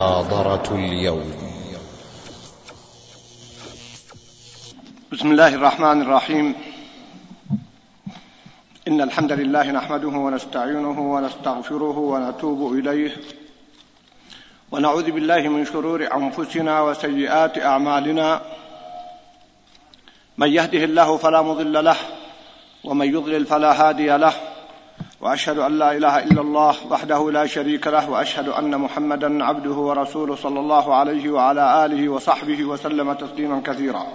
محاضرة 0.00 0.74
اليوم. 0.74 1.32
بسم 5.12 5.32
الله 5.32 5.54
الرحمن 5.54 6.02
الرحيم. 6.02 6.54
إن 8.88 9.00
الحمد 9.00 9.32
لله 9.32 9.70
نحمده 9.70 10.08
ونستعينه 10.08 10.98
ونستغفره 11.14 11.98
ونتوب 11.98 12.72
إليه. 12.72 13.16
ونعوذ 14.72 15.10
بالله 15.10 15.48
من 15.48 15.64
شرور 15.64 16.08
أنفسنا 16.14 16.80
وسيئات 16.80 17.58
أعمالنا. 17.58 18.40
من 20.38 20.48
يهده 20.48 20.84
الله 20.84 21.16
فلا 21.16 21.42
مضل 21.42 21.84
له 21.84 21.96
ومن 22.84 23.06
يضلل 23.14 23.46
فلا 23.46 23.88
هادي 23.88 24.16
له. 24.16 24.49
وأشهد 25.20 25.58
أن 25.58 25.78
لا 25.78 25.92
إله 25.92 26.18
إلا 26.18 26.40
الله 26.40 26.74
وحده 26.90 27.30
لا 27.30 27.46
شريك 27.46 27.86
له 27.86 28.10
وأشهد 28.10 28.48
أن 28.48 28.78
محمدا 28.80 29.44
عبده 29.44 29.70
ورسوله 29.70 30.36
صلى 30.36 30.60
الله 30.60 30.94
عليه 30.94 31.30
وعلى 31.30 31.84
آله 31.84 32.08
وصحبه 32.08 32.64
وسلم 32.64 33.12
تسليما 33.12 33.60
كثيرا. 33.60 34.06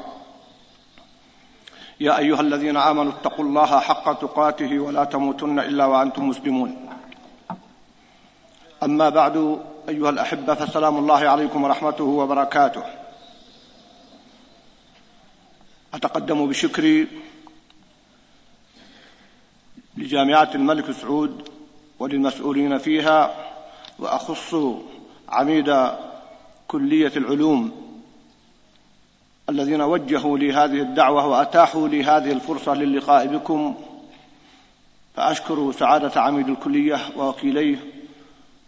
يا 2.00 2.18
أيها 2.18 2.42
الذين 2.42 2.78
آمنوا 2.78 3.12
اتقوا 3.12 3.46
الله 3.46 3.80
حق 3.80 4.20
تقاته 4.22 4.80
ولا 4.80 5.04
تموتن 5.04 5.60
إلا 5.60 5.86
وأنتم 5.86 6.30
مسلمون. 6.30 6.90
أما 8.84 9.10
بعد 9.10 9.60
أيها 9.90 10.10
الأحبة 10.10 10.54
فسلام 10.54 10.98
الله 10.98 11.30
عليكم 11.30 11.64
ورحمته 11.64 12.04
وبركاته. 12.04 12.84
أتقدم 15.94 16.48
بشكري 16.50 17.08
لجامعة 19.98 20.50
الملك 20.56 20.92
سعود 20.92 21.50
وللمسؤولين 22.00 22.78
فيها 22.78 23.36
وأخص 24.00 24.56
عميد 25.30 25.76
كلية 26.68 27.12
العلوم 27.18 27.72
الذين 29.50 29.82
وجهوا 29.82 30.38
لي 30.38 30.54
هذه 30.54 30.82
الدعوة 30.82 31.28
وأتاحوا 31.28 31.88
لي 31.88 32.04
هذه 32.04 32.32
الفرصة 32.32 32.74
للقاء 32.74 33.28
بكم. 33.28 33.76
فأشكر 35.16 35.72
سعادة 35.72 36.22
عميد 36.22 36.50
الكلية 36.50 37.00
ووكيليه 37.18 37.78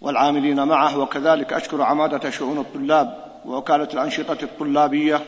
والعاملين 0.02 0.64
معه 0.64 0.97
وكذلك 0.97 1.53
أشكر 1.53 1.81
عمادة 1.81 2.30
شؤون 2.30 2.58
الطلاب 2.58 3.25
ووكالة 3.45 3.88
الأنشطة 3.94 4.38
الطلابية 4.44 5.22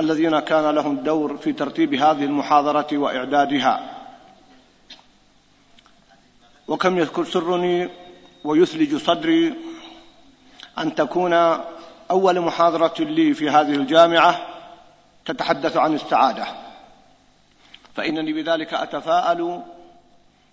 الذين 0.00 0.38
كان 0.38 0.74
لهم 0.74 0.96
دور 0.96 1.36
في 1.36 1.52
ترتيب 1.52 1.94
هذه 1.94 2.24
المحاضرة 2.24 2.98
وإعدادها. 2.98 3.97
وكم 6.68 6.98
يذكر 6.98 7.24
سرني 7.24 7.88
ويثلج 8.44 8.96
صدري 8.96 9.54
أن 10.78 10.94
تكون 10.94 11.32
أول 12.10 12.40
محاضرة 12.40 12.94
لي 12.98 13.34
في 13.34 13.50
هذه 13.50 13.74
الجامعة 13.74 14.46
تتحدث 15.24 15.76
عن 15.76 15.94
السعادة. 15.94 16.46
فإنني 17.94 18.32
بذلك 18.32 18.74
أتفاءل 18.74 19.62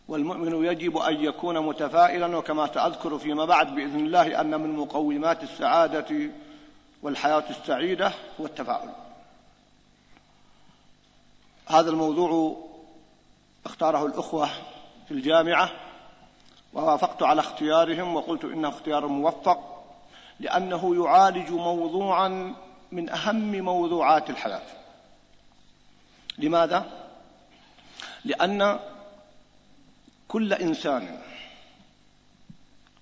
والمؤمن 0.08 0.66
يجب 0.66 0.97
أن 0.97 1.23
يكون 1.23 1.59
متفائلا 1.59 2.38
وكما 2.38 2.73
سأذكر 2.73 3.17
فيما 3.17 3.45
بعد 3.45 3.75
بإذن 3.75 3.99
الله 3.99 4.41
أن 4.41 4.59
من 4.61 4.75
مقومات 4.75 5.43
السعادة 5.43 6.30
والحياة 7.02 7.43
السعيدة 7.49 8.11
هو 8.41 8.45
التفاؤل. 8.45 8.89
هذا 11.67 11.89
الموضوع 11.89 12.58
اختاره 13.66 14.05
الأخوة 14.05 14.49
في 15.08 15.11
الجامعة 15.11 15.84
ووافقت 16.75 17.23
على 17.23 17.39
اختيارهم 17.39 18.15
وقلت 18.15 18.43
انه 18.45 18.69
اختيار 18.69 19.07
موفق 19.07 19.85
لأنه 20.39 21.05
يعالج 21.05 21.51
موضوعا 21.51 22.55
من 22.91 23.09
أهم 23.09 23.51
موضوعات 23.51 24.29
الحياة 24.29 24.61
لماذا؟ 26.37 26.85
لأن 28.25 28.80
كل 30.27 30.53
إنسان 30.53 31.21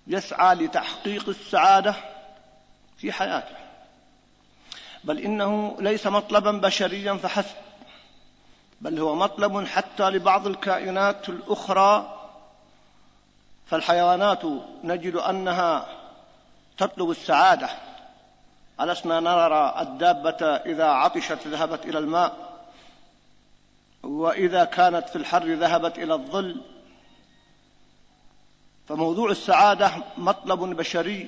يسعى 0.08 0.56
لتحقيق 0.56 1.30
السعادة 1.30 1.96
في 2.98 3.12
حياته 3.12 3.56
بل 5.04 5.20
إنه 5.20 5.78
ليس 5.80 6.08
مطلبا 6.08 6.52
بشريا 6.52 7.14
فحسب 7.14 7.56
بل 8.82 9.00
هو 9.00 9.16
مطلب 9.16 9.66
حتى 9.66 10.10
لبعض 10.10 10.48
الكائنات 10.48 11.30
الأخرى 11.30 12.23
فالحيوانات 13.66 14.42
نجد 14.84 15.16
أنها 15.16 15.86
تطلب 16.78 17.10
السعادة. 17.10 17.70
ألسنا 18.82 19.20
نرى 19.20 19.76
الدابة 19.82 20.46
إذا 20.46 20.86
عطشت 20.86 21.48
ذهبت 21.48 21.86
إلى 21.86 22.00
الماء 22.00 22.54
وإذا 24.04 24.64
كانت 24.66 25.10
في 25.10 25.16
الحر 25.16 25.54
ذهبت 25.54 25.98
إلى 25.98 26.14
الظل. 26.14 26.62
فموضوع 28.88 29.32
السعادة 29.32 29.92
مطلب 30.18 30.60
بشري. 30.60 31.28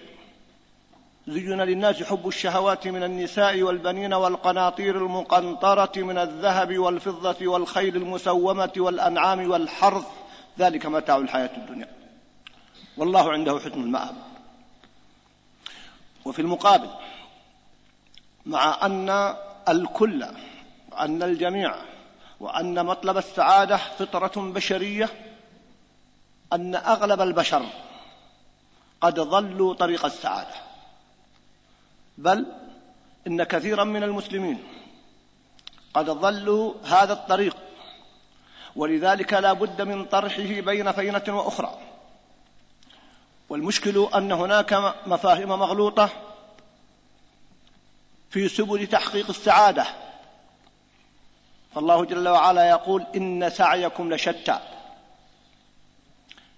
زين 1.27 1.61
للناس 1.61 2.03
حب 2.03 2.27
الشهوات 2.27 2.87
من 2.87 3.03
النساء 3.03 3.61
والبنين 3.61 4.13
والقناطير 4.13 4.97
المقنطرة 4.97 5.91
من 5.97 6.17
الذهب 6.17 6.77
والفضة 6.77 7.47
والخيل 7.47 7.95
المسومة 7.95 8.73
والأنعام 8.77 9.51
والحرث. 9.51 10.05
ذلك 10.59 10.85
متاع 10.85 11.17
الحياة 11.17 11.49
الدنيا. 11.57 12.04
والله 12.97 13.31
عنده 13.31 13.59
حسن 13.59 13.83
المآب. 13.83 14.15
وفي 16.25 16.41
المقابل 16.41 16.89
مع 18.45 18.85
أن 18.85 19.35
الكل 19.69 20.25
وأن 20.91 21.23
الجميع 21.23 21.75
وأن 22.39 22.85
مطلب 22.85 23.17
السعادة 23.17 23.77
فطرة 23.77 24.41
بشرية 24.51 25.09
أن 26.53 26.75
أغلب 26.75 27.21
البشر 27.21 27.65
قد 29.01 29.19
ضلوا 29.19 29.73
طريق 29.73 30.05
السعادة. 30.05 30.55
بل 32.17 32.45
إن 33.27 33.43
كثيرا 33.43 33.83
من 33.83 34.03
المسلمين 34.03 34.63
قد 35.93 36.09
ضلوا 36.09 36.73
هذا 36.85 37.13
الطريق 37.13 37.57
ولذلك 38.75 39.33
لا 39.33 39.53
بد 39.53 39.81
من 39.81 40.05
طرحه 40.05 40.61
بين 40.61 40.91
فينة 40.91 41.23
وأخرى. 41.27 41.84
والمشكل 43.55 44.09
أن 44.15 44.31
هناك 44.31 44.95
مفاهيم 45.07 45.49
مغلوطة 45.49 46.09
في 48.29 48.47
سبل 48.49 48.87
تحقيق 48.87 49.29
السعادة. 49.29 49.85
فالله 51.75 52.05
جل 52.05 52.27
وعلا 52.27 52.69
يقول 52.69 53.05
إن 53.15 53.49
سعيكم 53.49 54.13
لشتى. 54.13 54.59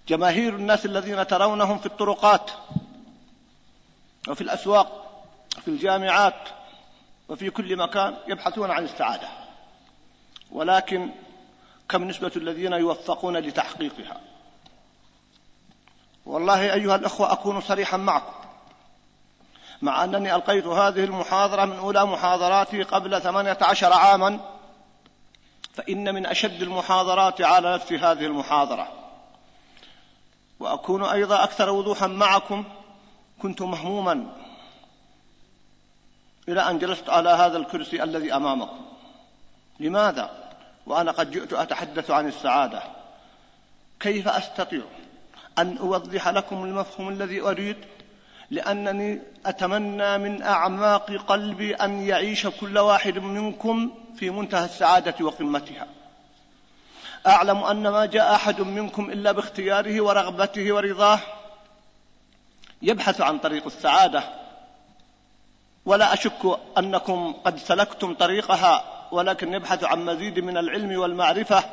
جماهير 0.08 0.56
الناس 0.56 0.86
الذين 0.86 1.28
ترونهم 1.28 1.78
في 1.78 1.86
الطرقات 1.86 2.52
وفي 4.28 4.42
الأسواق 4.42 5.22
وفي 5.58 5.68
الجامعات 5.68 6.50
وفي 7.30 7.50
كل 7.50 7.78
مكان 7.78 8.18
يبحثون 8.28 8.72
عن 8.72 8.84
السعادة. 8.84 9.28
ولكن 10.52 11.10
كم 11.90 12.04
نسبة 12.04 12.32
الذين 12.36 12.74
يوفقون 12.74 13.38
لتحقيقها؟ 13.38 14.22
والله 16.28 16.74
أيها 16.74 16.96
الأخوة 16.96 17.32
أكون 17.34 17.62
صريحا 17.62 17.98
معكم. 17.98 18.34
مع 19.82 20.04
أنني 20.04 20.36
ألقيت 20.36 20.66
هذه 20.66 21.04
المحاضرة 21.04 21.66
من 21.66 21.78
أولى 21.78 22.06
محاضراتي 22.06 22.84
قبل 22.84 23.22
ثمانية 23.22 23.58
عشر 23.62 23.94
عاما 23.94 24.40
فإن 25.74 26.16
من 26.16 26.26
أشد 26.26 26.62
المحاضرات 26.62 27.42
على 27.42 27.74
نفسي 27.74 27.98
هذه 27.98 28.26
المحاضرة. 28.26 28.88
وأكون 30.60 31.04
أيضا 31.04 31.44
أكثر 31.44 31.70
وضوحا 31.70 32.08
معكم 32.08 32.64
كنت 33.42 33.62
مهموما 33.62 34.28
إلى 36.50 36.70
أن 36.70 36.80
جلست 36.80 37.10
على 37.10 37.30
هذا 37.30 37.58
الكرسي 37.58 38.04
الذي 38.04 38.36
أمامكم. 38.36 38.86
لماذا؟ 39.80 40.54
وأنا 40.86 41.12
قد 41.12 41.32
جئت 41.32 41.54
أتحدث 41.54 42.12
عن 42.12 42.28
السعادة. 42.28 42.84
كيف 44.00 44.28
أستطيع؟ 44.28 44.82
أن 45.60 45.78
أوضح 45.78 46.28
لكم 46.28 46.64
المفهوم 46.64 47.10
الذي 47.10 47.42
أريد 47.42 47.78
لأنني 48.52 49.22
أتمنى 49.46 50.18
من 50.18 50.44
أعماق 50.44 51.12
قلبي 51.12 51.76
أن 51.76 52.02
يعيش 52.02 52.48
كل 52.48 52.78
واحد 52.78 53.18
منكم 53.18 53.92
في 54.16 54.30
منتهى 54.30 54.66
السعادة 54.66 55.26
وقمتها. 55.26 55.88
أعلم 57.28 57.64
أن 57.64 57.88
ما 57.88 58.06
جاء 58.06 58.36
أحد 58.36 58.62
منكم 58.62 59.10
إلا 59.10 59.32
باختياره 59.32 60.02
ورغبته 60.02 60.74
ورضاه 60.74 61.20
يبحث 62.82 63.22
عن 63.22 63.40
طريق 63.40 63.66
السعادة. 63.66 64.24
ولا 65.86 66.14
أشك 66.14 66.60
أنكم 66.78 67.34
قد 67.46 67.58
سلكتم 67.58 68.14
طريقها 68.14 68.84
ولكن 69.12 69.54
يبحث 69.54 69.84
عن 69.84 70.06
مزيد 70.06 70.40
من 70.40 70.58
العلم 70.58 71.00
والمعرفة 71.00 71.64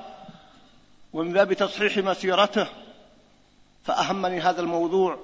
ومن 1.12 1.32
باب 1.32 1.52
تصحيح 1.52 1.96
مسيرته. 1.96 2.66
فأهمني 3.84 4.40
هذا 4.40 4.60
الموضوع. 4.60 5.18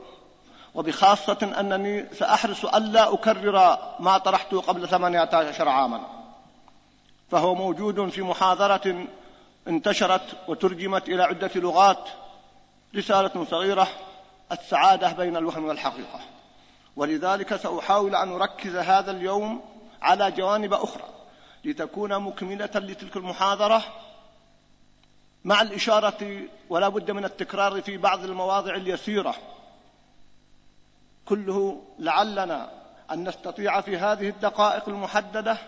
وبخاصة 0.74 1.52
أنني 1.60 2.14
سأحرص 2.14 2.64
ألا 2.64 3.14
أكرر 3.14 3.78
ما 4.00 4.18
طرحته 4.18 4.60
قبل 4.60 4.88
ثمانية 4.88 5.28
عشر 5.32 5.68
عاما. 5.68 6.00
فهو 7.30 7.54
موجود 7.54 8.08
في 8.08 8.22
محاضرة 8.22 9.06
انتشرت 9.68 10.36
وترجمت 10.48 11.08
إلى 11.08 11.22
عدة 11.22 11.50
لغات. 11.54 12.08
رسالة 12.96 13.46
صغيرة 13.50 13.88
السعادة 14.52 15.12
بين 15.12 15.36
الوهم 15.36 15.64
والحقيقة. 15.64 16.20
ولذلك 16.96 17.56
سأحاول 17.56 18.14
أن 18.14 18.32
أركز 18.32 18.76
هذا 18.76 19.10
اليوم 19.10 19.60
على 20.02 20.30
جوانب 20.30 20.72
أخرى 20.72 21.04
لتكون 21.64 22.18
مكملة 22.18 22.70
لتلك 22.74 23.16
المحاضرة 23.16 23.82
مع 25.44 25.62
الإشارة 25.62 26.42
ولا 26.68 26.88
بد 26.88 27.10
من 27.10 27.24
التكرار 27.24 27.82
في 27.82 27.96
بعض 27.96 28.24
المواضع 28.24 28.74
اليسيرة. 28.74 29.34
كله 31.24 31.82
لعلنا 31.98 32.70
أن 33.10 33.28
نستطيع 33.28 33.80
في 33.80 33.96
هذه 33.96 34.28
الدقائق 34.28 34.88
المحددة 34.88 35.58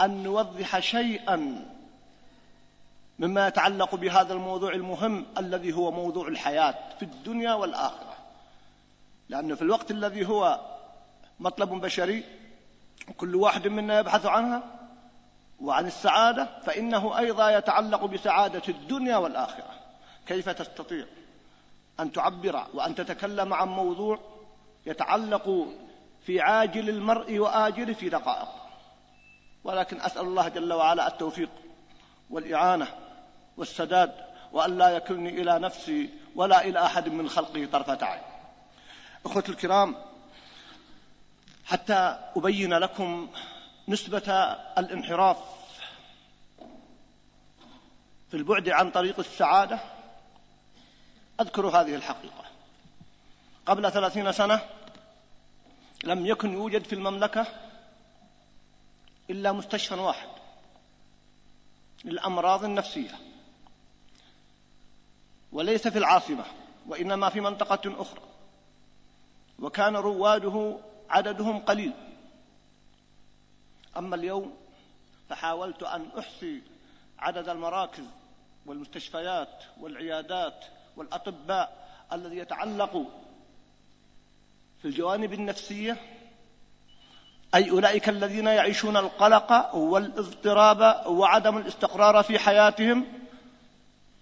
أن 0.00 0.22
نوضح 0.22 0.78
شيئا 0.78 1.64
مما 3.18 3.48
يتعلق 3.48 3.94
بهذا 3.94 4.32
الموضوع 4.32 4.72
المهم 4.72 5.26
الذي 5.38 5.72
هو 5.72 5.90
موضوع 5.90 6.28
الحياة 6.28 6.74
في 6.98 7.02
الدنيا 7.04 7.54
والآخرة. 7.54 8.16
لأنه 9.28 9.54
في 9.54 9.62
الوقت 9.62 9.90
الذي 9.90 10.28
هو 10.28 10.60
مطلب 11.40 11.68
بشري 11.68 12.24
كل 13.16 13.36
واحد 13.36 13.68
منا 13.68 13.98
يبحث 13.98 14.26
عنها 14.26 14.81
وعن 15.62 15.86
السعادة 15.86 16.48
فإنه 16.62 17.18
أيضا 17.18 17.50
يتعلق 17.50 18.04
بسعادة 18.04 18.62
الدنيا 18.68 19.16
والآخرة. 19.16 19.70
كيف 20.26 20.48
تستطيع 20.48 21.06
أن 22.00 22.12
تعبر 22.12 22.66
وأن 22.74 22.94
تتكلم 22.94 23.54
عن 23.54 23.68
موضوع 23.68 24.18
يتعلق 24.86 25.66
في 26.26 26.40
عاجل 26.40 26.88
المرء 26.88 27.38
وآجله 27.38 27.94
في 27.94 28.08
دقائق؟ 28.08 28.48
ولكن 29.64 30.00
أسأل 30.00 30.22
الله 30.22 30.48
جل 30.48 30.72
وعلا 30.72 31.06
التوفيق 31.06 31.50
والإعانة 32.30 32.88
والسداد 33.56 34.12
وأن 34.52 34.78
لا 34.78 34.88
يكلني 34.88 35.28
إلى 35.42 35.58
نفسي 35.58 36.10
ولا 36.34 36.64
إلى 36.64 36.86
أحد 36.86 37.08
من 37.08 37.28
خلقه 37.28 37.68
طرفة 37.72 38.06
عين. 38.06 38.22
أخوة 39.26 39.44
الكرام 39.48 39.96
حتى 41.64 42.18
أبين 42.36 42.74
لكم 42.74 43.28
نسبة 43.88 44.32
الانحراف 44.78 45.36
في 48.30 48.36
البعد 48.36 48.68
عن 48.68 48.90
طريق 48.90 49.18
السعادة 49.18 49.80
أذكر 51.40 51.66
هذه 51.68 51.94
الحقيقة. 51.94 52.44
قبل 53.66 53.92
ثلاثين 53.92 54.32
سنة 54.32 54.60
لم 56.04 56.26
يكن 56.26 56.52
يوجد 56.52 56.84
في 56.84 56.94
المملكة 56.94 57.46
إلا 59.30 59.52
مستشفى 59.52 59.94
واحد 59.94 60.28
للأمراض 62.04 62.64
النفسية 62.64 63.14
وليس 65.52 65.88
في 65.88 65.98
العاصمة 65.98 66.44
وإنما 66.88 67.28
في 67.28 67.40
منطقة 67.40 68.02
أخرى 68.02 68.22
وكان 69.58 69.96
رواده 69.96 70.78
عددهم 71.10 71.58
قليل. 71.58 71.92
أما 73.96 74.16
اليوم 74.16 74.54
فحاولت 75.28 75.82
أن 75.82 76.06
أحصي 76.18 76.62
عدد 77.18 77.48
المراكز 77.48 78.04
والمستشفيات 78.66 79.64
والعيادات 79.80 80.64
والأطباء 80.96 81.88
الذي 82.12 82.36
يتعلق 82.36 83.06
في 84.82 84.88
الجوانب 84.88 85.32
النفسية 85.32 85.96
أي 87.54 87.70
أولئك 87.70 88.08
الذين 88.08 88.46
يعيشون 88.46 88.96
القلق 88.96 89.74
والاضطراب 89.74 91.06
وعدم 91.06 91.58
الاستقرار 91.58 92.22
في 92.22 92.38
حياتهم 92.38 93.06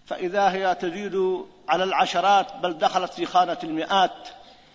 فإذا 0.06 0.50
هي 0.50 0.74
تزيد 0.74 1.44
على 1.68 1.84
العشرات 1.84 2.56
بل 2.56 2.78
دخلت 2.78 3.12
في 3.12 3.26
خانة 3.26 3.58
المئات 3.64 4.28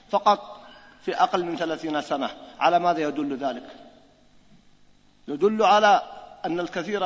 فقط 0.10 0.62
في 1.02 1.16
أقل 1.16 1.46
من 1.46 1.56
ثلاثين 1.58 2.02
سنة. 2.02 2.30
على 2.60 2.80
ماذا 2.80 3.00
يدل 3.00 3.38
ذلك؟ 3.38 3.85
يدل 5.28 5.64
على 5.64 6.02
أن 6.46 6.60
الكثير 6.60 7.04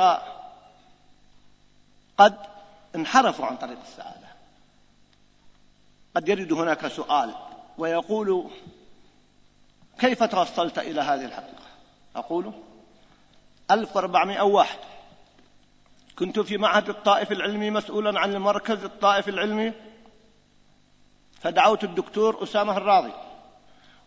قد 2.18 2.36
انحرفوا 2.94 3.46
عن 3.46 3.56
طريق 3.56 3.78
السعادة. 3.82 4.28
قد 6.16 6.28
يرد 6.28 6.52
هناك 6.52 6.88
سؤال 6.88 7.34
ويقول 7.78 8.50
كيف 9.98 10.22
توصلت 10.22 10.78
إلى 10.78 11.00
هذه 11.00 11.24
الحقيقة؟ 11.24 11.60
أقول 12.16 12.52
1401 13.70 14.78
كنت 16.18 16.40
في 16.40 16.56
معهد 16.56 16.88
الطائف 16.88 17.32
العلمي 17.32 17.70
مسؤولا 17.70 18.20
عن 18.20 18.34
المركز 18.34 18.84
الطائف 18.84 19.28
العلمي 19.28 19.72
فدعوت 21.40 21.84
الدكتور 21.84 22.42
أسامة 22.42 22.76
الراضي 22.76 23.12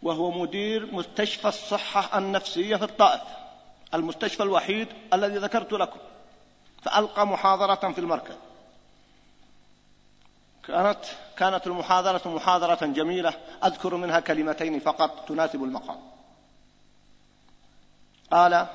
وهو 0.03 0.31
مدير 0.31 0.95
مستشفى 0.95 1.47
الصحة 1.47 2.17
النفسية 2.17 2.75
في 2.75 2.83
الطائف. 2.83 3.21
المستشفى 3.93 4.43
الوحيد 4.43 4.87
الذي 5.13 5.37
ذكرت 5.37 5.73
لكم 5.73 5.99
فألقى 6.81 7.27
محاضرة 7.27 7.91
في 7.91 7.99
المركز. 7.99 8.35
كانت 10.67 10.99
كانت 11.37 11.67
المحاضرة 11.67 12.29
محاضرة 12.35 12.85
جميلة 12.85 13.33
أذكر 13.63 13.95
منها 13.95 14.19
كلمتين 14.19 14.79
فقط 14.79 15.27
تناسب 15.27 15.63
المقام. 15.63 15.99
قال 18.31 18.67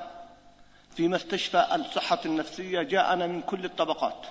في 0.96 1.08
مستشفى 1.08 1.66
الصحة 1.74 2.18
النفسية 2.24 2.82
جاءنا 2.82 3.26
من 3.26 3.42
كل 3.42 3.64
الطبقات 3.64 4.26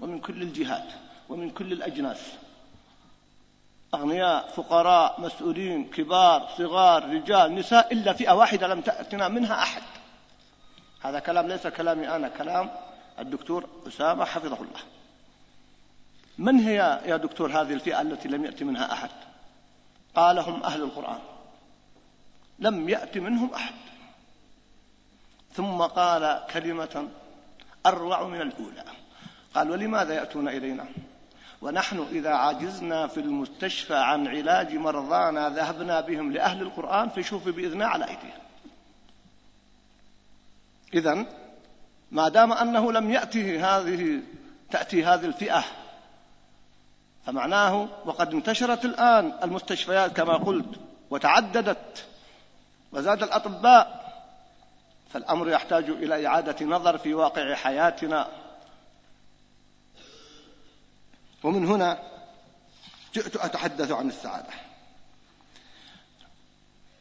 ومن 0.00 0.20
كل 0.20 0.42
الجهات 0.42 0.88
ومن 1.28 1.50
كل 1.50 1.72
الأجناس. 1.72 2.20
أغنياء 3.94 4.48
فقراء 4.48 5.20
مسؤولين 5.20 5.84
كبار 5.84 6.48
صغار 6.58 7.08
رجال 7.14 7.54
نساء 7.54 7.92
إلا 7.92 8.12
فئة 8.12 8.32
واحدة 8.32 8.66
لم 8.66 8.80
تأتنا 8.80 9.28
منها 9.28 9.62
أحد. 9.62 9.82
هذا 11.00 11.18
كلام 11.18 11.48
ليس 11.48 11.66
كلامي 11.66 12.08
أنا 12.08 12.28
كلام 12.28 12.70
الدكتور 13.18 13.68
أسامة 13.88 14.24
حفظه 14.24 14.56
الله. 14.56 14.80
من 16.38 16.58
هي 16.58 17.00
يا 17.06 17.16
دكتور 17.16 17.50
هذه 17.50 17.72
الفئة 17.72 18.00
التي 18.00 18.28
لم 18.28 18.44
يأتي 18.44 18.64
منها 18.64 18.92
أحد؟ 18.92 19.10
قال 20.14 20.38
هم 20.38 20.62
أهل 20.62 20.82
القرآن. 20.82 21.18
لم 22.58 22.88
يأتي 22.88 23.20
منهم 23.20 23.54
أحد. 23.54 23.74
ثم 25.52 25.82
قال 25.82 26.42
كلمة 26.52 27.08
أروع 27.86 28.26
من 28.26 28.40
الأولى. 28.40 28.84
قال 29.54 29.70
ولماذا 29.70 30.14
يأتون 30.14 30.48
إلينا؟ 30.48 30.86
ونحن 31.62 32.06
إذا 32.12 32.30
عجزنا 32.30 33.06
في 33.06 33.20
المستشفى 33.20 33.96
عن 33.96 34.28
علاج 34.28 34.74
مرضانا 34.74 35.48
ذهبنا 35.48 36.00
بهم 36.00 36.32
لأهل 36.32 36.62
القرآن 36.62 37.08
فشوف 37.08 37.48
بإذنه 37.48 37.84
على 37.84 38.04
أيديهم. 38.04 38.49
إذا 40.94 41.26
ما 42.10 42.28
دام 42.28 42.52
أنه 42.52 42.92
لم 42.92 43.10
يأته 43.10 43.76
هذه 43.78 44.22
تأتي 44.70 45.04
هذه 45.04 45.24
الفئة 45.24 45.64
فمعناه 47.26 47.88
وقد 48.04 48.34
انتشرت 48.34 48.84
الآن 48.84 49.32
المستشفيات 49.42 50.16
كما 50.16 50.36
قلت 50.36 50.80
وتعددت 51.10 52.06
وزاد 52.92 53.22
الأطباء 53.22 54.00
فالأمر 55.12 55.48
يحتاج 55.48 55.84
إلى 55.90 56.26
إعادة 56.26 56.66
نظر 56.66 56.98
في 56.98 57.14
واقع 57.14 57.54
حياتنا. 57.54 58.28
ومن 61.42 61.66
هنا 61.66 61.98
جئت 63.14 63.36
أتحدث 63.36 63.90
عن 63.90 64.08
السعادة. 64.08 64.50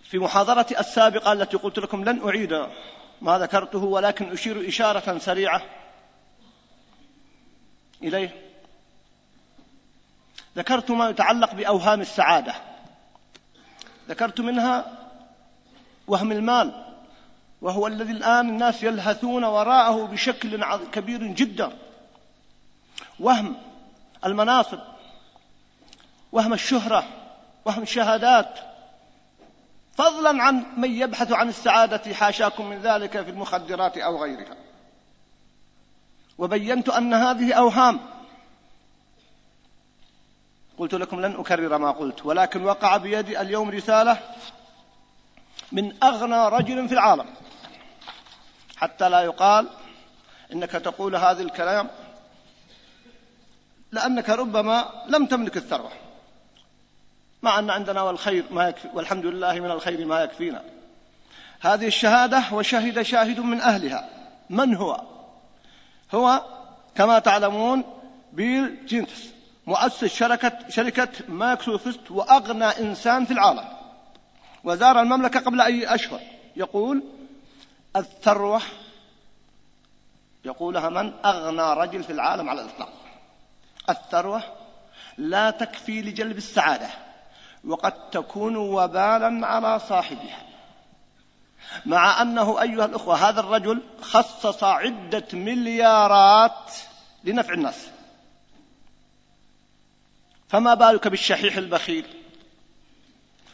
في 0.04 0.20
محاضرتي 0.20 0.80
السابقة 0.80 1.34
التي 1.34 1.58
قلت 1.58 1.80
لكم 1.80 2.04
لن 2.04 2.28
أعيد 2.28 2.68
ما 3.22 3.40
ذكرته 3.40 3.80
ولكن 3.80 4.32
أشير 4.32 4.68
إشارة 4.68 5.18
سريعة 5.18 5.62
إليه. 8.04 8.50
ذكرت 10.58 10.92
ما 10.92 11.10
يتعلق 11.10 11.54
بأوهام 11.54 12.02
السعادة. 12.02 12.56
ذكرت 14.10 14.42
منها 14.42 14.98
وهم 16.08 16.32
المال 16.32 16.86
وهو 17.62 17.88
الذي 17.88 18.12
الآن 18.12 18.50
الناس 18.50 18.84
يلهثون 18.84 19.44
وراءه 19.44 20.06
بشكل 20.06 20.66
كبير 20.92 21.24
جدا. 21.24 21.72
وهم 23.20 23.56
المناصب 24.26 24.80
وهم 26.32 26.54
الشهرة 26.54 27.04
وهم 27.66 27.82
الشهادات 27.82 28.69
فضلا 30.00 30.44
عن 30.44 30.64
من 30.78 30.92
يبحث 30.92 31.32
عن 31.32 31.50
السعادة 31.50 32.14
حاشاكم 32.14 32.66
من 32.70 32.82
ذلك 32.82 33.22
في 33.22 33.30
المخدرات 33.30 33.98
أو 33.98 34.24
غيرها. 34.24 34.56
وبينت 36.38 36.90
أن 36.90 37.14
هذه 37.14 37.54
أوهام. 37.54 38.00
قلت 40.78 40.94
لكم 40.94 41.22
لن 41.22 41.36
أكرر 41.36 41.78
ما 41.78 41.92
قلت 41.92 42.26
ولكن 42.26 42.64
وقع 42.64 42.98
بيدي 42.98 43.42
اليوم 43.42 43.70
رسالة 43.70 44.18
من 45.72 46.04
أغنى 46.04 46.48
رجل 46.48 46.88
في 46.88 46.94
العالم. 46.94 47.26
حتى 48.78 49.10
لا 49.10 49.22
يقال 49.22 49.70
إنك 50.54 50.72
تقول 50.72 51.16
هذا 51.16 51.42
الكلام 51.42 51.90
لأنك 53.92 54.30
ربما 54.30 55.04
لم 55.08 55.26
تملك 55.26 55.58
الثروة. 55.58 55.92
مع 57.42 57.60
أن 57.60 57.70
عندنا 57.70 58.02
والخير 58.02 58.46
ما 58.52 58.68
يكفي 58.68 58.88
والحمد 58.94 59.26
لله 59.26 59.60
من 59.60 59.72
الخير 59.72 60.06
ما 60.06 60.22
يكفينا. 60.22 60.64
هذه 61.60 61.88
الشهادة 61.88 62.44
وشهد 62.52 63.02
شاهد 63.02 63.40
من 63.40 63.62
أهلها. 63.62 64.10
من 64.50 64.76
هو؟ 64.76 65.02
هو 66.14 66.46
كما 66.96 67.20
تعلمون 67.20 67.84
بيل 68.34 68.86
جيتس 68.86 69.30
مؤسس 69.68 70.06
شركة 70.06 70.70
شركة 70.70 71.10
مايكروسوفت 71.28 72.12
وأغنى 72.12 72.66
إنسان 72.66 73.26
في 73.26 73.32
العالم. 73.32 73.66
وزار 74.64 75.02
المملكة 75.02 75.40
قبل 75.40 75.62
أي 75.62 75.96
أشهر. 75.96 76.20
يقول 76.56 77.04
الثروة 77.96 78.62
يقولها 80.46 80.90
من؟ 80.90 81.14
أغنى 81.26 81.82
رجل 81.82 82.04
في 82.04 82.14
العالم 82.14 82.50
على 82.50 82.62
الإطلاق. 82.62 82.94
الثروة 83.90 84.44
لا 85.18 85.50
تكفي 85.52 86.02
لجلب 86.02 86.38
السعادة. 86.38 86.90
وقد 87.68 88.10
تكون 88.10 88.56
وبالا 88.56 89.48
على 89.48 89.80
صاحبها. 89.80 90.46
مع 91.86 92.22
أنه 92.22 92.62
أيها 92.62 92.86
الأخوة 92.86 93.30
هذا 93.30 93.40
الرجل 93.40 93.82
خصص 94.02 94.64
عدة 94.64 95.28
مليارات 95.34 96.72
لنفع 97.24 97.54
الناس. 97.54 97.88
فما 100.50 100.74
بالك 100.74 101.08
بالشحيح 101.08 101.58
البخيل؟ 101.58 102.06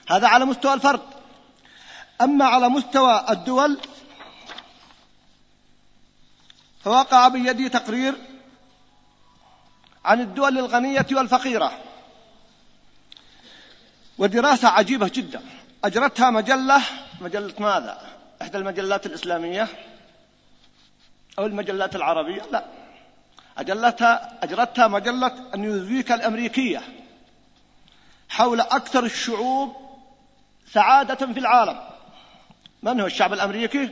هذا 0.07 0.27
على 0.27 0.45
مستوى 0.45 0.73
الفرد. 0.73 1.01
أما 2.21 2.45
على 2.45 2.69
مستوى 2.69 3.25
الدول 3.29 3.79
فوقع 6.83 7.27
بيدي 7.27 7.69
تقرير 7.69 8.15
عن 10.05 10.21
الدول 10.21 10.57
الغنية 10.57 11.07
والفقيرة. 11.11 11.84
ودراسة 14.17 14.67
عجيبة 14.67 15.11
جدا. 15.13 15.41
أجرتها 15.83 16.29
مجلة 16.29 16.81
مجلة 17.21 17.53
ماذا؟ 17.59 18.01
إحدى 18.41 18.57
المجلات 18.57 19.05
الإسلامية 19.05 19.67
أو 21.39 21.45
المجلات 21.45 21.95
العربية؟ 21.95 22.41
لا. 22.51 22.65
أجلتها 23.57 24.39
أجرتها 24.43 24.87
مجلة 24.87 25.31
نيوزويك 25.55 26.11
الأمريكية 26.11 26.81
حول 28.29 28.59
أكثر 28.59 29.03
الشعوب 29.03 29.75
سعادة 30.71 31.33
في 31.33 31.39
العالم. 31.39 31.79
من 32.83 32.99
هو 32.99 33.05
الشعب 33.05 33.33
الأمريكي؟ 33.33 33.89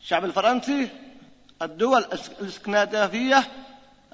الشعب 0.00 0.24
الفرنسي 0.24 0.88
الدول 1.62 2.04
الإسكندنافية 2.40 3.44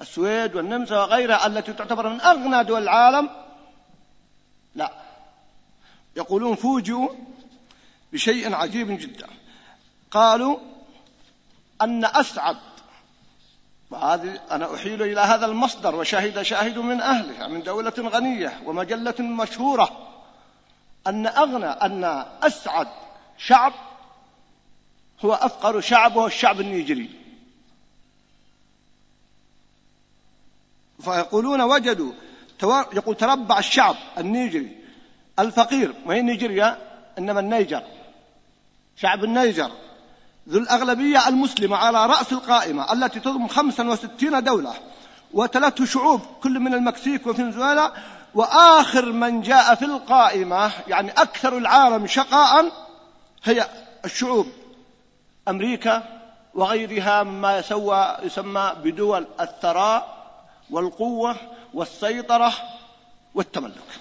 السويد 0.01 0.55
والنمسا 0.55 0.95
وغيرها 0.95 1.47
التي 1.47 1.73
تعتبر 1.73 2.09
من 2.09 2.21
أغنى 2.21 2.63
دول 2.63 2.83
العالم. 2.83 3.44
لا. 4.75 4.91
يقولون 6.15 6.55
فوجئوا 6.55 7.09
بشيء 8.13 8.55
عجيب 8.55 8.99
جدا. 8.99 9.27
قالوا 10.11 10.57
أن 11.81 12.05
أسعد 12.05 12.57
وهذه 13.91 14.39
أنا 14.51 14.75
أحيل 14.75 15.01
إلى 15.01 15.21
هذا 15.21 15.45
المصدر 15.45 15.95
وشهد 15.95 16.41
شاهد 16.41 16.77
من 16.77 17.01
أهلها 17.01 17.47
من 17.47 17.63
دولة 17.63 17.93
غنية 17.97 18.61
ومجلة 18.65 19.15
مشهورة 19.19 20.11
أن 21.07 21.27
أغنى 21.27 21.65
أن 21.65 22.25
أسعد 22.43 22.87
شعب 23.37 23.73
هو 25.25 25.33
أفقر 25.33 25.81
شعب 25.81 26.15
وهو 26.15 26.27
الشعب 26.27 26.59
النيجري 26.59 27.09
فيقولون 31.01 31.61
وجدوا 31.61 32.13
يقول 32.63 33.15
تربع 33.15 33.59
الشعب 33.59 33.95
النيجري 34.17 34.77
الفقير. 35.39 35.93
ما 36.05 36.13
هي 36.13 36.21
نيجيريا 36.21 36.77
إنما 37.17 37.39
النيجر. 37.39 37.83
شعب 38.95 39.23
النيجر. 39.23 39.71
ذو 40.49 40.59
الأغلبية 40.59 41.27
المسلمة 41.27 41.77
على 41.77 42.05
رأس 42.05 42.33
القائمة 42.33 42.93
التي 42.93 43.19
تضم 43.19 43.47
65 43.47 44.43
دولة 44.43 44.73
وثلاث 45.33 45.83
شعوب 45.83 46.21
كل 46.43 46.59
من 46.59 46.73
المكسيك 46.73 47.27
وفنزويلا. 47.27 47.91
وآخر 48.35 49.11
من 49.11 49.41
جاء 49.41 49.75
في 49.75 49.85
القائمة 49.85 50.71
يعني 50.87 51.11
أكثر 51.11 51.57
العالم 51.57 52.07
شقاء 52.07 52.71
هي 53.43 53.67
الشعوب. 54.05 54.47
أمريكا 55.47 56.03
وغيرها 56.55 57.23
مما 57.23 57.57
يسوى 57.57 58.17
يسمى 58.23 58.71
بدول 58.83 59.27
الثراء 59.39 60.15
والقوة 60.71 61.35
والسيطرة 61.75 62.53
والتملك. 63.33 63.99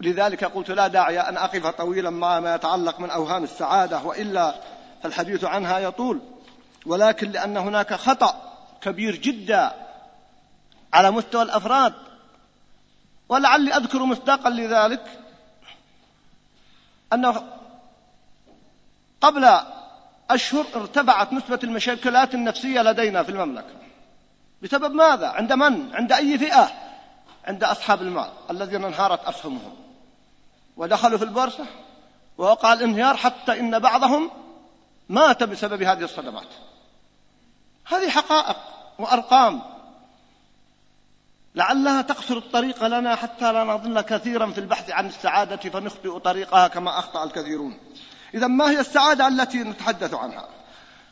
لذلك 0.00 0.44
قلت 0.44 0.70
لا 0.70 0.86
داعي 0.86 1.20
أن 1.20 1.36
أقف 1.36 1.66
طويلا 1.66 2.10
مع 2.10 2.40
ما 2.40 2.54
يتعلق 2.54 3.00
من 3.00 3.10
أوهام 3.10 3.44
السعادة 3.44 4.02
وإلا 4.02 4.54
فالحديث 5.02 5.44
عنها 5.44 5.78
يطول. 5.78 6.20
ولكن 6.86 7.30
لأن 7.30 7.56
هناك 7.56 7.94
خطأ 7.94 8.52
كبير 8.80 9.16
جدا 9.16 9.72
على 10.92 11.10
مستوى 11.10 11.42
الأفراد 11.42 11.94
ولعلي 13.28 13.76
أذكر 13.76 14.04
مصداقا 14.04 14.50
لذلك 14.50 15.20
أنه 17.12 17.42
قبل 19.20 19.58
أشهر 20.30 20.66
ارتفعت 20.74 21.32
نسبة 21.32 21.58
المشاكلات 21.64 22.34
النفسية 22.34 22.80
لدينا 22.82 23.22
في 23.22 23.30
المملكة. 23.30 23.83
بسبب 24.64 24.94
ماذا؟ 24.94 25.28
عند 25.28 25.52
من؟ 25.52 25.94
عند 25.94 26.12
أي 26.12 26.38
فئة؟ 26.38 26.70
عند 27.44 27.64
أصحاب 27.64 28.02
المال 28.02 28.30
الذين 28.50 28.84
انهارت 28.84 29.24
أسهمهم 29.24 29.74
ودخلوا 30.76 31.18
في 31.18 31.24
البورصة 31.24 31.66
ووقع 32.38 32.72
الانهيار 32.72 33.16
حتى 33.16 33.60
إن 33.60 33.78
بعضهم 33.78 34.30
مات 35.08 35.42
بسبب 35.42 35.82
هذه 35.82 36.04
الصدمات 36.04 36.46
هذه 37.86 38.10
حقائق 38.10 38.56
وأرقام 38.98 39.62
لعلها 41.54 42.02
تقصر 42.02 42.36
الطريق 42.36 42.84
لنا 42.84 43.14
حتى 43.14 43.52
لا 43.52 43.64
نظل 43.64 44.00
كثيرا 44.00 44.50
في 44.50 44.58
البحث 44.58 44.90
عن 44.90 45.06
السعادة 45.06 45.56
فنخطئ 45.56 46.18
طريقها 46.18 46.68
كما 46.68 46.98
أخطأ 46.98 47.24
الكثيرون 47.24 47.78
إذا 48.34 48.46
ما 48.46 48.70
هي 48.70 48.80
السعادة 48.80 49.28
التي 49.28 49.58
نتحدث 49.58 50.14
عنها 50.14 50.48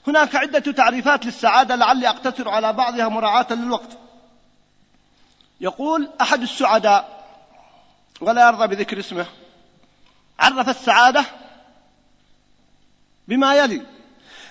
هناك 0.07 0.37
عدة 0.37 0.73
تعريفات 0.73 1.27
للسعادة 1.27 1.77
لعلي 1.77 2.09
أقتصر 2.09 2.49
على 2.49 2.73
بعضها 2.73 3.09
مراعاة 3.09 3.47
للوقت. 3.51 3.99
يقول 5.61 6.11
أحد 6.21 6.43
السعداء 6.43 7.25
ولا 8.21 8.47
يرضى 8.47 8.67
بذكر 8.67 8.99
اسمه 8.99 9.27
عرف 10.39 10.69
السعادة 10.69 11.25
بما 13.29 13.55
يلي. 13.55 13.83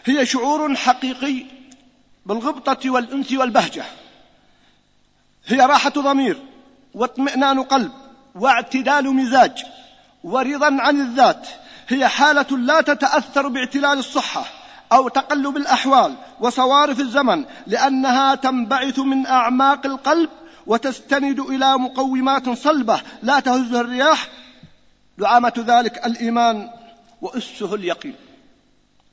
هي 0.06 0.26
شعور 0.26 0.76
حقيقي 0.76 1.46
بالغبطة 2.26 2.90
والأنس 2.90 3.32
والبهجة. 3.32 3.86
هي 5.46 5.60
راحة 5.60 5.90
ضمير 5.90 6.38
واطمئنان 6.94 7.64
قلب 7.64 7.92
واعتدال 8.36 9.16
مزاج 9.16 9.66
ورضا 10.24 10.78
عن 10.82 11.02
الذات. 11.02 11.48
هي 11.88 12.08
حالة 12.08 12.58
لا 12.58 12.82
تتأثر 12.82 13.48
باعتلال 13.48 14.00
الصحة. 14.00 14.61
أو 14.92 15.08
تقلب 15.08 15.58
الأحوال 15.58 16.16
وصوارف 16.40 17.00
الزمن 17.00 17.46
لأنها 17.68 18.36
تنبعث 18.36 19.00
من 19.00 19.28
أعماق 19.28 19.86
القلب 19.86 20.30
وتستند 20.68 21.40
إلى 21.40 21.78
مقومات 21.78 22.50
صلبة 22.50 23.02
لا 23.24 23.40
تهزها 23.40 23.82
الرياح. 23.82 24.28
دعامة 25.18 25.54
ذلك 25.58 26.06
الإيمان 26.06 26.70
وأسه 27.22 27.76
اليقين. 27.76 28.16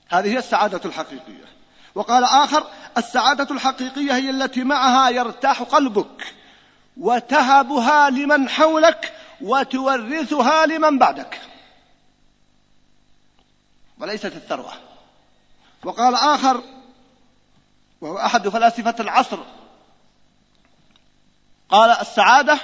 هذه 0.08 0.32
هي 0.32 0.38
السعادة 0.38 0.80
الحقيقية. 0.84 1.44
وقال 1.94 2.24
آخر 2.24 2.66
السعادة 2.98 3.54
الحقيقية 3.54 4.16
هي 4.16 4.30
التي 4.30 4.64
معها 4.64 5.10
يرتاح 5.10 5.62
قلبك 5.62 6.34
وتهبها 6.96 8.10
لمن 8.10 8.48
حولك 8.48 9.12
وتورثها 9.40 10.66
لمن 10.66 10.98
بعدك. 10.98 11.40
وليست 13.98 14.26
الثروة. 14.26 14.87
وقال 15.84 16.14
آخر 16.14 16.62
وهو 18.00 18.18
أحد 18.18 18.48
فلاسفة 18.48 18.94
العصر 19.00 19.38
قال 21.70 21.90
السعادة 21.90 22.58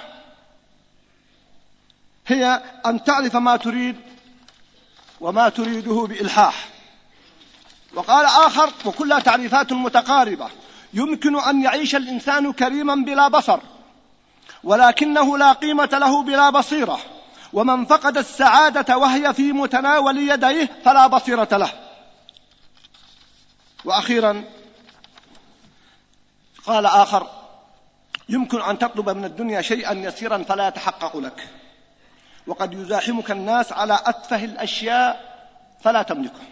هي 2.26 2.62
أن 2.86 3.04
تعرف 3.04 3.36
ما 3.36 3.56
تريد 3.56 3.96
وما 5.20 5.48
تريده 5.48 6.06
بإلحاح. 6.08 6.68
وقال 7.94 8.26
آخر 8.26 8.70
وكلها 8.84 9.20
تعريفات 9.20 9.72
متقاربة 9.72 10.48
يمكن 10.94 11.40
أن 11.40 11.62
يعيش 11.62 11.94
الإنسان 11.94 12.52
كريما 12.52 12.94
بلا 12.94 13.28
بصر 13.28 13.58
ولكنه 14.64 15.38
لا 15.38 15.52
قيمة 15.52 15.88
له 15.92 16.22
بلا 16.22 16.50
بصيرة 16.50 16.98
ومن 17.52 17.84
فقد 17.84 18.18
السعادة 18.18 18.98
وهي 18.98 19.34
في 19.34 19.52
متناول 19.52 20.18
يديه 20.18 20.68
فلا 20.84 21.06
بصيرة 21.06 21.48
له. 21.52 21.83
وأخيرا 23.84 24.44
قال 26.66 26.86
آخر 26.86 27.30
يمكن 28.28 28.60
أن 28.60 28.78
تطلب 28.78 29.10
من 29.10 29.24
الدنيا 29.24 29.60
شيئا 29.60 29.92
يسيرا 29.92 30.42
فلا 30.42 30.68
يتحقق 30.68 31.16
لك. 31.16 31.48
وقد 32.46 32.72
يزاحمك 32.72 33.30
الناس 33.30 33.72
على 33.72 33.98
أتفه 34.04 34.44
الأشياء 34.44 35.34
فلا 35.82 36.02
تملكه. 36.02 36.42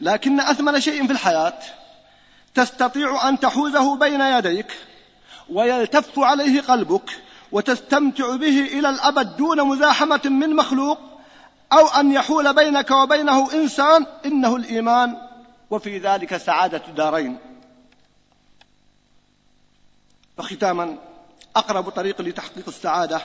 لكن 0.00 0.40
أثمن 0.40 0.80
شيء 0.80 1.06
في 1.06 1.12
الحياة 1.12 1.58
تستطيع 2.54 3.28
أن 3.28 3.40
تحوزه 3.40 3.96
بين 3.96 4.20
يديك 4.20 4.78
ويلتف 5.50 6.18
عليه 6.18 6.60
قلبك 6.60 7.10
وتستمتع 7.52 8.36
به 8.36 8.60
إلى 8.60 8.90
الأبد 8.90 9.36
دون 9.36 9.62
مزاحمة 9.62 10.20
من 10.24 10.56
مخلوق 10.56 10.98
أو 11.72 11.86
أن 11.86 12.12
يحول 12.12 12.54
بينك 12.54 12.90
وبينه 12.90 13.52
إنسان 13.52 14.06
إنه 14.26 14.56
الإيمان 14.56 15.16
وفي 15.72 15.98
ذلك 15.98 16.36
سعادة 16.36 16.78
دارين. 16.78 17.38
وختاما 20.38 20.98
أقرب 21.56 21.88
طريق 21.88 22.20
لتحقيق 22.20 22.68
السعادة 22.68 23.22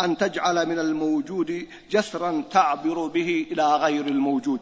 أن 0.00 0.16
تجعل 0.16 0.68
من 0.68 0.78
الموجود 0.78 1.68
جسرا 1.90 2.44
تعبر 2.50 3.06
به 3.06 3.46
إلى 3.50 3.76
غير 3.76 4.06
الموجود. 4.06 4.60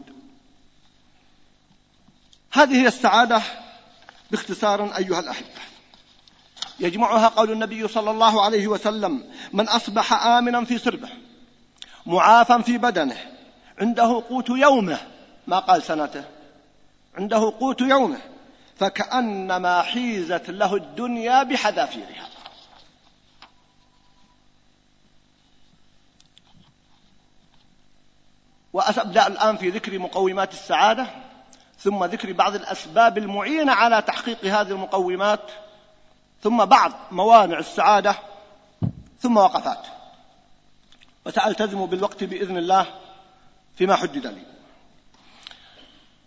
هذه 2.52 2.82
هي 2.82 2.86
السعادة 2.86 3.42
باختصار 4.30 4.96
أيها 4.96 5.20
الأحبة. 5.20 5.62
يجمعها 6.80 7.28
قول 7.28 7.52
النبي 7.52 7.88
صلى 7.88 8.10
الله 8.10 8.44
عليه 8.44 8.66
وسلم 8.66 9.32
من 9.52 9.68
أصبح 9.68 10.26
آمنا 10.26 10.64
في 10.64 10.78
سربه 10.78 11.08
معافا 12.06 12.58
في 12.58 12.78
بدنه 12.78 13.16
عنده 13.80 14.24
قوت 14.28 14.48
يومه. 14.48 14.98
ما 15.46 15.58
قال 15.58 15.82
سنته. 15.82 16.41
عنده 17.14 17.52
قوت 17.60 17.80
يومه 17.80 18.20
فكأنما 18.76 19.82
حيزت 19.82 20.50
له 20.50 20.76
الدنيا 20.76 21.42
بحذافيرها. 21.42 22.28
وأبدأ 28.72 29.26
الآن 29.26 29.56
في 29.56 29.70
ذكر 29.70 29.98
مقومات 29.98 30.52
السعادة 30.52 31.06
ثم 31.78 32.04
ذكر 32.04 32.32
بعض 32.32 32.54
الأسباب 32.54 33.18
المعينة 33.18 33.72
على 33.72 34.02
تحقيق 34.02 34.44
هذه 34.44 34.70
المقومات 34.70 35.50
ثم 36.42 36.64
بعض 36.64 36.92
موانع 37.10 37.58
السعادة 37.58 38.16
ثم 39.20 39.36
وقفات. 39.36 39.86
وسألتزم 41.26 41.86
بالوقت 41.86 42.24
بإذن 42.24 42.56
الله 42.56 42.86
فيما 43.76 43.96
حدد 43.96 44.26
لي. 44.26 44.51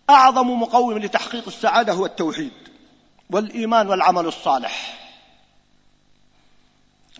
أعظم 0.09 0.61
مقوم 0.61 0.97
لتحقيق 0.97 1.47
السعادة 1.47 1.93
هو 1.93 2.05
التوحيد 2.05 2.51
والإيمان 3.29 3.87
والعمل 3.87 4.25
الصالح. 4.25 4.95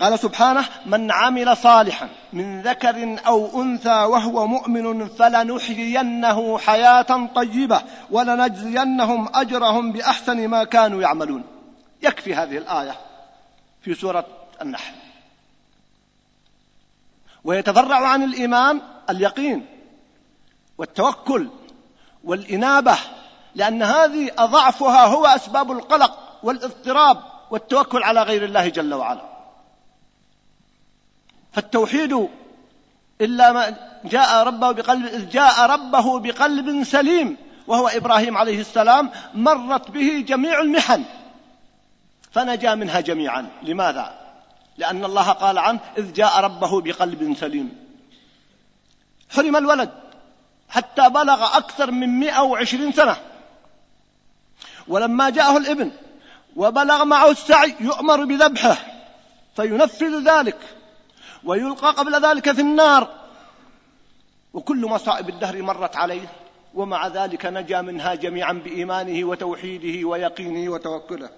قال 0.02 0.20
سبحانه 0.20 0.66
من 0.86 1.12
عمل 1.12 1.58
صالحا 1.58 2.10
من 2.34 2.62
ذكر 2.62 3.20
أو 3.28 3.62
أنثى 3.62 3.90
وهو 3.90 4.48
مؤمن 4.48 5.08
فلنحيينه 5.08 6.58
حياة 6.58 7.30
طيبة 7.36 7.82
ولنجزينهم 8.12 9.30
أجرهم 9.36 9.92
بأحسن 9.92 10.48
ما 10.48 10.64
كانوا 10.64 11.02
يعملون. 11.02 11.44
يكفي 12.04 12.36
هذه 12.36 12.58
الآية 12.58 12.96
في 13.82 13.96
سورة 13.96 14.26
النحل. 14.62 14.94
ويتفرع 17.44 18.08
عن 18.08 18.24
الإيمان 18.24 18.82
اليقين 19.10 19.66
والتوكل 20.78 21.50
والإنابة 22.26 22.98
لأن 23.56 23.84
هذه 23.84 24.32
أضعفها 24.38 25.06
هو 25.06 25.26
أسباب 25.26 25.72
القلق 25.72 26.40
والاضطراب 26.44 27.18
والتوكل 27.52 28.04
على 28.04 28.24
غير 28.24 28.46
الله 28.46 28.70
جل 28.70 28.94
وعلا. 28.94 29.22
فالتوحيد 31.54 32.28
إلا 33.22 33.52
ما 33.52 33.76
جاء 34.06 34.44
ربه 34.48 34.72
بقلب 34.72 35.06
إذ 35.06 35.30
جاء 35.30 35.66
ربه 35.66 36.20
بقلب 36.20 36.84
سليم 36.84 37.38
وهو 37.68 37.88
إبراهيم 37.88 38.38
عليه 38.38 38.62
السلام 38.62 39.12
مرت 39.34 39.92
به 39.92 40.26
جميع 40.28 40.62
المحن. 40.62 41.04
فنجا 42.32 42.76
منها 42.76 43.00
جميعا. 43.00 43.50
لماذا؟ 43.64 44.26
لأن 44.78 45.06
الله 45.06 45.32
قال 45.32 45.58
عنه 45.58 45.80
إذ 45.98 46.14
جاء 46.14 46.40
ربه 46.40 46.82
بقلب 46.82 47.36
سليم. 47.40 47.86
حرم 49.30 49.56
الولد. 49.56 50.05
حتى 50.70 51.10
بلغ 51.10 51.58
أكثر 51.58 51.92
من 51.92 52.20
مائه 52.20 52.42
وعشرين 52.42 52.92
سنة. 52.92 53.18
ولما 54.88 55.30
جاءه 55.30 55.58
الإبن 55.58 55.92
وبلغ 56.56 57.04
معه 57.06 57.32
السعي 57.32 57.76
يؤمر 57.80 58.26
بذبحه 58.26 58.78
فينفذ 59.56 60.30
ذلك 60.30 60.58
ويلقى 61.44 61.88
قبل 61.88 62.26
ذلك 62.26 62.52
في 62.52 62.62
النار. 62.62 63.26
وكل 64.54 64.86
مصائب 64.86 65.30
الدهر 65.30 65.62
مرت 65.62 65.96
عليه 65.96 66.28
ومع 66.74 67.08
ذلك 67.08 67.46
نجا 67.46 67.82
منها 67.82 68.16
جميعا 68.16 68.54
بإيمانه 68.54 69.28
وتوحيده 69.28 70.08
ويقينه 70.08 70.72
وتوكله. 70.72 71.30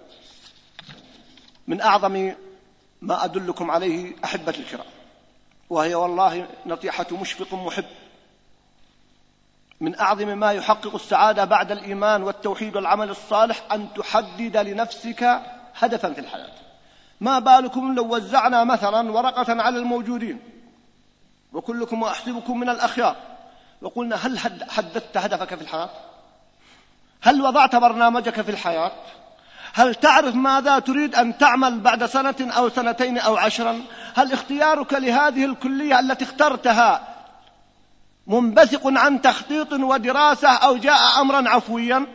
من 1.68 1.82
أعظم 1.82 2.34
ما 3.02 3.26
أدلكم 3.26 3.72
عليه 3.72 4.16
أحبة 4.24 4.54
الكرام 4.60 4.86
وهي 5.70 5.96
والله 5.96 6.48
نصيحة 6.66 7.06
مشفق 7.12 7.54
محب. 7.54 7.86
من 9.82 10.00
أعظم 10.00 10.28
ما 10.28 10.52
يحقق 10.52 10.96
السعادة 10.96 11.46
بعد 11.46 11.72
الإيمان 11.72 12.24
والتوحيد 12.24 12.76
والعمل 12.76 13.10
الصالح 13.10 13.64
أن 13.72 13.88
تحدد 13.94 14.58
لنفسك 14.58 15.42
هدفا 15.80 16.14
في 16.14 16.22
الحياة. 16.22 16.52
ما 17.22 17.40
بالكم 17.40 17.96
لو 17.96 18.16
وزعنا 18.16 18.64
مثلا 18.64 19.12
ورقة 19.12 19.62
على 19.62 19.78
الموجودين 19.78 20.40
وكلكم 21.54 22.02
وأحسبكم 22.02 22.60
من 22.60 22.70
الأخيار 22.70 23.16
وقلنا 23.82 24.16
هل 24.16 24.40
حددت 24.70 25.18
هدفك 25.18 25.56
في 25.56 25.62
الحياة؟ 25.62 25.90
هل 27.22 27.42
وضعت 27.42 27.76
برنامجك 27.76 28.42
في 28.42 28.52
الحياة؟ 28.52 28.92
هل 29.74 29.96
تعرف 29.96 30.36
ماذا 30.36 30.80
تريد 30.80 31.16
أن 31.16 31.38
تعمل 31.38 31.80
بعد 31.80 32.06
سنة 32.06 32.36
أو 32.58 32.70
سنتين 32.70 33.18
أو 33.18 33.38
عشرا؟ 33.38 33.82
هل 34.16 34.34
اختيارك 34.34 34.94
لهذه 34.94 35.46
الكلية 35.46 36.00
التي 36.00 36.26
اخترتها 36.26 37.17
منبثق 38.28 38.82
عن 38.86 39.22
تخطيط 39.22 39.74
ودراسة 39.74 40.50
أو 40.50 40.78
جاء 40.78 41.22
أمرا 41.22 41.50
عفويا. 41.50 42.06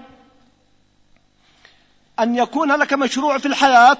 أن 2.21 2.37
يكون 2.37 2.73
لك 2.73 2.93
مشروع 2.93 3.39
في 3.39 3.47
الحياة 3.47 3.99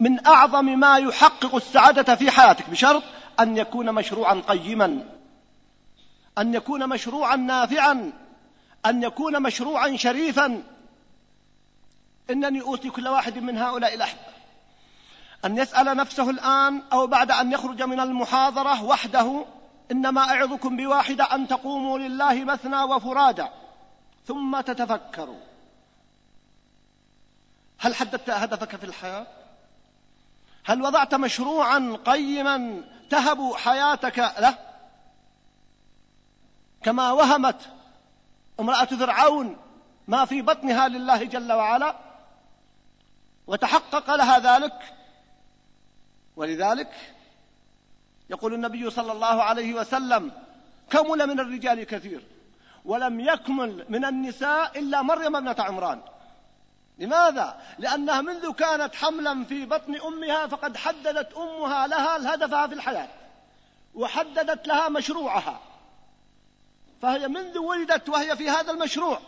من 0.00 0.26
أعظم 0.26 0.64
ما 0.64 0.98
يحقق 0.98 1.54
السعادة 1.54 2.14
في 2.14 2.30
حياتك 2.30 2.70
بشرط 2.70 3.02
أن 3.40 3.56
يكون 3.56 3.94
مشروعا 3.94 4.34
قيما 4.34 5.04
أن 6.38 6.54
يكون 6.54 6.88
مشروعا 6.88 7.36
نافعا 7.36 8.12
أن 8.86 9.02
يكون 9.02 9.42
مشروعا 9.42 9.96
شريفا. 9.96 10.62
إنني 12.30 12.60
أوصي 12.60 12.90
كل 12.90 13.08
واحد 13.08 13.38
من 13.38 13.58
هؤلاء 13.58 13.94
الأحبة 13.94 14.20
أن 15.44 15.58
يسأل 15.58 15.96
نفسه 15.96 16.30
الآن 16.30 16.82
أو 16.92 17.06
بعد 17.06 17.30
أن 17.30 17.52
يخرج 17.52 17.82
من 17.82 18.00
المحاضرة 18.00 18.84
وحده 18.84 19.44
إنما 19.90 20.20
أعظكم 20.20 20.76
بواحدة 20.76 21.24
أن 21.24 21.48
تقوموا 21.48 21.98
لله 21.98 22.44
مثنى 22.44 22.82
وفرادى 22.82 23.46
ثم 24.26 24.60
تتفكروا 24.60 25.40
هل 27.78 27.94
حددت 27.94 28.30
هدفك 28.30 28.76
في 28.76 28.84
الحياة؟ 28.84 29.26
هل 30.64 30.82
وضعت 30.82 31.14
مشروعا 31.14 31.98
قيما 32.04 32.84
تهب 33.10 33.52
حياتك 33.54 34.18
له؟ 34.18 34.58
كما 36.82 37.12
وهمت 37.12 37.60
امرأة 38.60 38.84
فرعون 38.84 39.56
ما 40.08 40.24
في 40.24 40.42
بطنها 40.42 40.88
لله 40.88 41.24
جل 41.24 41.52
وعلا 41.52 41.96
وتحقق 43.46 44.14
لها 44.14 44.38
ذلك 44.38 44.94
ولذلك 46.36 47.17
يقول 48.30 48.54
النبي 48.54 48.90
صلى 48.90 49.12
الله 49.12 49.42
عليه 49.42 49.74
وسلم 49.74 50.32
كمل 50.90 51.26
من 51.26 51.40
الرجال 51.40 51.84
كثير 51.84 52.22
ولم 52.84 53.20
يكمل 53.20 53.84
من 53.88 54.04
النساء 54.04 54.78
إلا 54.78 55.02
مريم 55.02 55.36
ابنة 55.36 55.56
عمران. 55.58 56.00
لماذا؟ 56.98 57.60
لأنها 57.78 58.20
منذ 58.20 58.52
كانت 58.52 58.94
حملا 58.94 59.44
في 59.44 59.66
بطن 59.66 59.96
أمها 59.96 60.46
فقد 60.46 60.76
حددت 60.76 61.34
أمها 61.34 61.86
لها 61.86 62.34
هدفها 62.34 62.66
في 62.66 62.74
الحياة 62.74 63.08
وحددت 63.94 64.68
لها 64.68 64.88
مشروعها. 64.88 65.60
فهي 67.02 67.28
منذ 67.28 67.58
ولدت 67.58 68.08
وهي 68.08 68.36
في 68.36 68.50
هذا 68.50 68.72
المشروع. 68.72 69.20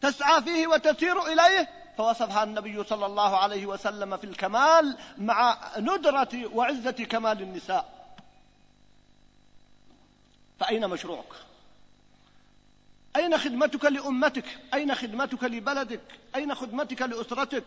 تسعى 0.00 0.42
فيه 0.42 0.66
وتسير 0.66 1.26
إليه 1.26 1.77
فوصفها 1.98 2.44
النبي 2.44 2.84
صلى 2.84 3.06
الله 3.06 3.36
عليه 3.36 3.66
وسلم 3.66 4.16
في 4.16 4.24
الكمال 4.24 4.96
مع 5.18 5.58
ندرة 5.78 6.54
وعزة 6.54 6.90
كمال 6.90 7.42
النساء. 7.42 8.14
فأين 10.60 10.88
مشروعك؟ 10.88 11.32
أين 13.16 13.38
خدمتك 13.38 13.84
لأمتك؟ 13.84 14.44
أين 14.74 14.94
خدمتك 14.94 15.44
لبلدك؟ 15.44 16.00
أين 16.36 16.54
خدمتك 16.54 17.02
لأسرتك؟ 17.02 17.64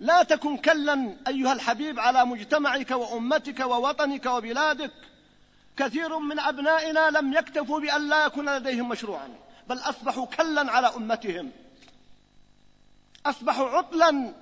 لا 0.00 0.22
تكن 0.22 0.56
كلا 0.56 1.16
أيها 1.28 1.52
الحبيب 1.52 2.00
على 2.00 2.24
مجتمعك 2.24 2.90
وأمتك 2.90 3.60
ووطنك 3.60 4.26
وبلادك. 4.26 4.92
كثير 5.76 6.18
من 6.18 6.38
أبنائنا 6.38 7.10
لم 7.10 7.32
يكتفوا 7.32 7.80
بأن 7.80 8.08
لا 8.08 8.26
يكون 8.26 8.56
لديهم 8.56 8.88
مشروعا 8.88 9.28
بل 9.68 9.78
أصبحوا 9.78 10.26
كلا 10.26 10.72
على 10.72 10.86
أمتهم. 10.86 11.50
أصبحوا 13.26 13.68
عطلا. 13.68 14.34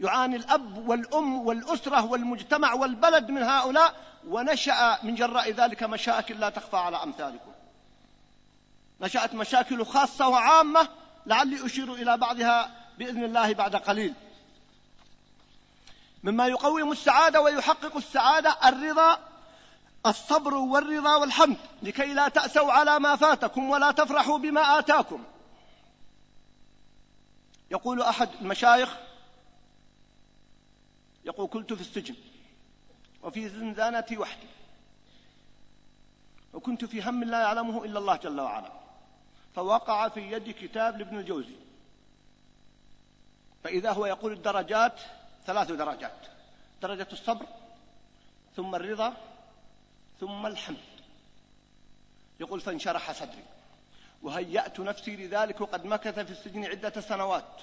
يعاني 0.00 0.36
الأب 0.36 0.88
والأم 0.88 1.46
والأسرة 1.46 2.04
والمجتمع 2.04 2.72
والبلد 2.72 3.30
من 3.30 3.42
هؤلاء 3.42 3.94
ونشأ 4.28 4.98
من 5.02 5.14
جراء 5.14 5.50
ذلك 5.50 5.82
مشاكل 5.82 6.40
لا 6.40 6.48
تخفى 6.48 6.76
على 6.76 7.02
أمثالكم. 7.02 7.50
نشأت 9.00 9.34
مشاكل 9.34 9.84
خاصة 9.84 10.28
وعامة 10.28 10.88
لعلي 11.26 11.66
أشير 11.66 11.94
إلى 11.94 12.16
بعضها 12.16 12.70
بإذن 12.98 13.24
الله 13.24 13.54
بعد 13.54 13.76
قليل. 13.76 14.14
مما 16.24 16.46
يقوم 16.46 16.92
السعادة 16.92 17.40
ويحقق 17.40 17.96
السعادة 17.96 18.56
الرضا 18.64 19.18
الصبر 20.06 20.54
والرضا 20.54 21.16
والحمد 21.16 21.56
لكي 21.82 22.14
لا 22.14 22.28
تأسوا 22.28 22.72
على 22.72 23.00
ما 23.00 23.16
فاتكم 23.16 23.70
ولا 23.70 23.90
تفرحوا 23.90 24.38
بما 24.38 24.78
آتاكم. 24.78 25.24
يقول 27.70 28.02
أحد 28.02 28.28
المشايخ 28.40 28.96
يقول 31.24 31.48
كنت 31.48 31.72
في 31.72 31.80
السجن 31.80 32.14
وفي 33.22 33.48
زنزانتي 33.48 34.18
وحدي 34.18 34.46
وكنت 36.52 36.84
في 36.84 37.02
هم 37.02 37.24
لا 37.24 37.40
يعلمه 37.40 37.84
إلا 37.84 37.98
الله 37.98 38.16
جل 38.16 38.40
وعلا 38.40 38.72
فوقع 39.54 40.08
في 40.08 40.32
يدي 40.32 40.52
كتاب 40.52 40.98
لابن 40.98 41.18
الجوزي 41.18 41.56
فإذا 43.64 43.92
هو 43.92 44.06
يقول 44.06 44.32
الدرجات 44.32 45.00
ثلاث 45.46 45.72
درجات 45.72 46.26
درجة 46.82 47.08
الصبر 47.12 47.46
ثم 48.56 48.74
الرضا 48.74 49.16
ثم 50.20 50.46
الحمد 50.46 50.90
يقول 52.40 52.60
فانشرح 52.60 53.12
صدري. 53.12 53.44
وهيأت 54.22 54.80
نفسي 54.80 55.16
لذلك 55.16 55.60
وقد 55.60 55.84
مكث 55.84 56.18
في 56.18 56.30
السجن 56.30 56.64
عدة 56.64 57.00
سنوات. 57.00 57.60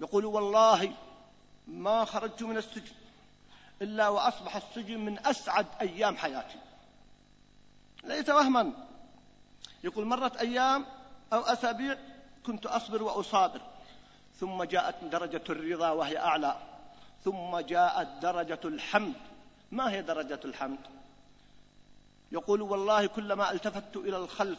يقول 0.00 0.24
والله 0.24 0.92
ما 1.66 2.04
خرجت 2.04 2.42
من 2.42 2.56
السجن 2.56 2.94
إلا 3.82 4.08
وأصبح 4.08 4.56
السجن 4.56 5.00
من 5.00 5.26
أسعد 5.26 5.66
أيام 5.80 6.16
حياتي. 6.16 6.58
ليس 8.04 8.28
وهما. 8.28 8.72
يقول 9.84 10.04
مرت 10.04 10.36
أيام 10.36 10.86
أو 11.32 11.40
أسابيع 11.40 11.96
كنت 12.46 12.66
أصبر 12.66 13.02
وأصابر. 13.02 13.60
ثم 14.40 14.62
جاءت 14.62 15.04
درجة 15.04 15.42
الرضا 15.50 15.90
وهي 15.90 16.18
أعلى. 16.18 16.56
ثم 17.24 17.58
جاءت 17.58 18.08
درجة 18.22 18.60
الحمد. 18.64 19.14
ما 19.70 19.90
هي 19.90 20.02
درجة 20.02 20.40
الحمد؟ 20.44 20.78
يقول 22.32 22.62
والله 22.62 23.06
كلما 23.06 23.52
التفت 23.52 23.96
إلى 23.96 24.16
الخلف 24.16 24.58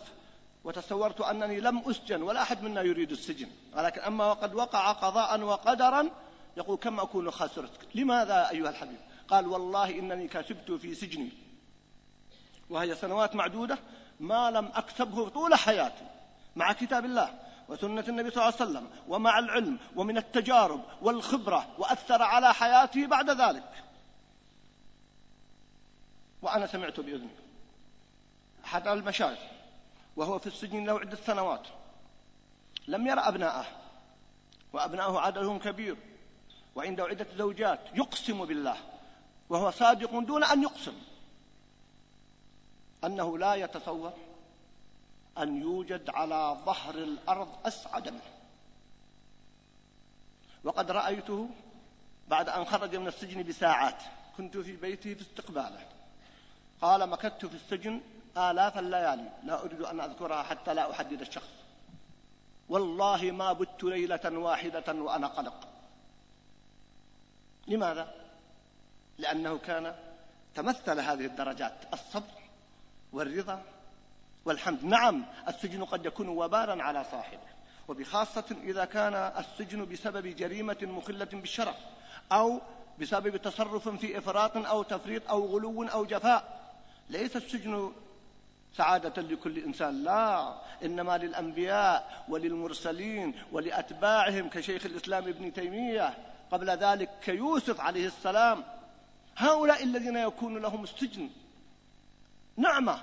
وتصورت 0.63 1.21
أنني 1.21 1.59
لم 1.59 1.77
أسجن 1.89 2.21
ولا 2.21 2.41
أحد 2.41 2.63
منا 2.63 2.81
يريد 2.81 3.11
السجن 3.11 3.49
ولكن 3.75 4.01
أما 4.01 4.25
وقد 4.25 4.55
وقع 4.55 4.91
قضاء 4.91 5.41
وقدرا 5.41 6.09
يقول 6.57 6.77
كم 6.77 6.99
أكون 6.99 7.31
خسرت 7.31 7.71
لماذا 7.95 8.49
أيها 8.49 8.69
الحبيب؟ 8.69 8.99
قال 9.27 9.47
والله 9.47 9.99
إنني 9.99 10.27
كسبت 10.27 10.71
في 10.71 10.95
سجني. 10.95 11.29
وهي 12.69 12.95
سنوات 12.95 13.35
معدودة 13.35 13.77
ما 14.19 14.51
لم 14.51 14.65
أكسبه 14.75 15.29
طول 15.29 15.55
حياتي 15.55 16.05
مع 16.55 16.73
كتاب 16.73 17.05
الله 17.05 17.39
وسنة 17.69 18.05
النبي 18.07 18.29
صلى 18.29 18.43
الله 18.43 18.55
عليه 18.59 18.71
وسلم 18.71 18.87
ومع 19.07 19.39
العلم 19.39 19.79
ومن 19.95 20.17
التجارب 20.17 20.83
والخبرة 21.01 21.67
وأثر 21.77 22.21
على 22.21 22.53
حياته 22.53 23.07
بعد 23.07 23.29
ذلك. 23.29 23.83
وأنا 26.41 26.67
سمعت 26.67 26.99
بإذني 26.99 27.29
أحد 28.65 28.87
المشايخ 28.87 29.39
وهو 30.15 30.39
في 30.39 30.47
السجن 30.47 30.85
له 30.85 30.99
عدة 30.99 31.15
سنوات. 31.15 31.67
لم 32.87 33.07
يرى 33.07 33.19
أبناءه 33.19 33.65
وأبناءه 34.73 35.19
عددهم 35.19 35.59
كبير 35.59 35.97
وعنده 36.75 37.03
عدة 37.03 37.27
زوجات 37.37 37.79
يقسم 37.93 38.45
بالله 38.45 38.77
وهو 39.49 39.71
صادق 39.71 40.19
دون 40.19 40.43
أن 40.43 40.63
يقسم. 40.63 40.93
أنه 43.03 43.37
لا 43.37 43.55
يتصور 43.55 44.13
أن 45.37 45.61
يوجد 45.61 46.09
على 46.09 46.57
ظهر 46.65 46.95
الأرض 46.95 47.49
أسعد 47.65 48.09
منه. 48.09 48.31
وقد 50.63 50.91
رأيته 50.91 51.49
بعد 52.27 52.49
أن 52.49 52.65
خرج 52.65 52.95
من 52.95 53.07
السجن 53.07 53.43
بساعات. 53.43 54.03
كنت 54.37 54.57
في 54.57 54.75
بيته 54.75 55.13
في 55.13 55.21
استقباله. 55.21 55.87
قال 56.81 57.09
مكثت 57.09 57.45
في 57.45 57.55
السجن 57.55 58.01
آلاف 58.37 58.77
الليالي 58.77 59.29
لا 59.43 59.61
أريد 59.61 59.81
أن 59.81 60.01
أذكرها 60.01 60.43
حتى 60.43 60.73
لا 60.73 60.91
أحدد 60.91 61.21
الشخص. 61.21 61.49
والله 62.69 63.31
ما 63.31 63.53
بت 63.53 63.83
ليلة 63.83 64.21
واحدة 64.25 64.93
وأنا 64.93 65.27
قلق. 65.27 65.67
لماذا؟ 67.67 68.13
لأنه 69.17 69.57
كان 69.57 69.95
تمثل 70.55 70.99
هذه 70.99 71.25
الدرجات 71.25 71.73
الصبر 71.93 72.41
والرضا 73.13 73.63
والحمد. 74.45 74.83
نعم 74.83 75.25
السجن 75.47 75.83
قد 75.83 76.05
يكون 76.05 76.27
وبالا 76.27 76.83
على 76.83 77.05
صاحبه 77.11 77.51
وبخاصة 77.87 78.55
إذا 78.63 78.85
كان 78.85 79.13
السجن 79.13 79.85
بسبب 79.85 80.27
جريمة 80.27 80.77
مخلة 80.81 81.25
بالشرف 81.25 81.75
أو 82.31 82.61
بسبب 82.99 83.37
تصرف 83.37 83.89
في 83.89 84.17
إفراط 84.17 84.57
أو 84.57 84.83
تفريط 84.83 85.29
أو 85.29 85.45
غلو 85.45 85.83
أو 85.83 86.05
جفاء. 86.05 86.61
ليس 87.09 87.35
السجن 87.35 87.91
سعادة 88.77 89.21
لكل 89.21 89.57
إنسان. 89.57 90.03
لا 90.03 90.55
إنما 90.83 91.17
للأنبياء 91.17 92.25
وللمرسلين 92.29 93.33
ولأتباعهم 93.51 94.49
كشيخ 94.49 94.85
الإسلام 94.85 95.27
ابن 95.27 95.53
تيمية. 95.53 96.17
قبل 96.51 96.69
ذلك 96.69 97.09
كيوسف 97.23 97.81
عليه 97.81 98.07
السلام. 98.07 98.63
هؤلاء 99.37 99.83
الذين 99.83 100.17
يكون 100.17 100.57
لهم 100.57 100.83
السجن. 100.83 101.29
نعمة. 102.57 103.01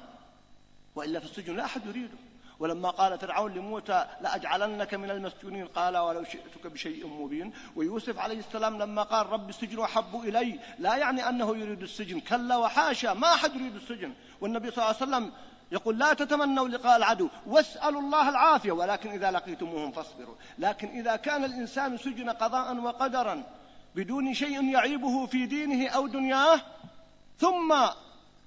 وإلا 0.95 1.21
في 1.21 1.27
السجن 1.27 1.57
لا 1.57 1.65
أحد 1.65 1.87
يريده. 1.87 2.19
ولما 2.59 2.91
قال 2.91 3.19
فرعون 3.19 3.55
لموسى 3.55 4.07
لأجعلنك 4.21 4.95
من 4.95 5.11
المسجونين 5.11 5.67
قال 5.67 5.97
ولو 5.97 6.25
شئتك 6.25 6.67
بشيء 6.67 7.07
مبين. 7.07 7.53
ويوسف 7.77 8.19
عليه 8.19 8.39
السلام 8.39 8.79
لما 8.79 9.03
قال 9.03 9.27
رب 9.27 9.49
السجن 9.49 9.81
أحب 9.81 10.21
إلي 10.25 10.61
لا 10.79 10.97
يعني 10.97 11.29
أنه 11.29 11.57
يريد 11.57 11.83
السجن. 11.83 12.21
كلا 12.21 12.57
وحاشا 12.57 13.09
ما 13.13 13.35
أحد 13.35 13.55
يريد 13.55 13.75
السجن. 13.75 14.15
والنبي 14.41 14.71
صلى 14.71 14.85
الله 14.85 14.87
عليه 14.87 14.97
وسلم 14.97 15.33
يقول 15.73 15.99
لا 15.99 16.13
تتمنوا 16.13 16.69
لقاء 16.69 16.97
العدو 16.97 17.29
واسألوا 17.47 18.01
الله 18.01 18.29
العافية 18.29 18.73
ولكن 18.73 19.11
إذا 19.11 19.31
لقيتموهم 19.31 19.93
فاصبروا. 19.93 20.35
لكن 20.59 20.89
إذا 20.89 21.17
كان 21.17 21.45
الإنسان 21.45 21.99
سجن 21.99 22.31
قضاء 22.31 22.77
وقدرا 22.77 23.43
بدون 23.95 24.35
شيء 24.35 24.65
يعيبه 24.65 25.27
في 25.27 25.47
دينه 25.47 25.89
أو 25.89 26.07
دنياه 26.07 26.61
ثم 27.39 27.75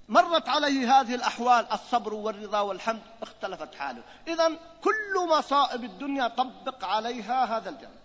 مرت 0.09 0.49
عليه 0.49 0.99
هذه 0.99 1.15
الأحوال 1.15 1.71
الصبر 1.71 2.13
والرضا 2.13 2.59
والحمد 2.59 3.01
اختلفت 3.21 3.75
حاله. 3.75 4.03
إذا 4.27 4.47
كل 4.81 5.27
مصائب 5.29 5.83
الدنيا 5.83 6.27
طبق 6.27 6.85
عليها 6.85 7.57
هذا 7.57 7.69
الجانب 7.69 8.00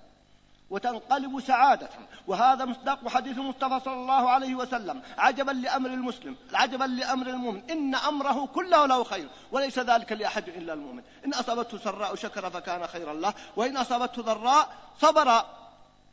وتنقلب 0.71 1.41
سعادة. 1.41 1.89
وهذا 2.27 2.65
مصداق 2.65 3.09
حديث 3.09 3.39
المصطفى 3.39 3.81
صلى 3.85 3.95
الله 3.95 4.31
عليه 4.31 4.55
وسلم. 4.55 5.03
عجبا 5.19 5.53
لأمر 5.53 5.91
المسلم 5.91 6.37
عجبا 6.53 6.85
لأمر 6.85 7.27
المؤمن. 7.27 7.71
إن 7.71 7.95
أمره 7.95 8.47
كله 8.47 8.87
له 8.87 9.05
خير 9.05 9.29
وليس 9.53 9.79
ذلك 9.79 10.13
لأحد 10.13 10.49
إلا 10.49 10.73
المؤمن. 10.73 11.03
إن 11.25 11.35
أصابته 11.35 11.79
سراء 11.79 12.15
شكر 12.15 12.51
فكان 12.51 12.87
خيرا 12.87 13.15
له 13.15 13.35
وإن 13.57 13.77
أصابته 13.77 14.23
ضراء 14.23 14.69
صبر 14.99 15.45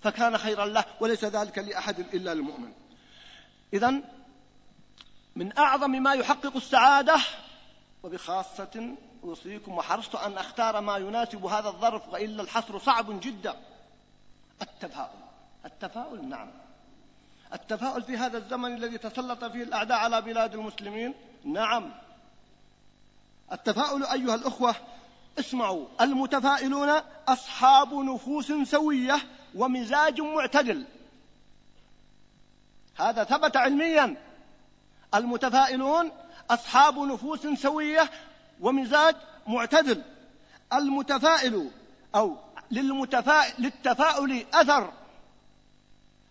فكان 0.02 0.38
خيرا 0.38 0.66
له 0.66 0.86
وليس 1.00 1.26
ذلك 1.26 1.58
لأحد 1.58 2.00
إلا 2.00 2.32
المؤمن. 2.32 2.72
إذا 3.74 4.02
من 5.36 5.58
أعظم 5.58 5.92
ما 5.92 6.14
يحقق 6.14 6.56
السعادة 6.56 7.16
وبخاصة 8.04 8.96
أوصيكم 9.24 9.78
وحرصت 9.78 10.16
أن 10.16 10.38
أختار 10.38 10.82
ما 10.82 10.98
يناسب 10.98 11.46
هذا 11.46 11.68
الظرف 11.68 12.10
وإلا 12.10 12.44
الحصر 12.44 12.80
صعب 12.80 13.20
جدا. 13.20 13.56
التفاؤل. 14.62 15.24
التفاؤل 15.66 16.30
نعم. 16.30 16.52
التفاؤل 17.54 18.04
في 18.04 18.18
هذا 18.18 18.38
الزمن 18.38 18.76
الذي 18.76 18.98
تسلط 18.98 19.44
فيه 19.46 19.64
الأعداء 19.64 19.98
على 19.98 20.22
بلاد 20.22 20.54
المسلمين 20.54 21.14
نعم. 21.44 21.92
التفاؤل 23.52 24.06
أيها 24.06 24.36
الأخوة 24.36 24.76
اسمعوا 25.40 25.86
المتفائلون 26.02 26.90
أصحاب 27.28 27.94
نفوس 27.94 28.52
سوية 28.52 29.16
ومزاج 29.56 30.22
معتدل. 30.22 30.86
هذا 32.96 33.24
ثبت 33.24 33.58
علميا. 33.58 34.16
المتفائلون 35.16 36.12
أصحاب 36.50 37.00
نفوس 37.00 37.48
سوية 37.48 38.10
ومزاج 38.62 39.16
معتدل. 39.48 40.04
المتفائل 40.74 41.72
أو 42.16 42.38
للتفاؤل 43.60 44.46
أثر. 44.54 44.94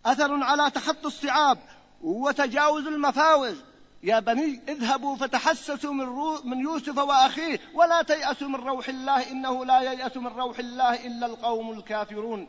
أثر 0.07 0.43
على 0.43 0.71
تخطي 0.71 1.07
الصعاب 1.07 1.59
وتجاوز 2.03 2.87
المفاوز. 2.87 3.57
يا 4.03 4.21
بني 4.21 4.61
اذهبوا 4.69 5.17
فتحسسوا 5.17 5.93
من, 5.93 6.05
رو 6.05 6.43
من 6.45 6.61
يوسف 6.61 6.99
وأخيه. 6.99 7.61
ولا 7.75 8.03
تيأسوا 8.03 8.49
من 8.49 8.55
روح 8.55 8.89
الله 8.89 9.31
إنه 9.31 9.65
لا 9.65 9.81
ييأس 9.81 10.17
من 10.17 10.27
روح 10.27 10.59
الله 10.59 11.07
إلا 11.07 11.27
القوم 11.27 11.71
الكافرون. 11.71 12.49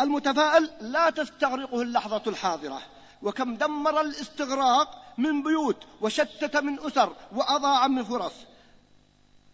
المتفائل 0.00 0.70
لا 0.80 1.10
تستغرقه 1.10 1.82
اللحظة 1.82 2.22
الحاضرة. 2.26 2.82
وكم 3.22 3.54
دمر 3.54 4.00
الاستغراق 4.00 5.02
من 5.18 5.42
بيوت 5.42 5.76
وشتت 6.00 6.56
من 6.56 6.86
أسر 6.86 7.12
وأضاع 7.32 7.86
من 7.86 8.04
فرص. 8.04 8.32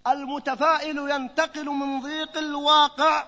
المتفائل 0.07 0.99
ينتقل 1.11 1.65
من 1.65 2.01
ضيق 2.01 2.39
الواقع 2.39 3.25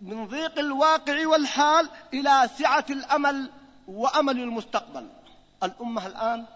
من 0.00 0.26
ضيق 0.26 0.58
الواقع 0.58 1.26
والحال 1.26 1.88
إلى 2.14 2.50
سعة 2.58 2.84
الأمل 2.90 3.50
وأمل 3.88 4.40
المستقبل. 4.40 5.08
الأمة 5.62 6.06
الآن 6.06 6.46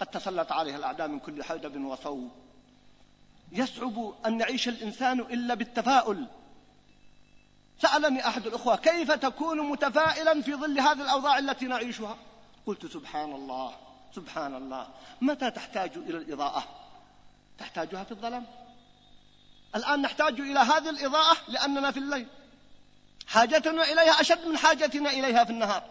قد 0.00 0.06
تسلط 0.06 0.52
عليها 0.52 0.76
الأعداء 0.76 1.08
من 1.08 1.18
كل 1.18 1.44
حدب 1.44 1.84
وصوب. 1.84 2.30
يصعب 3.52 4.14
أن 4.26 4.40
يعيش 4.40 4.68
الإنسان 4.68 5.20
إلا 5.20 5.54
بالتفاؤل. 5.54 6.26
سألني 7.82 8.28
أحد 8.28 8.46
الأخوة 8.46 8.76
كيف 8.76 9.12
تكون 9.12 9.70
متفائلا 9.70 10.42
في 10.42 10.54
ظل 10.54 10.80
هذه 10.80 11.02
الأوضاع 11.02 11.38
التي 11.38 11.66
نعيشها؟ 11.66 12.16
قلت 12.66 12.86
سبحان 12.86 13.32
الله 13.32 13.72
سبحان 14.14 14.54
الله. 14.54 14.88
متى 15.20 15.50
تحتاج 15.50 15.96
إلى 15.96 16.18
الإضاءة؟ 16.18 16.64
تحتاجها 17.60 18.04
في 18.04 18.10
الظلام. 18.10 18.46
الآن 19.76 20.02
نحتاج 20.02 20.40
إلى 20.40 20.58
هذه 20.58 20.90
الإضاءة 20.90 21.36
لأننا 21.48 21.90
في 21.90 21.98
الليل. 21.98 22.26
حاجتنا 23.26 23.82
إليها 23.82 24.20
أشد 24.20 24.46
من 24.46 24.56
حاجتنا 24.56 25.10
إليها 25.10 25.44
في 25.44 25.50
النهار. 25.50 25.82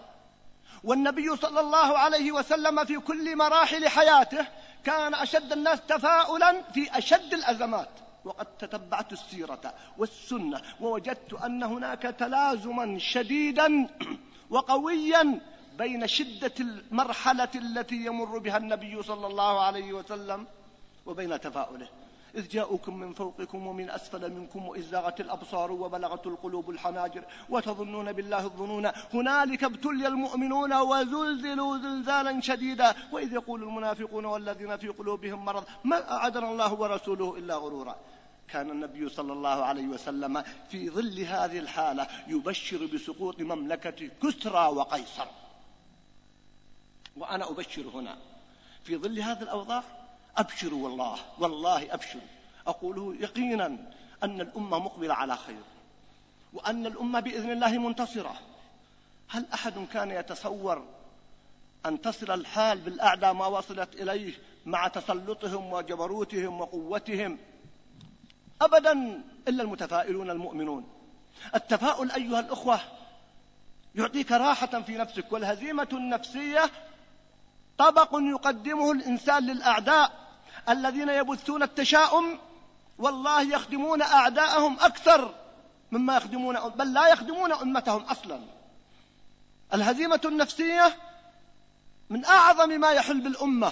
والنبي 0.83 1.35
صلى 1.35 1.59
الله 1.59 1.97
عليه 1.97 2.31
وسلم 2.31 2.85
في 2.85 2.97
كل 2.97 3.35
مراحل 3.35 3.87
حياته 3.87 4.47
كان 4.83 5.13
أشد 5.13 5.51
الناس 5.51 5.79
تفاؤلا 5.87 6.61
في 6.73 6.97
أشد 6.97 7.33
الأزمات. 7.33 7.89
وقد 8.25 8.45
تتبعت 8.45 9.13
السيرة 9.13 9.73
والسنة 9.97 10.61
ووجدت 10.81 11.33
أن 11.33 11.63
هناك 11.63 12.01
تلازما 12.01 12.99
شديدا 12.99 13.87
وقويا 14.53 15.39
بين 15.77 16.07
شدة 16.07 16.53
المرحلة 16.59 17.49
التي 17.55 17.95
يمر 17.95 18.37
بها 18.37 18.57
النبي 18.57 19.03
صلى 19.03 19.27
الله 19.27 19.61
عليه 19.61 19.93
وسلم 19.93 20.47
وبين 21.09 21.39
تفاؤله. 21.39 21.87
إذ 22.35 22.47
جاءوكم 22.47 22.97
من 22.97 23.13
فوقكم 23.13 23.67
ومن 23.67 23.89
أسفل 23.89 24.31
منكم 24.31 24.67
وإذ 24.67 24.81
زاغت 24.81 25.21
الأبصار 25.21 25.71
وبلغت 25.71 26.27
القلوب 26.27 26.69
الحناجر 26.69 27.23
وتظنون 27.49 28.13
بالله 28.13 28.43
الظنون 28.45 28.91
هنالك 29.13 29.63
ابتلي 29.63 30.07
المؤمنون 30.07 30.73
وزلزلوا 30.73 31.77
زلزالا 31.77 32.41
شديدا. 32.41 32.95
وإذ 33.11 33.33
يقول 33.33 33.63
المنافقون 33.63 34.25
والذين 34.25 34.77
في 34.77 34.87
قلوبهم 34.87 35.45
مرض 35.45 35.63
ما 35.83 36.11
أعدنا 36.11 36.51
الله 36.51 36.73
ورسوله 36.73 37.37
إلا 37.37 37.55
غرورا. 37.55 37.95
كان 38.47 38.71
النبي 38.71 39.09
صلى 39.09 39.33
الله 39.33 39.63
عليه 39.63 39.87
وسلم 39.87 40.43
في 40.69 40.89
ظل 40.89 41.19
هذه 41.19 41.59
الحالة 41.59 42.07
يبشر 42.27 42.85
بسقوط 42.93 43.41
مملكة 43.41 44.09
كسرى 44.23 44.67
وقيصر. 44.67 45.27
وأنا 47.17 47.49
أبشر 47.49 47.89
هنا 47.93 48.17
في 48.83 48.97
ظل 48.97 49.19
هذه 49.19 49.41
الأوضاع 49.41 49.83
أبشروا 50.37 50.83
والله 50.83 51.17
والله 51.39 51.93
أبشروا. 51.93 52.23
أقوله 52.67 53.15
يقينا 53.19 53.65
أن 54.23 54.41
الأمة 54.41 54.79
مقبلة 54.79 55.13
على 55.13 55.37
خير 55.37 55.61
وأن 56.53 56.85
الأمة 56.85 57.19
بإذن 57.19 57.51
الله 57.51 57.77
منتصرة. 57.77 58.39
هل 59.29 59.45
أحد 59.53 59.87
كان 59.93 60.11
يتصور 60.11 60.85
أن 61.85 62.01
تصل 62.01 62.31
الحال 62.31 62.77
بالأعدى 62.79 63.33
ما 63.33 63.47
وصلت 63.47 63.95
إليه 63.95 64.33
مع 64.65 64.87
تسلطهم 64.87 65.73
وجبروتهم 65.73 66.61
وقوتهم؟ 66.61 67.37
أبدا 68.61 69.23
إلا 69.47 69.63
المتفائلون 69.63 70.29
المؤمنون. 70.29 70.87
التفاؤل 71.55 72.11
أيها 72.11 72.39
الأخوة 72.39 72.79
يعطيك 73.95 74.31
راحة 74.31 74.81
في 74.81 74.97
نفسك 74.97 75.31
والهزيمة 75.31 75.87
النفسية 75.93 76.71
طبق 77.79 78.09
يقدمه 78.13 78.91
الإنسان 78.91 79.43
للأعداء 79.43 80.11
الذين 80.69 81.09
يبثون 81.09 81.63
التشاؤم 81.63 82.39
والله 82.97 83.41
يخدمون 83.41 84.01
أعداءهم 84.01 84.77
أكثر 84.79 85.35
مما 85.91 86.17
يخدمون 86.17 86.59
بل 86.69 86.93
لا 86.93 87.07
يخدمون 87.07 87.51
أمتهم 87.51 88.01
أصلا. 88.01 88.39
الهزيمة 89.73 90.21
النفسية 90.25 90.97
من 92.09 92.25
أعظم 92.25 92.69
ما 92.69 92.91
يحل 92.91 93.21
بالأمة. 93.21 93.71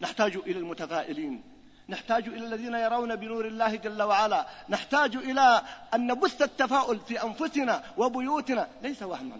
نحتاج 0.00 0.36
إلى 0.36 0.58
المتفائلين. 0.58 1.42
نحتاج 1.88 2.28
إلى 2.28 2.46
الذين 2.46 2.74
يرون 2.74 3.16
بنور 3.16 3.46
الله 3.46 3.76
جل 3.76 4.02
وعلا. 4.02 4.46
نحتاج 4.68 5.16
إلى 5.16 5.62
أن 5.94 6.06
نبث 6.06 6.42
التفاؤل 6.42 7.00
في 7.00 7.22
أنفسنا 7.22 7.82
وبيوتنا. 7.96 8.68
ليس 8.82 9.02
وهما. 9.02 9.36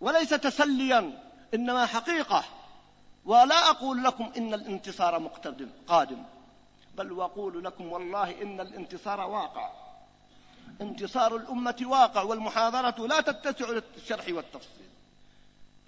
وليس 0.00 0.28
تسليا. 0.28 1.29
إنما 1.54 1.86
حقيقة. 1.86 2.44
ولا 3.24 3.70
أقول 3.70 4.04
لكم 4.04 4.32
إن 4.36 4.54
الانتصار 4.54 5.18
مقتدم 5.18 5.68
قادم. 5.86 6.24
بل 6.94 7.12
وأقول 7.12 7.64
لكم 7.64 7.92
والله 7.92 8.42
إن 8.42 8.60
الانتصار 8.60 9.20
واقع. 9.20 9.70
انتصار 10.80 11.36
الأمة 11.36 11.76
واقع 11.82 12.22
والمحاضرة 12.22 13.06
لا 13.06 13.20
تتسع 13.20 13.70
للشرح 13.70 14.24
والتفصيل. 14.28 14.88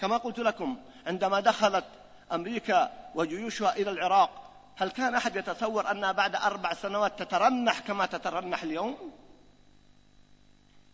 كما 0.01 0.17
قلت 0.17 0.39
لكم 0.39 0.77
عندما 1.07 1.41
دخلت 1.41 1.85
أمريكا 2.33 3.11
وجيوشها 3.15 3.77
إلى 3.77 3.91
العراق 3.91 4.31
هل 4.77 4.91
كان 4.91 5.15
أحد 5.15 5.37
يتصور 5.37 5.91
أنها 5.91 6.13
بعد 6.13 6.37
أربع 6.37 6.75
سنوات 6.75 7.23
تترنح 7.23 7.79
كما 7.79 8.07
تترنح 8.07 8.63
اليوم؟ 8.63 9.13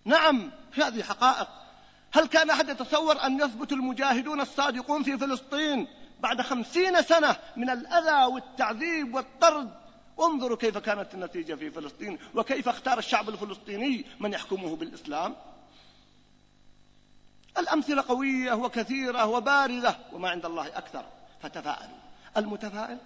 نعم 0.04 0.50
هذه 0.74 1.02
حقائق. 1.02 1.48
هل 2.18 2.26
كان 2.26 2.50
أحد 2.50 2.68
يتصور 2.68 3.26
أن 3.26 3.40
يثبت 3.40 3.72
المجاهدون 3.72 4.40
الصادقون 4.40 5.02
في 5.02 5.18
فلسطين 5.18 5.86
بعد 6.20 6.42
خمسين 6.42 7.02
سنة 7.02 7.36
من 7.56 7.70
الأذى 7.70 8.24
والتعذيب 8.34 9.14
والطرد؟ 9.14 9.70
انظروا 10.20 10.56
كيف 10.56 10.78
كانت 10.78 11.14
النتيجة 11.14 11.54
في 11.54 11.70
فلسطين 11.70 12.18
وكيف 12.34 12.68
اختار 12.68 12.98
الشعب 12.98 13.28
الفلسطيني 13.28 14.04
من 14.20 14.32
يحكمه 14.32 14.76
بالإسلام. 14.76 15.36
الأمثلة 17.58 18.04
قوية 18.08 18.52
وكثيرة 18.52 19.26
وبارزة 19.26 19.96
وما 20.12 20.30
عند 20.30 20.46
الله 20.46 20.66
أكثر. 20.66 21.04
فتفاءلوا. 21.42 21.98
المتفائل 22.36 22.98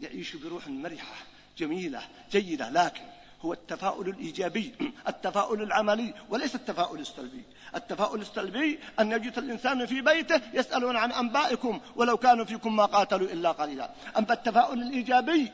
يعيش 0.00 0.36
بروح 0.36 0.68
مرحة 0.68 1.14
جميلة 1.58 2.02
جيدة 2.30 2.70
لكن 2.70 3.04
هو 3.42 3.52
التفاؤل 3.52 4.08
الإيجابي 4.08 4.74
التفاؤل 5.08 5.62
العملي 5.62 6.14
وليس 6.28 6.54
التفاؤل 6.54 7.00
السلبي. 7.00 7.44
التفاؤل 7.74 8.20
السلبي 8.20 8.78
أن 9.00 9.12
يجلس 9.12 9.38
الإنسان 9.38 9.86
في 9.86 10.00
بيته 10.00 10.40
يسألون 10.54 10.96
عن 10.96 11.12
أنبائكم 11.12 11.80
ولو 11.96 12.16
كانوا 12.16 12.44
فيكم 12.44 12.76
ما 12.76 12.84
قاتلوا 12.84 13.28
إلا 13.28 13.50
قليلا. 13.50 13.90
أما 14.18 14.32
التفاؤل 14.32 14.82
الإيجابي 14.82 15.52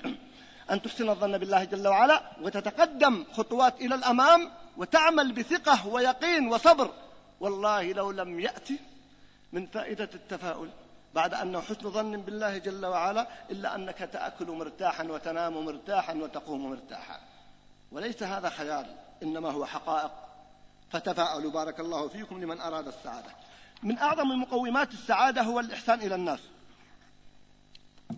أن 0.70 0.82
تحسن 0.82 1.08
الظن 1.08 1.38
بالله 1.38 1.64
جل 1.64 1.88
وعلا 1.88 2.22
وتتقدم 2.42 3.24
خطوات 3.32 3.80
إلى 3.80 3.94
الأمام 3.94 4.50
وتعمل 4.76 5.32
بثقة 5.32 5.86
ويقين 5.86 6.48
وصبر. 6.48 6.90
والله 7.40 7.92
لو 7.92 8.10
لم 8.10 8.40
يأتي 8.40 8.78
من 9.52 9.66
فائدة 9.66 10.10
التفاؤل 10.14 10.68
بعد 11.14 11.34
أنه 11.34 11.60
حسن 11.60 11.90
ظن 11.90 12.16
بالله 12.16 12.58
جل 12.58 12.86
وعلا 12.86 13.28
إلا 13.50 13.74
أنك 13.74 13.98
تأكل 13.98 14.46
مرتاحا 14.46 15.04
وتنام 15.04 15.64
مرتاحا 15.64 16.14
وتقوم 16.14 16.70
مرتاحا. 16.70 17.20
وليس 17.92 18.22
هذا 18.22 18.48
خيال 18.48 18.96
إنما 19.22 19.50
هو 19.50 19.66
حقائق. 19.66 20.10
فتفاءلوا 20.90 21.50
بارك 21.50 21.80
الله 21.80 22.08
فيكم 22.08 22.40
لمن 22.40 22.60
أراد 22.60 22.88
السعادة. 22.88 23.30
من 23.82 23.98
أعظم 23.98 24.28
مقومات 24.28 24.92
السعادة 24.92 25.42
هو 25.42 25.60
الإحسان 25.60 26.00
إلى 26.00 26.14
الناس. 26.14 26.40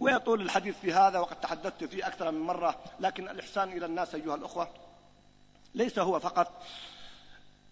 ويطول 0.01 0.41
الحديث 0.41 0.79
في 0.81 0.93
هذا 0.93 1.19
وقد 1.19 1.41
تحدثت 1.41 1.85
فيه 1.85 2.07
أكثر 2.07 2.31
من 2.31 2.41
مرة 2.41 2.79
لكن 3.01 3.29
الإحسان 3.29 3.73
إلى 3.73 3.87
الناس 3.87 4.15
أيها 4.15 4.35
الأخوة 4.35 4.69
ليس 5.75 5.99
هو 5.99 6.21
فقط 6.21 6.63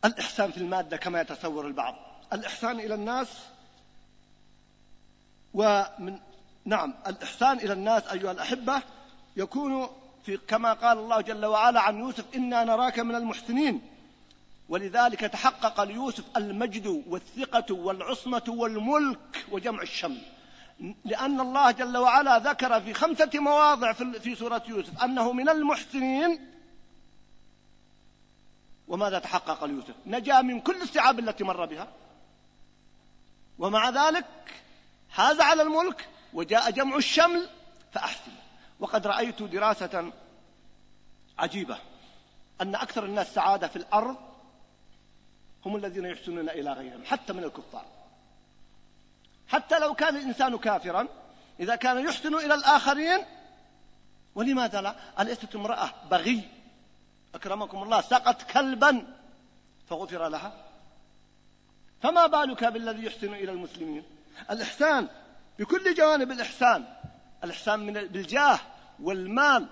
الإحسان 0.05 0.51
في 0.51 0.59
المادة 0.59 0.97
كما 0.97 1.21
يتصور 1.21 1.67
البعض. 1.67 1.95
الإحسان 2.33 2.81
إلى 2.81 2.95
الناس 2.95 3.29
ومن 5.55 6.19
نعم 6.65 6.95
الإحسان 7.07 7.59
إلى 7.59 7.73
الناس 7.73 8.07
أيها 8.07 8.33
الأحبة 8.33 8.83
يكون 9.37 9.89
في 10.29 10.37
كما 10.37 10.73
قال 10.73 10.99
الله 10.99 11.21
جل 11.21 11.47
وعلا 11.47 11.81
عن 11.81 11.99
يوسف 11.99 12.25
إنا 12.35 12.65
نراك 12.65 12.99
من 12.99 13.15
المحسنين. 13.15 13.81
ولذلك 14.69 15.21
تحقق 15.21 15.81
ليوسف 15.85 16.25
المجد 16.37 16.87
والثقة 17.07 17.75
والعصمة 17.75 18.43
والملك 18.49 19.45
وجمع 19.51 19.83
الشمل 19.83 20.21
لأن 21.05 21.41
الله 21.41 21.71
جل 21.71 21.97
وعلا 21.97 22.39
ذكر 22.39 22.81
في 22.81 22.95
خمسة 22.95 23.31
مواضع 23.35 23.93
في 23.93 24.35
سورة 24.35 24.63
يوسف 24.69 25.03
أنه 25.03 25.33
من 25.33 25.49
المحسنين. 25.49 26.51
وماذا 28.89 29.19
تحقق 29.19 29.65
ليوسف؟ 29.65 29.95
نجا 30.07 30.41
من 30.41 30.61
كل 30.61 30.83
الصعاب 30.83 31.19
التي 31.19 31.45
مر 31.45 31.65
بها. 31.67 31.89
ومع 33.59 33.91
ذلك 33.91 34.27
حاز 35.11 35.41
على 35.41 35.63
الملك 35.63 36.09
وجاء 36.33 36.71
جمع 36.71 36.97
الشمل 36.97 37.49
فأحسن. 37.93 38.48
وقد 38.81 39.07
رأيت 39.07 39.43
دراسة 39.43 40.13
عجيبة 41.39 41.79
أن 42.61 42.75
أكثر 42.75 43.05
الناس 43.05 43.35
سعادة 43.35 43.69
في 43.69 43.77
الأرض 43.77 44.17
هم 45.67 45.77
الذين 45.77 46.05
يحسنون 46.05 46.49
إلى 46.49 46.73
غيرهم 46.73 47.05
حتى 47.05 47.33
من 47.33 47.45
الكفار. 47.45 47.85
حتى 49.49 49.79
لو 49.79 49.95
كان 49.95 50.17
الإنسان 50.17 50.59
كافرا 50.59 51.09
إذا 51.61 51.77
كان 51.77 51.99
يحسن 51.99 52.35
إلى 52.35 52.55
الآخرين 52.55 53.25
ولماذا 54.35 54.81
لا؟ 54.81 54.95
أليست 55.21 55.55
امرأة 55.55 55.91
بغي. 56.11 56.49
أكرمكم 57.35 57.83
الله 57.83 58.01
سقت 58.01 58.51
كلبا 58.53 59.17
فغفر 59.89 60.29
لها. 60.29 60.53
فما 62.03 62.27
بالك 62.27 62.65
بالذي 62.65 63.05
يحسن 63.05 63.35
إلى 63.35 63.53
المسلمين؟ 63.53 64.03
الإحسان 64.51 65.09
بكل 65.59 65.95
جوانب 65.95 66.31
الإحسان. 66.31 66.85
الإحسان 67.45 67.81
من 67.81 67.93
بالجاه 67.93 68.61
والمال 69.01 69.69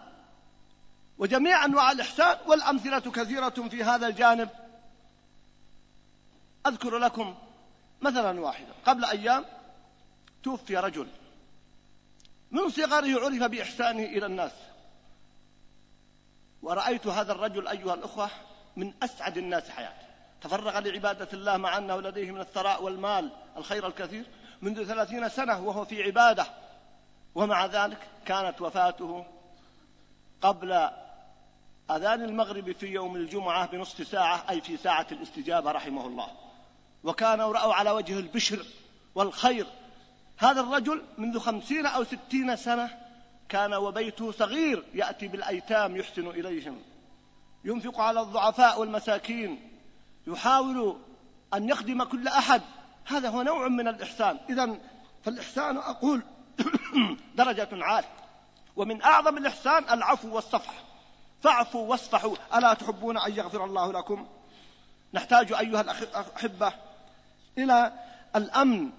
وجميع 1.18 1.64
أنواع 1.64 1.92
الإحسان 1.92 2.38
والأمثلة 2.46 2.98
كثيرة 2.98 3.48
في 3.48 3.85
هذا 3.85 4.07
الجانب. 4.07 4.48
أذكر 6.66 6.98
لكم 6.98 7.35
مثلا 8.02 8.40
واحدا. 8.40 8.72
قبل 8.87 9.05
أيام 9.05 9.44
توفي 10.42 10.76
رجل 10.76 11.09
من 12.50 12.70
صغره 12.70 13.24
عرف 13.24 13.42
بإحسانه 13.42 14.02
إلى 14.02 14.26
الناس. 14.26 14.52
ورأيت 16.62 17.07
هذا 17.07 17.33
الرجل 17.33 17.68
أيها 17.68 17.94
الأخوة 17.94 18.31
من 18.76 18.92
أسعد 19.02 19.37
الناس 19.38 19.70
حياته. 19.70 20.07
تفرغ 20.42 20.79
لعبادة 20.79 21.29
الله 21.33 21.57
مع 21.57 21.79
أنه 21.79 22.00
لديه 22.00 22.31
من 22.31 22.40
الثراء 22.40 22.83
والمال 22.83 23.31
الخير 23.57 23.87
الكثير 23.87 24.24
منذ 24.62 24.85
ثلاثين 24.85 25.29
سنة 25.29 25.61
وهو 25.61 25.85
في 25.85 26.02
عبادة. 26.02 26.46
ومع 27.37 27.66
ذلك 27.66 27.99
كانت 28.27 28.61
وفاته 28.61 29.27
قبل 30.42 30.72
أذان 31.90 32.22
المغرب 32.22 32.72
في 32.72 32.87
يوم 32.87 33.16
الجمعة 33.16 33.66
بنصف 33.66 34.09
ساعة 34.09 34.44
أي 34.51 34.61
في 34.61 34.77
ساعة 34.77 35.07
الاستجابة 35.12 35.72
رحمه 35.72 36.07
الله. 36.07 36.29
وكان 37.05 37.40
رأوا 37.40 37.75
على 37.75 37.90
وجه 37.90 38.18
البشر 38.18 38.66
والخير. 39.14 39.66
هذا 40.38 40.61
الرجل 40.61 41.03
منذ 41.18 41.38
خمسين 41.38 41.87
أو 41.87 42.05
ستين 42.05 42.57
سنة 42.57 42.90
كان 43.49 43.75
وبيته 43.75 44.33
صغير 44.33 44.85
يأتي 44.94 45.29
بالأيتام 45.29 45.96
يحسن 45.96 46.29
إليهم. 46.29 46.83
ينفق 47.64 48.01
على 48.01 48.20
الضعفاء 48.20 48.81
والمساكين. 48.81 49.70
يحاول 50.27 50.96
أن 51.55 51.68
يخدم 51.68 52.05
كل 52.05 52.29
أحد. 52.29 52.62
هذا 53.05 53.29
هو 53.29 53.42
نوع 53.42 53.68
من 53.68 53.88
الإحسان. 53.88 54.38
إذا 54.51 54.79
فالإحسان 55.25 55.77
أقول 55.77 56.22
درجة 57.38 57.68
عالية. 57.72 58.08
ومن 58.76 59.02
أعظم 59.02 59.36
الإحسان 59.36 59.84
العفو 59.90 60.34
والصفح. 60.34 60.74
فاعفوا 61.42 61.90
واصفحوا. 61.90 62.36
ألا 62.54 62.74
تحبون 62.74 63.18
أن 63.18 63.32
يغفر 63.32 63.64
الله 63.64 63.92
لكم؟ 63.92 64.26
نحتاج 65.14 65.52
أيها 65.52 65.80
الأحبة 65.80 66.72
إلى 67.58 67.92
الأمن 68.36 68.90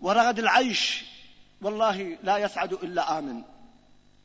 ورغد 0.00 0.38
العيش. 0.38 1.04
والله 1.62 2.18
لا 2.22 2.38
يسعد 2.38 2.72
إلا 2.72 3.18
آمن. 3.18 3.42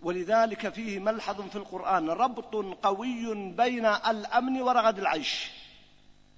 ولذلك 0.02 0.70
فيه 0.74 1.00
ملحظ 1.00 1.42
في 1.42 1.56
القرآن. 1.56 2.10
ربط 2.10 2.56
قوي 2.84 3.36
بين 3.52 3.86
الأمن 3.86 4.62
ورغد 4.62 5.00
العيش. 5.00 5.52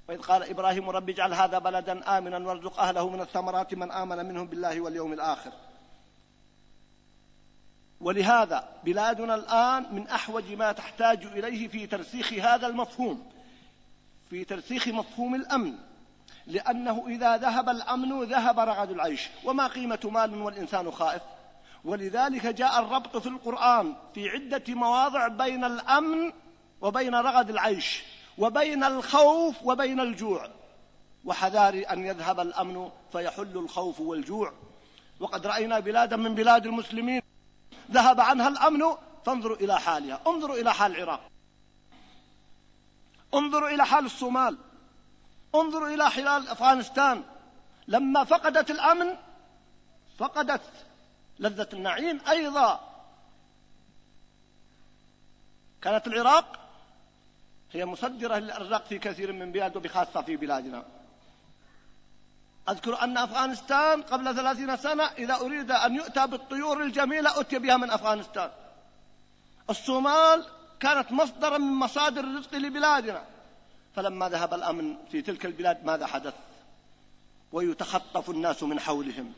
وإذ 0.10 0.22
قال 0.22 0.50
إبراهيم 0.50 0.90
رب 0.90 1.10
اجعل 1.10 1.34
هذا 1.34 1.60
بلدا 1.60 2.18
آمنا 2.18 2.38
وارزق 2.38 2.80
أهله 2.80 3.10
من 3.10 3.22
الثمرات 3.22 3.74
من 3.74 3.92
آمن 3.92 4.26
منهم 4.26 4.48
بالله 4.48 4.82
واليوم 4.82 5.14
الآخر. 5.14 5.52
ولهذا 8.06 8.68
بلادنا 8.84 9.36
الآن 9.36 9.96
من 9.96 10.08
أحوج 10.08 10.52
ما 10.52 10.72
تحتاج 10.72 11.26
إليه 11.26 11.68
في 11.68 11.88
ترسيخ 11.88 12.34
هذا 12.34 12.68
المفهوم 12.68 13.32
في 14.30 14.44
ترسيخ 14.44 14.88
مفهوم 14.88 15.36
الأمن 15.36 15.74
لأنه 16.48 17.06
إذا 17.08 17.38
ذهب 17.38 17.70
الأمن 17.70 18.24
ذهب 18.24 18.60
رغد 18.60 18.90
العيش 18.92 19.30
وما 19.44 19.68
قيمة 19.68 20.00
مال 20.04 20.42
والإنسان 20.42 20.92
خائف. 20.92 21.22
ولذلك 21.86 22.48
جاء 22.48 22.80
الربط 22.80 23.18
في 23.18 23.30
القرآن 23.30 23.96
في 24.14 24.30
عدة 24.30 24.64
مواضع 24.68 25.28
بين 25.28 25.64
الأمن 25.64 26.34
وبين 26.82 27.16
رغد 27.16 27.50
العيش 27.50 28.04
وبين 28.38 28.84
الخوف 28.84 29.56
وبين 29.64 30.00
الجوع. 30.00 30.50
وحذار 31.26 31.84
أن 31.92 32.06
يذهب 32.06 32.40
الأمن 32.40 32.90
فيحل 33.12 33.58
الخوف 33.58 34.00
والجوع. 34.00 34.54
وقد 35.20 35.48
رأينا 35.48 35.80
بلادا 35.80 36.16
من 36.16 36.36
بلاد 36.36 36.66
المسلمين 36.66 37.25
ذهب 37.92 38.20
عنها 38.20 38.48
الأمن 38.48 38.96
فانظروا 39.26 39.58
إلى 39.58 39.80
حالها. 39.80 40.22
انظروا 40.28 40.56
إلى 40.56 40.74
حال 40.74 40.96
العراق. 40.96 41.32
انظروا 43.34 43.70
إلى 43.70 43.86
حال 43.86 44.06
الصومال. 44.06 44.58
انظروا 45.56 45.88
إلى 45.88 46.10
حلال 46.10 46.48
أفغانستان. 46.48 47.24
لما 47.88 48.24
فقدت 48.24 48.72
الأمن 48.72 49.16
فقدت 50.18 50.62
لذة 51.40 51.70
النعيم 51.74 52.22
أيضا. 52.30 52.80
كانت 55.82 56.08
العراق 56.08 56.60
هي 57.72 57.86
مصدرة 57.86 58.36
للأرزاق 58.36 58.86
في 58.86 59.00
كثير 59.00 59.34
من 59.34 59.52
بلاد 59.52 59.78
وبخاصة 59.78 60.22
في 60.22 60.36
بلادنا. 60.36 60.86
أذكر 62.70 63.04
أن 63.04 63.18
أفغانستان 63.18 64.02
قبل 64.02 64.36
ثلاثين 64.36 64.78
سنة 64.78 65.04
إذا 65.04 65.36
أريد 65.36 65.72
أن 65.72 65.96
يؤتى 65.96 66.28
بالطيور 66.28 66.84
الجميلة 66.84 67.40
أتي 67.40 67.60
بها 67.60 67.78
من 67.78 67.92
أفغانستان. 67.92 68.50
الصومال 69.70 70.46
كانت 70.80 71.12
مصدرا 71.12 71.58
من 71.58 71.74
مصادر 71.74 72.24
الرزق 72.24 72.56
لبلادنا. 72.56 73.24
فلما 73.96 74.30
ذهب 74.30 74.54
الأمن 74.54 74.96
في 75.12 75.22
تلك 75.22 75.46
البلاد 75.46 75.86
ماذا 75.86 76.06
حدث؟ 76.06 76.34
ويتخطف 77.52 78.30
الناس 78.30 78.64
من 78.64 78.80
حولهم. 78.80 79.34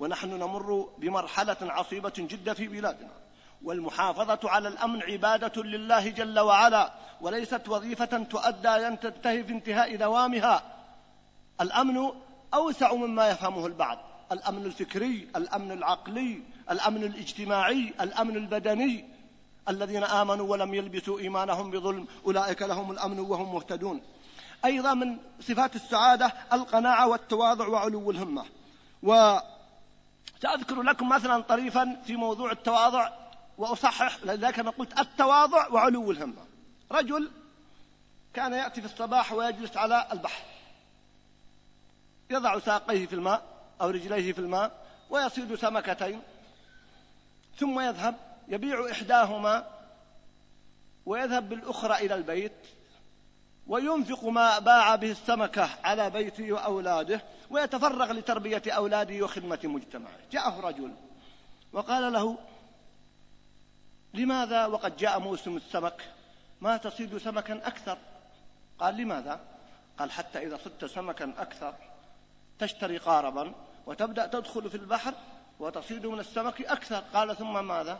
ونحن 0.00 0.28
نمر 0.28 0.88
بمرحلة 0.98 1.56
عصيبة 1.60 2.12
جدا 2.16 2.54
في 2.54 2.68
بلادنا. 2.68 3.10
والمحافظة 3.62 4.50
على 4.50 4.68
الأمن 4.68 5.02
عبادة 5.02 5.62
لله 5.62 6.08
جل 6.08 6.38
وعلا 6.38 6.92
وليست 7.20 7.68
وظيفة 7.68 8.24
تؤدى 8.30 8.68
أن 8.68 9.00
تنتهي 9.00 9.44
في 9.44 9.52
انتهاء 9.52 9.96
دوامها. 9.96 10.62
الأمن 11.60 12.10
أوسع 12.54 12.94
مما 12.94 13.28
يفهمه 13.30 13.66
البعض. 13.66 13.98
الأمن 14.32 14.66
الفكري 14.66 15.28
الأمن 15.36 15.72
العقلي 15.72 16.42
الأمن 16.70 17.04
الاجتماعي 17.04 17.94
الأمن 18.00 18.36
البدني. 18.36 19.04
الذين 19.68 20.04
آمنوا 20.04 20.50
ولم 20.50 20.74
يلبسوا 20.74 21.18
إيمانهم 21.18 21.70
بظلم 21.70 22.06
أولئك 22.26 22.62
لهم 22.62 22.90
الأمن 22.90 23.20
وهم 23.20 23.54
مهتدون. 23.54 24.00
أيضا 24.64 24.94
من 24.94 25.18
صفات 25.40 25.76
السعادة 25.76 26.32
القناعة 26.52 27.08
والتواضع 27.08 27.68
وعلو 27.68 28.10
الهمة. 28.10 28.44
وسأذكر 29.02 30.82
لكم 30.82 31.08
مثلا 31.08 31.42
طريفا 31.42 31.96
في 32.06 32.16
موضوع 32.16 32.52
التواضع 32.52 33.08
وأصحح 33.58 34.18
لذلك 34.24 34.58
أنا 34.58 34.70
قلت 34.70 35.00
التواضع 35.00 35.68
وعلو 35.68 36.10
الهمة. 36.10 36.44
رجل 36.92 37.30
كان 38.34 38.52
يأتي 38.52 38.80
في 38.80 38.86
الصباح 38.86 39.32
ويجلس 39.32 39.76
على 39.76 40.08
البحر. 40.12 40.42
يضع 42.32 42.58
ساقيه 42.58 43.06
في 43.06 43.12
الماء 43.12 43.42
أو 43.80 43.90
رجليه 43.90 44.32
في 44.32 44.38
الماء 44.38 44.70
ويصيد 45.10 45.54
سمكتين 45.54 46.22
ثم 47.58 47.80
يذهب 47.80 48.14
يبيع 48.48 48.90
إحداهما 48.90 49.66
ويذهب 51.06 51.48
بالأخرى 51.48 51.94
إلى 51.94 52.14
البيت 52.14 52.52
وينفق 53.66 54.24
ما 54.24 54.58
باع 54.58 54.96
به 54.96 55.10
السمكة 55.10 55.68
على 55.84 56.10
بيته 56.10 56.52
وأولاده 56.52 57.20
ويتفرغ 57.50 58.12
لتربية 58.12 58.62
أولاده 58.66 59.24
وخدمة 59.24 59.58
مجتمعه. 59.64 60.12
جاءه 60.32 60.60
رجل 60.60 60.94
وقال 61.72 62.12
له 62.12 62.38
لماذا 64.14 64.66
وقد 64.66 64.96
جاء 64.96 65.18
موسم 65.18 65.56
السمك؟ 65.56 66.02
ما 66.60 66.76
تصيد 66.76 67.18
سمكا 67.18 67.66
أكثر؟ 67.66 67.98
قال 68.78 68.96
لماذا؟ 68.96 69.40
قال 69.98 70.12
حتى 70.12 70.38
إذا 70.46 70.58
صدت 70.64 70.84
سمكا 70.84 71.32
أكثر 71.38 71.74
تشتري 72.58 72.98
قاربا 72.98 73.52
وتبدأ 73.86 74.26
تدخل 74.26 74.70
في 74.70 74.76
البحر 74.76 75.14
وتصيد 75.60 76.06
من 76.06 76.20
السمك 76.20 76.62
أكثر. 76.62 77.02
قال 77.14 77.36
ثم 77.36 77.66
ماذا؟ 77.66 77.98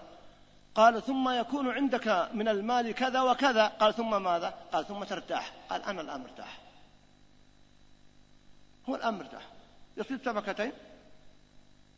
قال 0.75 1.03
ثم 1.03 1.31
يكون 1.31 1.71
عندك 1.71 2.29
من 2.35 2.49
المال 2.49 2.95
كذا 2.95 3.21
وكذا. 3.21 3.67
قال 3.67 3.95
ثم 3.95 4.23
ماذا؟ 4.23 4.55
قال 4.73 4.87
ثم 4.87 5.05
ترتاح. 5.05 5.53
قال 5.71 5.83
أنا 5.83 6.01
الآن 6.01 6.21
مرتاح. 6.21 6.59
هو 8.89 8.95
الآن 8.95 9.15
مرتاح. 9.15 9.43
يصيد 9.97 10.25
سمكتين 10.25 10.73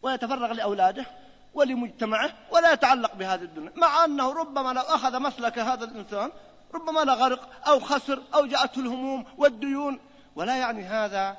ويتفرغ 0.02 0.52
لأولاده 0.52 1.06
ولمجتمعه 1.54 2.30
ولا 2.50 2.72
يتعلق 2.72 3.14
بهذه 3.14 3.42
الدنيا. 3.42 3.72
مع 3.76 4.04
أنه 4.04 4.32
ربما 4.32 4.72
لو 4.72 4.82
أخذ 4.82 5.20
مسلك 5.20 5.58
هذا 5.58 5.84
الإنسان 5.84 6.30
ربما 6.74 7.00
لغرق 7.00 7.68
أو 7.68 7.80
خسر 7.80 8.22
أو 8.34 8.46
جاءته 8.46 8.80
الهموم 8.80 9.26
والديون. 9.38 10.00
ولا 10.36 10.56
يعني 10.56 10.84
هذا 10.84 11.36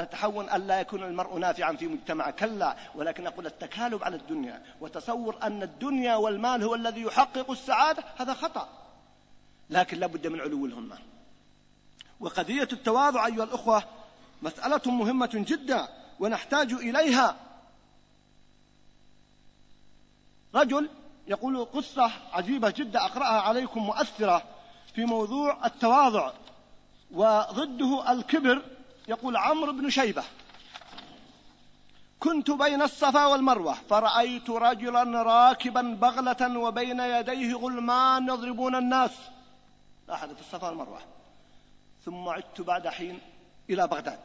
أن 0.00 0.10
تحول 0.10 0.48
أن 0.48 0.66
لا 0.66 0.80
يكون 0.80 1.02
المرء 1.02 1.38
نافعا 1.38 1.72
في 1.72 1.86
مجتمع. 1.86 2.30
كلا 2.30 2.76
ولكن 2.94 3.26
أقول 3.26 3.46
التكالب 3.46 4.04
على 4.04 4.16
الدنيا 4.16 4.62
وتصور 4.80 5.38
أن 5.42 5.62
الدنيا 5.62 6.16
والمال 6.16 6.62
هو 6.62 6.74
الذي 6.74 7.02
يحقق 7.02 7.50
السعادة 7.50 8.04
هذا 8.16 8.34
خطأ. 8.34 8.68
لكن 9.70 9.98
لا 9.98 10.06
بد 10.06 10.26
من 10.26 10.40
علو 10.40 10.66
الهمة. 10.66 10.98
وقضية 12.20 12.68
التواضع 12.72 13.26
أيها 13.26 13.44
الأخوة 13.44 13.82
مسألة 14.42 14.82
مهمة 14.86 15.30
جدا 15.34 15.88
ونحتاج 16.20 16.72
إليها. 16.72 17.36
رجل 20.54 20.88
يقول 21.26 21.64
قصة 21.64 22.10
عجيبة 22.32 22.70
جدا 22.70 23.04
أقرأها 23.04 23.40
عليكم 23.40 23.80
مؤثرة 23.80 24.42
في 24.94 25.04
موضوع 25.04 25.66
التواضع 25.66 26.32
وضده 27.10 28.12
الكبر 28.12 28.62
يقول 29.08 29.36
عمرو 29.36 29.72
بن 29.72 29.90
شيبة 29.90 30.24
كنت 32.20 32.50
بين 32.50 32.82
الصفا 32.82 33.26
والمروة 33.26 33.74
فرأيت 33.74 34.50
رجلا 34.50 35.22
راكبا 35.22 35.82
بغلة 35.82 36.58
وبين 36.58 37.00
يديه 37.00 37.54
غلمان 37.54 38.28
يضربون 38.28 38.74
الناس. 38.74 39.10
لاحظ 40.08 40.34
في 40.34 40.40
الصفا 40.40 40.68
والمروة. 40.68 41.00
ثم 42.04 42.28
عدت 42.28 42.60
بعد 42.60 42.88
حين 42.88 43.18
إلى 43.70 43.86
بغداد. 43.86 44.20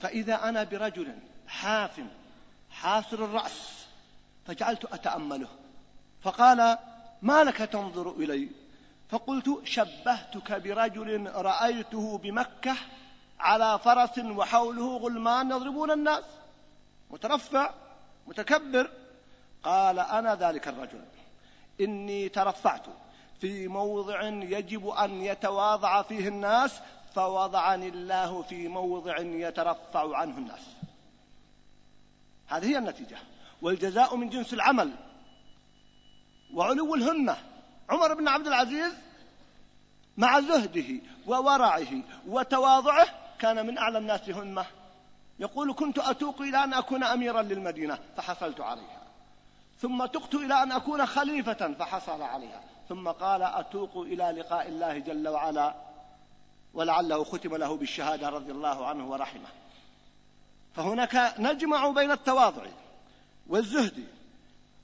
فإذا 0.00 0.48
أنا 0.48 0.64
برجل 0.64 1.18
حاف 1.46 2.00
حاصر 2.70 3.24
الرأس 3.24 3.86
فجعلت 4.46 4.84
أتأمله. 4.84 5.48
فقال 6.22 6.78
ما 7.22 7.44
لك 7.44 7.56
تنظر 7.56 8.10
إلي؟ 8.10 8.48
فقلت 9.10 9.60
شبهتك 9.64 10.52
برجل 10.52 11.30
رأيته 11.34 12.18
بمكة 12.18 12.76
على 13.42 13.78
فرس 13.78 14.18
وحوله 14.18 14.96
غلمان 14.96 15.50
يضربون 15.50 15.90
الناس. 15.90 16.24
مترفع 17.10 17.70
متكبر. 18.26 18.90
قال 19.62 19.98
أنا 19.98 20.34
ذلك 20.34 20.68
الرجل. 20.68 21.04
إني 21.80 22.28
ترفعت. 22.28 22.86
في 23.40 23.68
موضع 23.68 24.22
يجب 24.28 24.88
أن 24.88 25.22
يتواضع 25.22 26.02
فيه 26.02 26.28
الناس 26.28 26.80
فوضعني 27.14 27.88
الله 27.88 28.42
في 28.42 28.68
موضع 28.68 29.18
يترفع 29.18 30.16
عنه 30.16 30.38
الناس. 30.38 30.66
هذه 32.48 32.66
هي 32.66 32.78
النتيجة. 32.78 33.18
والجزاء 33.62 34.16
من 34.16 34.28
جنس 34.28 34.54
العمل. 34.54 34.92
وعلو 36.54 36.94
الهمة. 36.94 37.36
عمر 37.90 38.14
بن 38.14 38.28
عبد 38.28 38.46
العزيز 38.46 38.92
مع 40.16 40.40
زهده 40.40 41.00
وورعه 41.26 42.02
وتواضعه 42.26 43.21
كان 43.42 43.66
من 43.66 43.78
أعلى 43.78 43.98
الناس 43.98 44.30
همة. 44.30 44.66
يقول 45.38 45.74
كنت 45.74 45.98
أتوق 45.98 46.40
إلى 46.40 46.64
أن 46.64 46.74
أكون 46.74 47.04
أميرا 47.04 47.42
للمدينة 47.42 47.98
فحصلت 48.16 48.60
عليها. 48.60 49.02
ثم 49.80 50.06
تقت 50.06 50.34
إلى 50.34 50.62
أن 50.62 50.72
أكون 50.72 51.06
خليفة 51.06 51.74
فحصل 51.78 52.22
عليها. 52.22 52.60
ثم 52.88 53.08
قال 53.08 53.42
أتوق 53.42 53.96
إلى 53.96 54.24
لقاء 54.40 54.68
الله 54.68 54.98
جل 54.98 55.28
وعلا 55.28 55.74
ولعله 56.74 57.24
ختم 57.24 57.56
له 57.56 57.76
بالشهادة 57.76 58.28
رضي 58.28 58.52
الله 58.52 58.86
عنه 58.86 59.10
ورحمه. 59.10 59.48
فهناك 60.76 61.34
نجمع 61.38 61.88
بين 61.88 62.10
التواضع 62.10 62.62
والزهد 63.46 64.04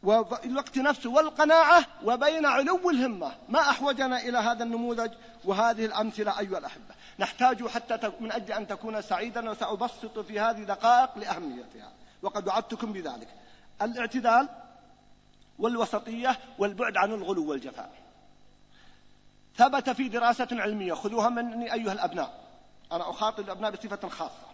والوقت 0.02 0.78
نفسه 0.78 1.10
والقناعة 1.10 1.84
وبين 2.04 2.46
علو 2.46 2.90
الهمة. 2.90 3.32
ما 3.48 3.60
أحوجنا 3.60 4.20
إلى 4.20 4.38
هذا 4.38 4.64
النموذج؟ 4.64 5.10
وهذه 5.44 5.84
الأمثلة 5.84 6.38
أيها 6.38 6.58
الأحبة. 6.58 6.94
نحتاج 7.18 7.66
حتى 7.66 8.12
من 8.20 8.32
أجل 8.32 8.52
أن 8.52 8.66
تكون 8.66 9.02
سعيدا 9.02 9.50
وسأبسط 9.50 10.18
في 10.18 10.40
هذه 10.40 10.62
دقائق 10.62 11.18
لأهميتها. 11.18 11.92
وقد 12.22 12.46
وعدتكم 12.46 12.92
بذلك. 12.92 13.28
الاعتدال 13.82 14.48
والوسطية 15.58 16.38
والبعد 16.58 16.96
عن 16.96 17.12
الغلو 17.12 17.50
والجفاء. 17.50 17.92
ثبت 19.56 19.90
في 19.90 20.08
دراسة 20.08 20.48
علمية 20.52 20.92
خذوها 20.92 21.28
مني 21.28 21.72
أيها 21.72 21.92
الأبناء. 21.92 22.44
أنا 22.92 23.10
أخاطب 23.10 23.40
الأبناء 23.40 23.70
بصفة 23.70 24.08
خاصة. 24.08 24.47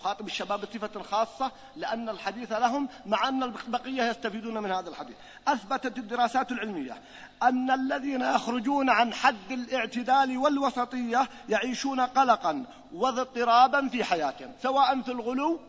أخاطب 0.00 0.26
الشباب 0.26 0.60
بصفة 0.60 1.02
خاصة 1.02 1.52
لأن 1.76 2.08
الحديث 2.08 2.52
لهم 2.52 2.88
مع 3.06 3.28
أن 3.28 3.42
البقية 3.42 4.02
يستفيدون 4.02 4.58
من 4.62 4.72
هذا 4.72 4.88
الحديث. 4.88 5.16
أثبتت 5.48 5.98
الدراسات 5.98 6.52
العلمية 6.52 7.02
أن 7.42 7.70
الذين 7.70 8.20
يخرجون 8.20 8.90
عن 8.90 9.14
حد 9.14 9.50
الاعتدال 9.52 10.38
والوسطية 10.38 11.28
يعيشون 11.48 12.00
قلقا 12.00 12.64
واضطرابا 12.92 13.88
في 13.88 14.04
حياتهم 14.04 14.52
سواء 14.62 15.00
في 15.00 15.10
الغلو 15.10 15.60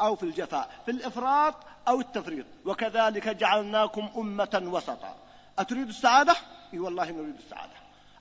أو 0.00 0.16
في 0.16 0.22
الجفاء 0.22 0.70
في 0.84 0.90
الإفراط 0.90 1.54
أو 1.88 2.00
التفريط. 2.00 2.46
وكذلك 2.64 3.28
جعلناكم 3.28 4.08
أمة 4.16 4.62
وسطا. 4.64 5.16
أتريد 5.58 5.88
السعادة؟ 5.88 6.36
إي 6.74 6.78
والله 6.78 7.10
نريد 7.10 7.36
السعادة. 7.36 7.72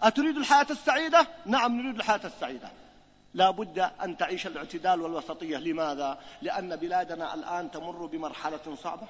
أتريد 0.02 0.38
الحياة 0.38 0.68
السعيدة؟ 0.70 1.28
نعم 1.46 1.82
نريد 1.82 1.96
الحياة 1.96 2.22
السعيدة. 2.26 2.70
لا 3.34 3.52
بد 3.52 3.80
أن 3.80 4.18
تعيش 4.18 4.48
الاعتدال 4.48 5.02
والوسطية. 5.02 5.58
لماذا؟ 5.58 6.18
لأن 6.42 6.76
بلادنا 6.76 7.34
الآن 7.34 7.72
تمر 7.72 8.06
بمرحلة 8.06 8.76
صعبة. 8.84 9.08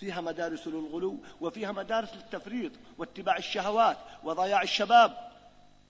فيها 0.00 0.20
مدارس 0.20 0.66
للغلو 0.66 1.16
وفيها 1.40 1.72
مدارس 1.72 2.08
للتفريط 2.14 2.72
واتباع 2.98 3.36
الشهوات 3.36 3.96
وضياع 4.24 4.62
الشباب 4.62 5.30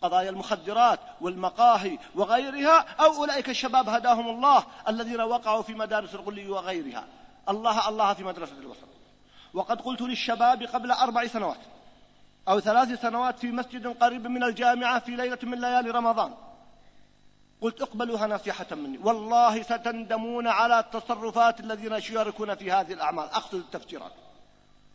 قضايا 0.03 0.31
المخدرات 0.31 1.01
والمقاهي 1.21 1.99
وغيرها. 2.15 2.87
أو 3.01 3.15
أولئك 3.15 3.49
الشباب 3.49 3.89
هداهم 3.89 4.29
الله 4.29 4.65
الذين 4.89 5.21
وقعوا 5.21 5.63
في 5.63 5.75
مدارس 5.75 6.15
الغلو 6.15 6.55
وغيرها. 6.55 7.05
الله 7.49 7.89
الله 7.89 8.15
في 8.15 8.25
مدرسة 8.25 8.59
الوسط. 8.59 8.89
وقد 9.55 9.81
قلت 9.81 10.03
للشباب 10.03 10.63
قبل 10.63 10.91
أربع 10.91 11.27
سنوات 11.27 11.61
أو 12.49 12.61
ثلاث 12.61 13.01
سنوات 13.01 13.39
في 13.39 13.47
مسجد 13.47 13.87
قريب 13.87 14.27
من 14.27 14.45
الجامعة 14.45 14.99
في 14.99 15.17
ليلة 15.17 15.39
من 15.43 15.61
ليالي 15.61 15.91
رمضان. 15.91 16.35
قلت 17.65 17.83
اقبلوها 17.83 18.27
نصيحة 18.27 18.67
مني. 18.73 18.99
والله 18.99 19.63
ستندمون 19.63 20.47
على 20.47 20.79
التصرفات 20.79 21.61
الذين 21.61 21.93
يشاركون 21.93 22.55
في 22.55 22.73
هذه 22.73 22.93
الأعمال. 22.93 23.25
أقصد 23.25 23.55
التفجيرات. 23.55 24.13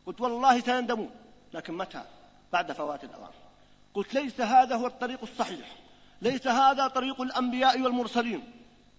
قلت 0.06 0.22
والله 0.22 0.60
سيندمون 0.60 1.10
لكن 1.54 1.74
متى؟ 1.74 2.04
بعد 2.54 2.72
فوات 2.72 3.04
الأوان. 3.04 3.30
قلت 3.94 4.14
ليس 4.14 4.42
هذا 4.42 4.76
هو 4.76 4.88
الطريق 4.88 5.20
الصحيح. 5.24 5.76
ليس 6.22 6.48
هذا 6.48 6.88
طريق 6.88 7.22
الأنبياء 7.22 7.82
والمرسلين. 7.82 8.52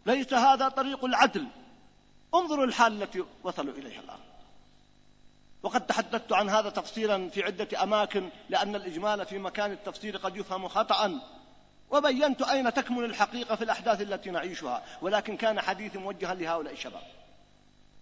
ليس 0.06 0.34
هذا 0.34 0.68
طريق 0.68 1.04
العدل. 1.04 1.46
انظروا 2.34 2.64
الحال 2.64 3.02
التي 3.02 3.24
وصلوا 3.44 3.74
إليها 3.74 4.00
الآن. 4.00 4.18
وقد 5.62 5.86
تحدثت 5.86 6.32
عن 6.32 6.50
هذا 6.50 6.70
تفصيلا 6.70 7.28
في 7.28 7.42
عدة 7.42 7.82
أماكن 7.82 8.28
لأن 8.48 8.76
الإجمال 8.76 9.26
في 9.26 9.38
مكان 9.38 9.72
التفسير 9.72 10.16
قد 10.16 10.36
يفهم 10.36 10.68
خطأ 10.68 11.20
وبينت 11.90 12.42
أين 12.42 12.74
تكمن 12.74 13.04
الحقيقة 13.04 13.56
في 13.56 13.64
الأحداث 13.64 14.00
التي 14.00 14.30
نعيشها 14.30 14.82
ولكن 15.02 15.36
كان 15.36 15.60
حديثي 15.60 15.98
موجها 15.98 16.34
لهؤلاء 16.34 16.72
الشباب. 16.72 17.02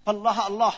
فالله 0.07 0.47
الله 0.47 0.75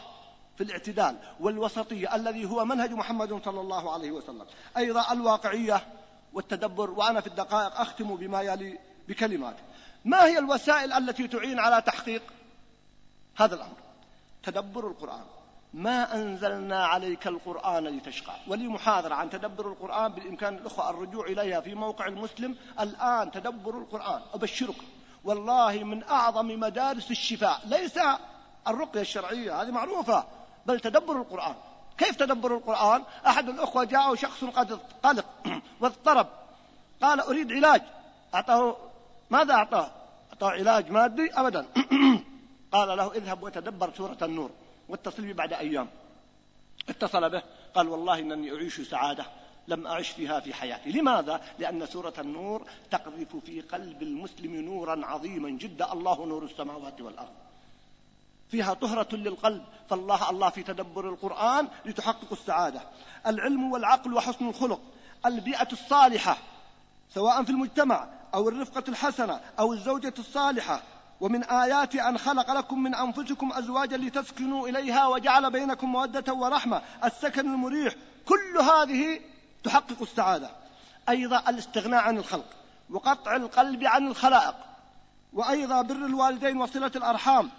في 0.57 0.65
الاعتدال 0.65 1.17
والوسطية 1.41 2.15
الذي 2.15 2.45
هو 2.45 2.65
منهج 2.65 2.91
محمد 2.91 3.41
صلى 3.45 3.61
الله 3.61 3.93
عليه 3.93 4.11
وسلم. 4.11 4.47
أيضا 4.77 5.13
الواقعية 5.13 5.87
والتدبر 6.33 6.91
وأنا 6.91 7.21
في 7.21 7.27
الدقائق 7.27 7.81
أختم 7.81 8.17
بما 8.17 8.43
يلي 8.43 8.79
بكلمات. 9.09 9.57
ما 10.05 10.25
هي 10.25 10.39
الوسائل 10.39 10.93
التي 10.93 11.29
تعين 11.29 11.59
على 11.59 11.83
تحقيق 11.83 12.23
هذا 13.37 13.55
الأمر؟ 13.55 13.77
تدبر 14.43 14.89
القرآن. 14.89 15.25
ما 15.75 16.15
أنزلنا 16.15 16.87
عليك 16.87 17.27
القرآن 17.27 17.85
لتشقى. 17.85 18.33
ولي 18.49 18.69
محاضرة 18.69 19.15
عن 19.15 19.31
تدبر 19.31 19.69
القرآن 19.69 20.13
بالإمكان 20.13 20.55
الأخوة 20.55 20.91
الرجوع 20.91 21.27
إليها 21.27 21.61
في 21.61 21.75
موقع 21.75 22.07
المسلم. 22.07 22.57
الآن 22.81 23.31
تدبر 23.31 23.79
القرآن. 23.79 24.23
أبشرك. 24.35 24.77
والله 25.25 25.85
من 25.85 26.03
أعظم 26.03 26.47
مدارس 26.47 27.11
الشفاء. 27.11 27.61
ليس 27.67 27.99
الرقية 28.69 29.01
الشرعية 29.01 29.63
هذه 29.63 29.71
معروفة 29.71 30.25
بل 30.67 30.81
تدبر 30.81 31.17
القرآن. 31.17 31.55
كيف 31.99 32.17
تدبر 32.17 32.57
القرآن؟ 32.57 33.03
أحد 33.27 33.49
الأخوة 33.49 33.85
جاءه 33.85 34.15
شخص 34.15 34.45
قد 34.45 34.81
قلق 35.03 35.27
واضطرب. 35.81 36.27
قال 37.03 37.21
أريد 37.21 37.53
علاج. 37.53 37.83
أعطاه 38.35 38.77
ماذا 39.31 39.55
أعطاه؟ 39.55 39.91
أعطاه 40.33 40.51
علاج 40.51 40.91
مادي 40.91 41.31
أبدا. 41.35 41.67
قال 42.73 42.97
له 42.97 43.13
اذهب 43.13 43.43
وتدبر 43.43 43.93
سورة 43.97 44.19
النور. 44.23 44.51
واتصل 44.91 45.23
بي 45.23 45.33
بعد 45.33 45.53
أيام. 45.53 45.89
اتصل 46.89 47.31
به 47.31 47.43
قال 47.75 47.89
والله 47.89 48.19
إنني 48.19 48.55
أعيش 48.55 48.81
سعادة 48.81 49.25
لم 49.69 49.87
أعش 49.87 50.11
فيها 50.11 50.41
في 50.41 50.55
حياتي. 50.55 50.93
لماذا؟ 50.93 51.41
لأن 51.59 51.87
سورة 51.87 52.15
النور 52.19 52.67
تقذف 52.91 53.37
في 53.37 53.61
قلب 53.61 54.03
المسلم 54.03 54.55
نورا 54.55 55.07
عظيما 55.07 55.51
جدا 55.51 55.93
الله 55.93 56.27
نور 56.27 56.45
السماوات 56.45 57.01
والأرض. 57.01 57.33
فيها 58.51 58.75
طهرة 58.75 59.17
للقلب. 59.17 59.65
فالله 59.91 60.31
الله 60.31 60.51
في 60.51 60.63
تدبر 60.63 61.09
القرآن 61.09 61.69
لتحقق 61.85 62.33
السعادة. 62.33 62.81
العلم 63.27 63.73
والعقل 63.73 64.15
وحسن 64.15 64.49
الخلق. 64.49 64.81
البيئة 65.27 65.69
الصالحة 65.73 66.39
سواء 67.15 67.45
في 67.45 67.51
المجتمع 67.51 68.09
أو 68.35 68.49
الرفقة 68.49 68.85
الحسنة 68.89 69.41
أو 69.59 69.73
الزوجة 69.73 70.15
الصالحة. 70.19 70.83
ومن 71.21 71.45
آيات 71.45 71.95
أن 71.95 72.19
خلق 72.19 72.51
لكم 72.51 72.83
من 72.83 72.95
أنفسكم 72.95 73.53
أزواجا 73.53 73.97
لتسكنوا 73.97 74.69
إليها 74.69 75.07
وجعل 75.07 75.51
بينكم 75.51 75.93
مودة 75.93 76.33
ورحمة. 76.33 76.83
السكن 77.05 77.41
المريح. 77.41 77.95
كل 78.27 78.59
هذه 78.59 79.21
تحقق 79.65 80.03
السعادة. 80.03 80.51
أيضا 81.09 81.43
الاستغناء 81.49 82.03
عن 82.03 82.19
الخلق. 82.19 82.47
وقطع 82.91 83.37
القلب 83.37 83.85
عن 83.85 84.07
الخلائق. 84.07 84.55
وأيضا 85.33 85.83
بر 85.83 85.95
الوالدين 85.95 86.57
وصلة 86.57 86.93
الأرحام. 86.97 87.51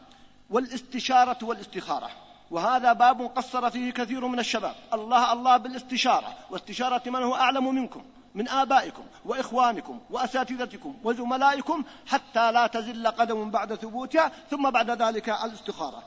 والاستشارة 0.50 1.38
والاستخارة. 1.42 2.10
وهذا 2.52 2.94
باب 2.94 3.22
قصر 3.22 3.70
فيه 3.70 3.92
كثير 3.92 4.28
من 4.28 4.40
الشباب. 4.40 4.76
الله 4.94 5.34
الله 5.34 5.58
بالاستشارة. 5.58 6.36
واستشارة 6.50 7.10
من 7.10 7.24
هو 7.24 7.36
أعلم 7.36 7.76
منكم. 7.76 8.04
من 8.36 8.50
آبائكم 8.50 9.04
وإخوانكم 9.26 10.00
وأساتذتكم 10.10 10.96
وزملائكم 11.04 11.84
حتى 12.08 12.52
لا 12.52 12.68
تزل 12.68 13.08
قدم 13.08 13.52
بعد 13.52 13.76
ثبوتها 13.76 14.32
ثم 14.50 14.70
بعد 14.70 15.02
ذلك 15.02 15.30
الاستخارة. 15.30 16.04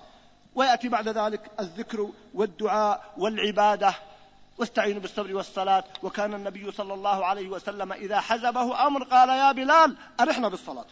ويأتي 0.54 0.88
بعد 0.88 1.08
ذلك 1.08 1.50
الذكر 1.60 2.10
والدعاء 2.34 3.12
والعبادة. 3.18 3.94
واستعينوا 4.58 5.00
بالصبر 5.00 5.36
والصلاة. 5.36 5.84
وكان 6.02 6.34
النبي 6.34 6.72
صلى 6.72 6.94
الله 6.94 7.26
عليه 7.26 7.48
وسلم 7.48 7.92
إذا 7.92 8.20
حزبه 8.20 8.86
أمر 8.86 9.04
قال 9.04 9.28
يا 9.28 9.52
بلال 9.52 9.96
أرحنا 10.20 10.48
بالصلاة. 10.48 10.86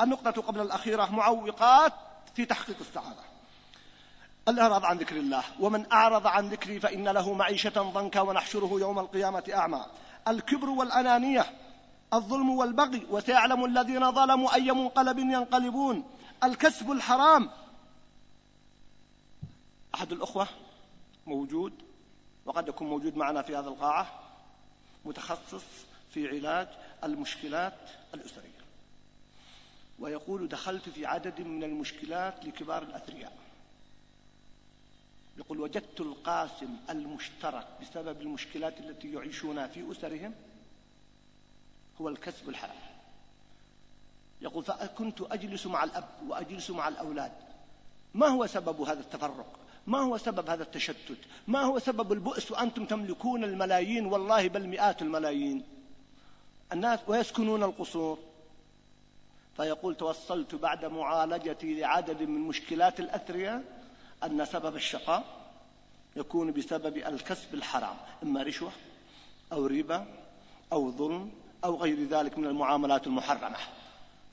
النقطة 0.00 0.42
قبل 0.42 0.60
الأخيرة 0.60 1.04
معوقات 1.12 1.92
في 2.34 2.44
تحقيق 2.44 2.76
السعادة. 2.80 3.22
الإعراض 4.48 4.84
عن 4.84 4.98
ذكر 4.98 5.16
الله. 5.16 5.42
ومن 5.60 5.92
أعرض 5.92 6.26
عن 6.26 6.48
ذكري 6.48 6.80
فإن 6.80 7.08
له 7.08 7.32
معيشة 7.32 7.82
ضنكا 7.82 8.20
ونحشره 8.20 8.76
يوم 8.80 8.98
القيامة 8.98 9.44
أعمى. 9.54 9.86
الكبر 10.28 10.70
والأنانية 10.70 11.46
الظلم 12.12 12.50
والبغي 12.50 13.06
وسيعلم 13.10 13.64
الذين 13.64 14.12
ظلموا 14.12 14.54
أي 14.54 14.72
منقلب 14.72 15.18
ينقلبون 15.18 16.04
الكسب 16.44 16.90
الحرام. 16.90 17.50
أحد 19.94 20.12
الأخوة 20.12 20.48
موجود 21.26 21.72
وقد 22.46 22.68
يكون 22.68 22.88
موجود 22.88 23.16
معنا 23.16 23.42
في 23.42 23.56
هذه 23.56 23.68
القاعة 23.68 24.20
متخصص 25.04 25.64
في 26.10 26.28
علاج 26.28 26.68
المشكلات 27.04 27.78
الأسرية 28.14 28.64
ويقول 29.98 30.48
دخلت 30.48 30.88
في 30.88 31.06
عدد 31.06 31.40
من 31.40 31.64
المشكلات 31.64 32.44
لكبار 32.44 32.82
الأثرياء. 32.82 33.32
يقول 35.38 35.60
وجدت 35.60 36.00
القاسم 36.00 36.76
المشترك 36.90 37.66
بسبب 37.80 38.20
المشكلات 38.20 38.80
التي 38.80 39.12
يعيشونها 39.12 39.66
في 39.66 39.92
أسرهم 39.92 40.34
هو 42.00 42.08
الكسب 42.08 42.48
الحلال. 42.48 42.76
يقول 44.42 44.64
فكنت 44.64 45.20
أجلس 45.20 45.66
مع 45.66 45.84
الأب 45.84 46.08
وأجلس 46.28 46.70
مع 46.70 46.88
الأولاد. 46.88 47.32
ما 48.14 48.26
هو 48.26 48.46
سبب 48.46 48.80
هذا 48.80 49.00
التفرق؟ 49.00 49.58
ما 49.86 49.98
هو 49.98 50.16
سبب 50.18 50.50
هذا 50.50 50.62
التشتت؟ 50.62 51.18
ما 51.48 51.62
هو 51.62 51.78
سبب 51.78 52.12
البؤس 52.12 52.50
وأنتم 52.50 52.84
تملكون 52.84 53.44
الملايين؟ 53.44 54.06
والله 54.06 54.48
بل 54.48 54.68
مئات 54.68 55.02
الملايين. 55.02 55.64
الناس 56.72 57.00
ويسكنون 57.06 57.62
القصور. 57.62 58.18
فيقول 59.56 59.94
توصلت 59.94 60.54
بعد 60.54 60.84
معالجتي 60.84 61.80
لعدد 61.80 62.22
من 62.22 62.40
مشكلات 62.40 63.00
الأثرياء 63.00 63.83
أن 64.24 64.44
سبب 64.44 64.76
الشقاء 64.76 65.24
يكون 66.16 66.52
بسبب 66.52 66.96
الكسب 66.96 67.54
الحرام 67.54 67.96
إما 68.22 68.42
رشوة 68.42 68.72
أو 69.52 69.66
ربا 69.66 70.06
أو 70.72 70.90
ظلم 70.90 71.30
أو 71.64 71.76
غير 71.76 72.04
ذلك 72.08 72.38
من 72.38 72.46
المعاملات 72.46 73.06
المحرمة. 73.06 73.56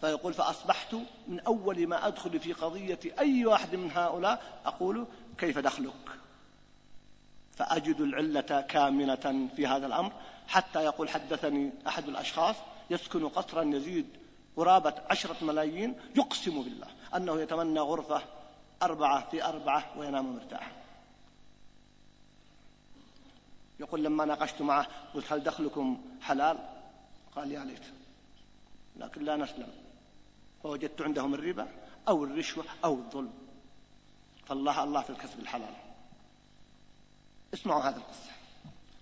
فيقول 0.02 0.34
فأصبحت 0.34 0.96
من 1.28 1.40
أول 1.40 1.88
ما 1.88 2.08
أدخل 2.08 2.40
في 2.40 2.54
قضية 2.54 3.00
أي 3.20 3.46
واحد 3.46 3.76
من 3.76 3.92
هؤلاء 3.92 4.62
أقول 4.66 5.06
كيف 5.38 5.60
دخلك؟ 5.60 5.94
فأجد 7.56 8.02
العلة 8.02 8.62
كامنة 8.62 9.50
في 9.56 9.68
هذا 9.68 9.88
الأمر 9.88 10.12
حتى 10.48 10.84
يقول 10.84 11.10
حدثني 11.10 11.72
أحد 11.88 12.08
الأشخاص 12.08 12.56
يسكن 12.90 13.30
قصرا 13.30 13.64
يزيد 13.64 14.06
قرابة 14.58 14.94
عشرة 15.10 15.36
ملايين 15.42 15.96
يقسم 16.16 16.62
بالله 16.64 16.88
أنه 17.16 17.42
يتمنى 17.42 17.80
غرفة 17.80 18.22
أربعة 18.84 19.30
في 19.30 19.44
أربعة 19.44 19.98
وينام 19.98 20.36
مرتاحا 20.36 20.72
يقول 23.80 24.04
لما 24.04 24.26
ناقشت 24.26 24.62
معه 24.62 24.88
قلت 25.14 25.34
هل 25.34 25.44
دخلكم 25.44 26.02
حلال؟ 26.22 26.58
قال 27.36 27.52
يا 27.52 27.64
ليت. 27.64 27.84
لكن 28.98 29.24
لا 29.24 29.36
نسلم. 29.36 29.70
فوجدت 30.64 31.02
عندهم 31.02 31.34
الربا 31.34 31.68
أو 32.08 32.24
الرشوة 32.24 32.66
أو 32.84 32.94
الظلم. 32.94 33.34
فالله 34.46 34.84
الله 34.84 35.02
في 35.02 35.10
الكسب 35.10 35.40
الحلال. 35.40 35.74
اسمعوا 37.54 37.82
هذه 37.82 37.96
القصة. 37.96 38.32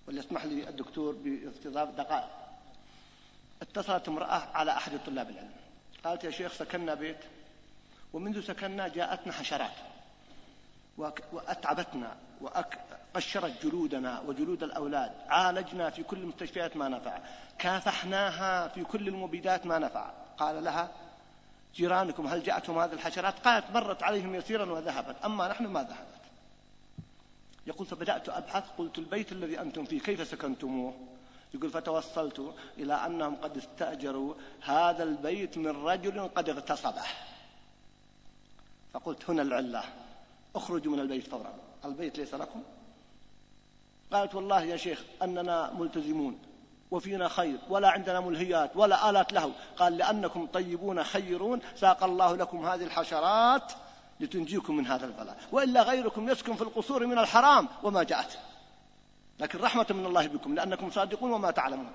وليسمح 0.08 0.44
لي 0.44 0.68
الدكتور 0.68 1.14
باستضاف 1.14 1.88
دقائق. 1.88 2.30
اتصلت 3.62 4.08
امرأة 4.08 4.48
على 4.54 4.72
أحد 4.72 5.00
طلاب 5.06 5.30
العلم. 5.30 5.54
قالت 6.04 6.24
يا 6.24 6.30
شيخ 6.30 6.52
سكننا 6.52 6.94
بيت. 6.94 7.20
ومنذ 8.12 8.42
سكننا 8.42 8.88
جاءتنا 8.88 9.32
حشرات 9.32 9.72
وأتعبتنا 11.32 12.16
وقشرت 12.40 13.66
جلودنا 13.66 14.20
وجلود 14.20 14.62
الأولاد 14.62 15.12
عالجنا 15.28 15.90
في 15.90 16.02
كل 16.02 16.16
المستشفيات 16.16 16.76
ما 16.76 16.88
نفع 16.88 17.18
كافحناها 17.58 18.68
في 18.68 18.84
كل 18.84 19.08
المبيدات 19.08 19.66
ما 19.66 19.78
نفع. 19.78 20.10
قال 20.38 20.64
لها 20.64 20.90
جيرانكم 21.74 22.26
هل 22.26 22.42
جاءتهم 22.42 22.78
هذه 22.78 22.92
الحشرات؟ 22.92 23.38
قالت 23.38 23.70
مرت 23.70 24.02
عليهم 24.02 24.34
يسيرا 24.34 24.72
وذهبت. 24.72 25.16
أما 25.24 25.48
نحن 25.48 25.66
ما 25.66 25.82
ذهبت. 25.82 26.20
يقول 27.66 27.86
فبدأت 27.86 28.28
أبحث. 28.28 28.64
قلت 28.78 28.98
البيت 28.98 29.32
الذي 29.32 29.60
أنتم 29.60 29.84
فيه 29.84 30.00
كيف 30.00 30.28
سكنتموه؟ 30.28 30.94
يقول 31.54 31.70
فتوصلت 31.70 32.54
إلى 32.78 32.94
أنهم 32.94 33.36
قد 33.36 33.56
استأجروا 33.56 34.34
هذا 34.60 35.02
البيت 35.02 35.58
من 35.58 35.84
رجل 35.84 36.28
قد 36.28 36.48
اغتصبه. 36.48 37.02
فقلت 38.94 39.30
هنا 39.30 39.42
العلة 39.42 39.82
اخرجوا 40.56 40.92
من 40.92 41.00
البيت 41.00 41.26
فورا. 41.26 41.54
البيت 41.84 42.18
ليس 42.18 42.34
لكم؟ 42.34 42.62
قالت 44.12 44.34
والله 44.34 44.62
يا 44.62 44.76
شيخ 44.76 45.02
أننا 45.22 45.72
ملتزمون 45.72 46.38
وفينا 46.90 47.28
خير 47.28 47.58
ولا 47.68 47.88
عندنا 47.88 48.20
ملهيات 48.20 48.76
ولا 48.76 49.10
آلات 49.10 49.32
له 49.32 49.52
قال 49.76 49.96
لأنكم 49.96 50.46
طيبون 50.46 51.04
خيرون 51.04 51.60
ساق 51.76 52.04
الله 52.04 52.36
لكم 52.36 52.66
هذه 52.66 52.84
الحشرات 52.84 53.72
لتنجيكم 54.20 54.76
من 54.76 54.86
هذا 54.86 55.06
البلاء. 55.06 55.38
وإلا 55.52 55.82
غيركم 55.82 56.28
يسكن 56.28 56.54
في 56.54 56.62
القصور 56.62 57.06
من 57.06 57.18
الحرام 57.18 57.68
وما 57.82 58.02
جاءت. 58.02 58.38
لكن 59.40 59.58
رحمة 59.58 59.86
من 59.90 60.06
الله 60.06 60.26
بكم 60.26 60.54
لأنكم 60.54 60.90
صادقون 60.90 61.30
وما 61.30 61.50
تعلمون. 61.50 61.92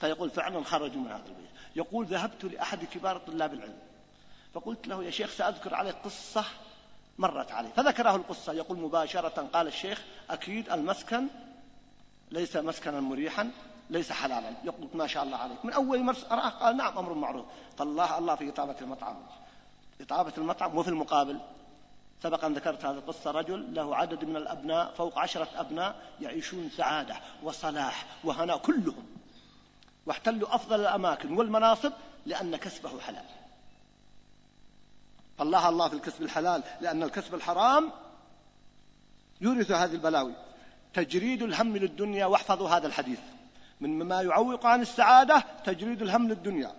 فيقول 0.00 0.30
فعلا 0.30 0.64
خرجوا 0.64 1.00
من 1.00 1.06
هذا 1.10 1.24
البيت. 1.28 1.50
يقول 1.76 2.06
ذهبت 2.06 2.44
لأحد 2.44 2.84
كبار 2.84 3.18
طلاب 3.18 3.54
العلم. 3.54 3.78
فقلت 4.54 4.88
له 4.88 5.04
يا 5.04 5.10
شيخ 5.10 5.30
سأذكر 5.30 5.74
عليك 5.74 5.94
قصة 6.04 6.44
مرت 7.18 7.52
علي. 7.52 7.68
فذكره 7.76 8.16
القصة. 8.16 8.52
يقول 8.52 8.78
مباشرة 8.78 9.48
قال 9.52 9.66
الشيخ 9.66 10.02
أكيد 10.30 10.70
المسكن 10.70 11.26
ليس 12.30 12.56
مسكنا 12.56 13.00
مريحا 13.00 13.50
ليس 13.90 14.12
حلالا. 14.12 14.52
يقول 14.64 14.88
ما 14.94 15.06
شاء 15.06 15.22
الله 15.22 15.36
عليك. 15.36 15.64
من 15.64 15.72
أول 15.72 16.02
ما 16.02 16.14
رآه 16.30 16.48
قال 16.48 16.76
نعم 16.76 16.98
أمر 16.98 17.14
معروف. 17.14 17.46
فالله 17.78 18.18
الله 18.18 18.34
في 18.34 18.48
إطابة 18.48 18.76
المطعم. 18.80 19.16
إطابة 20.00 20.32
المطعم 20.38 20.76
وفي 20.76 20.88
المقابل. 20.88 21.40
سبق 22.22 22.44
أن 22.44 22.54
ذكرت 22.54 22.84
هذه 22.84 22.94
القصة. 22.94 23.30
رجل 23.30 23.74
له 23.74 23.96
عدد 23.96 24.24
من 24.24 24.36
الأبناء 24.36 24.94
فوق 24.94 25.18
عشرة 25.18 25.48
أبناء 25.56 25.96
يعيشون 26.20 26.70
سعادة 26.76 27.16
وصلاح 27.42 28.06
وهناء 28.24 28.58
كلهم. 28.58 29.06
واحتلوا 30.06 30.54
أفضل 30.54 30.80
الأماكن 30.80 31.32
والمناصب 31.32 31.92
لأن 32.26 32.56
كسبه 32.56 33.00
حلال. 33.00 33.24
فالله 35.38 35.68
الله 35.68 35.88
في 35.88 35.94
الكسب 35.94 36.22
الحلال 36.22 36.62
لأن 36.80 37.02
الكسب 37.02 37.34
الحرام 37.34 37.90
يورث 39.40 39.70
هذه 39.70 39.92
البلاوي. 39.92 40.32
تجريد 40.94 41.42
الهم 41.42 41.76
للدنيا 41.76 42.26
واحفظوا 42.26 42.68
هذا 42.68 42.86
الحديث. 42.86 43.18
من 43.80 43.98
مما 43.98 44.22
يعوق 44.22 44.66
عن 44.66 44.80
السعادة 44.80 45.44
تجريد 45.64 46.02
الهم 46.02 46.28
للدنيا. 46.28 46.72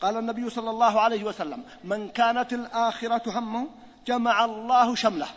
قال 0.00 0.16
النبي 0.16 0.50
صلى 0.50 0.70
الله 0.70 1.00
عليه 1.00 1.24
وسلم 1.24 1.64
من 1.84 2.08
كانت 2.08 2.52
الآخرة 2.52 3.38
همه 3.38 3.66
جمع 4.06 4.44
الله 4.44 4.94
شمله. 4.94 5.28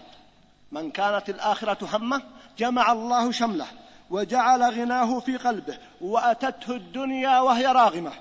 من 0.71 0.91
كانت 0.91 1.29
الآخرة 1.29 1.97
همه 1.97 2.21
جمع 2.57 2.91
الله 2.91 3.31
شمله. 3.31 3.67
وجعل 4.09 4.63
غناه 4.63 5.19
في 5.19 5.37
قلبه 5.37 5.77
وأتته 6.01 6.75
الدنيا 6.75 7.39
وهي 7.39 7.65
راغمة. 7.65 8.11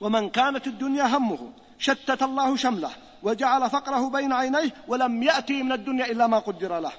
ومن 0.00 0.30
كانت 0.30 0.66
الدنيا 0.66 1.04
همه 1.04 1.52
شتت 1.78 2.22
الله 2.22 2.56
شمله. 2.56 2.90
وجعل 3.22 3.70
فقره 3.70 4.10
بين 4.10 4.32
عينيه 4.32 4.74
ولم 4.88 5.22
يأتي 5.22 5.62
من 5.62 5.72
الدنيا 5.72 6.06
إلا 6.06 6.26
ما 6.26 6.38
قدر 6.38 6.78
له. 6.78 6.92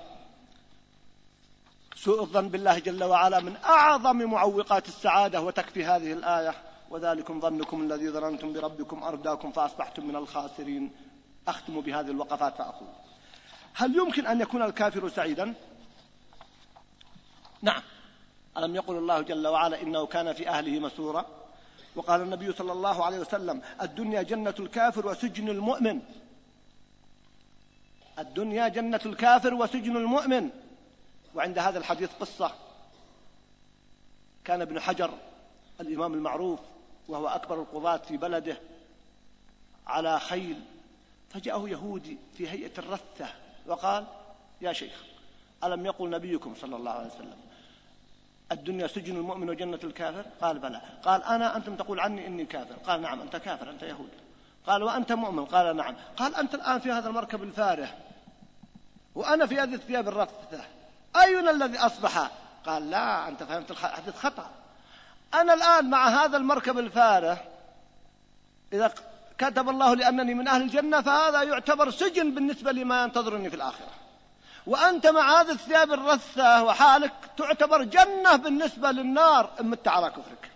سوء 1.95 2.21
الظن 2.21 2.49
بالله 2.49 2.79
جل 2.79 3.03
وعلا 3.03 3.39
من 3.39 3.55
أعظم 3.65 4.17
معوقات 4.17 4.87
السعادة 4.87 5.41
وتكفي 5.41 5.85
هذه 5.85 6.13
الآية. 6.13 6.53
وذلكم 6.89 7.39
ظنكم 7.39 7.81
الذي 7.81 8.09
ظننتم 8.09 8.53
بربكم 8.53 9.03
أرداكم 9.03 9.51
فأصبحتم 9.51 10.05
من 10.05 10.15
الخاسرين. 10.15 10.91
أختم 11.47 11.81
بهذه 11.81 12.09
الوقفات 12.11 12.55
فأقول. 12.55 12.87
هل 13.73 13.95
يمكن 13.95 14.27
أن 14.27 14.41
يكون 14.41 14.61
الكافر 14.61 15.09
سعيدا؟ 15.09 15.53
نعم. 17.61 17.81
ألم 18.57 18.75
يقل 18.75 18.95
الله 18.95 19.21
جل 19.21 19.47
وعلا 19.47 19.81
إنه 19.81 20.05
كان 20.05 20.33
في 20.33 20.49
أهله 20.49 20.79
مسورا 20.79 21.40
وقال 21.95 22.21
النبي 22.21 22.51
صلى 22.53 22.71
الله 22.71 23.05
عليه 23.05 23.19
وسلم 23.19 23.61
الدنيا 23.81 24.21
جنة 24.21 24.55
الكافر 24.59 25.07
وسجن 25.07 25.49
المؤمن. 25.49 25.99
الدنيا 28.19 28.67
جنة 28.67 29.01
الكافر 29.05 29.53
وسجن 29.53 29.97
المؤمن. 29.97 30.49
وعند 31.35 31.59
هذا 31.59 31.79
الحديث 31.79 32.09
قصة. 32.19 32.51
كان 34.45 34.61
ابن 34.61 34.79
حجر 34.79 35.11
الإمام 35.81 36.13
المعروف 36.13 36.59
وهو 37.07 37.27
أكبر 37.27 37.61
القضاة 37.61 37.97
في 37.97 38.17
بلده 38.17 38.57
على 39.87 40.19
خيل 40.19 40.59
فجاءه 41.29 41.69
يهودي 41.69 42.17
في 42.37 42.49
هيئة 42.49 42.71
الرثة 42.77 43.27
وقال 43.67 44.05
يا 44.61 44.73
شيخ 44.73 45.03
ألم 45.63 45.85
يقل 45.85 46.09
نبيكم 46.09 46.55
صلى 46.61 46.75
الله 46.75 46.91
عليه 46.91 47.07
وسلم 47.07 47.37
الدنيا 48.51 48.87
سجن 48.87 49.15
المؤمن 49.15 49.49
وجنة 49.49 49.79
الكافر؟ 49.83 50.25
قال 50.41 50.59
بلى. 50.59 50.81
قال 51.03 51.23
أنا 51.23 51.55
أنتم 51.55 51.75
تقول 51.75 51.99
عني 51.99 52.27
إني 52.27 52.45
كافر. 52.45 52.75
قال 52.87 53.01
نعم 53.01 53.21
أنت 53.21 53.35
كافر 53.35 53.69
أنت 53.69 53.83
يهودي 53.83 54.17
قال 54.67 54.83
وأنت 54.83 55.11
مؤمن؟ 55.11 55.45
قال 55.45 55.75
نعم. 55.75 55.95
قال 56.17 56.35
أنت 56.35 56.55
الآن 56.55 56.79
في 56.79 56.91
هذا 56.91 57.07
المركب 57.09 57.43
الفارح 57.43 57.97
وأنا 59.15 59.45
في 59.45 59.59
هذه 59.59 59.73
الثياب 59.73 60.07
الرثة 60.07 60.63
أينا 61.21 61.51
الذي 61.51 61.77
أصبح؟ 61.77 62.31
قال 62.65 62.89
لا 62.89 63.27
أنت 63.27 63.43
فهمت 63.43 63.71
الحديث 63.71 64.15
خطأ. 64.15 64.49
أنا 65.33 65.53
الآن 65.53 65.89
مع 65.89 66.07
هذا 66.07 66.37
المركب 66.37 66.77
الفارح 66.77 67.45
إذا 68.73 68.93
كتب 69.37 69.69
الله 69.69 69.95
لأنني 69.95 70.33
من 70.33 70.47
أهل 70.47 70.61
الجنة 70.61 71.01
فهذا 71.01 71.43
يعتبر 71.43 71.91
سجن 71.91 72.35
بالنسبة 72.35 72.71
لما 72.71 73.03
ينتظرني 73.03 73.49
في 73.49 73.55
الآخرة. 73.55 74.00
وأنت 74.67 75.07
مع 75.07 75.41
هذه 75.41 75.51
الثياب 75.51 75.91
الرثة 75.91 76.63
وحالك 76.63 77.13
تعتبر 77.37 77.83
جنة 77.83 78.35
بالنسبة 78.35 78.91
للنار 78.91 79.49
إن 79.59 79.65
مت 79.65 79.87
على 79.87 80.09
كفرك. 80.09 80.51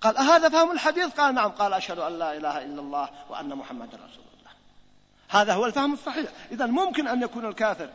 قال 0.00 0.16
أهذا 0.16 0.48
فهم 0.48 0.70
الحديث؟ 0.70 1.20
قال 1.20 1.34
نعم. 1.34 1.50
قال 1.50 1.72
أشهد 1.72 1.98
أن 1.98 2.18
لا 2.18 2.36
إله 2.36 2.58
إلا 2.64 2.80
الله 2.80 3.08
وأن 3.28 3.48
محمدا 3.48 3.96
رسول 3.96 4.24
الله. 4.38 4.50
هذا 5.28 5.54
هو 5.54 5.66
الفهم 5.66 5.92
الصحيح. 5.92 6.30
إذا 6.52 6.66
ممكن 6.66 7.08
أن 7.08 7.22
يكون 7.22 7.46
الكافر 7.46 7.90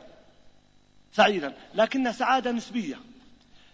سعيدا 1.13 1.53
لكنها 1.73 2.11
سعادة 2.11 2.51
نسبية. 2.51 2.99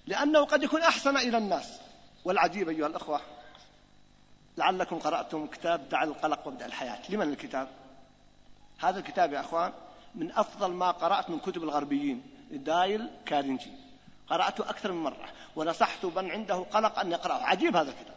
لأنه 0.08 0.46
قد 0.46 0.64
يكون 0.64 0.82
أحسن 0.82 1.18
إلى 1.18 1.38
الناس. 1.38 1.80
والعجيب 2.26 2.70
أيها 2.70 2.88
الأخوة 2.88 3.22
لعلكم 4.58 5.00
قرأتم 5.00 5.48
كتاب 5.48 5.90
دع 5.90 6.04
القلق 6.04 6.48
وابدأ 6.48 6.66
الحياة. 6.66 7.00
لمن 7.10 7.30
الكتاب؟ 7.30 7.68
هذا 8.80 9.00
الكتاب 9.00 9.34
يا 9.34 9.40
أخوان 9.40 9.72
من 10.16 10.32
أفضل 10.32 10.72
ما 10.72 10.92
قرأت 10.92 11.30
من 11.30 11.40
كتب 11.40 11.64
الغربيين 11.64 12.24
دايل 12.52 13.10
كارنجي 13.26 13.72
قرأته 14.32 14.70
أكثر 14.70 14.92
من 14.92 15.04
مرة 15.04 15.30
ونصحت 15.56 16.06
من 16.06 16.32
عنده 16.32 16.56
قلق 16.56 17.00
أن 17.00 17.12
يقرأه. 17.12 17.44
عجيب 17.44 17.76
هذا 17.76 17.92
الكتاب. 17.92 18.16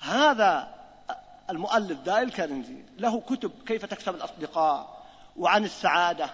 هذا 0.00 0.74
المؤلف 1.50 2.00
دايل 2.00 2.30
كارنجي 2.30 2.84
له 2.98 3.20
كتب 3.20 3.52
كيف 3.66 3.84
تكسب 3.84 4.14
الأصدقاء 4.14 5.04
وعن 5.36 5.64
السعادة. 5.64 6.30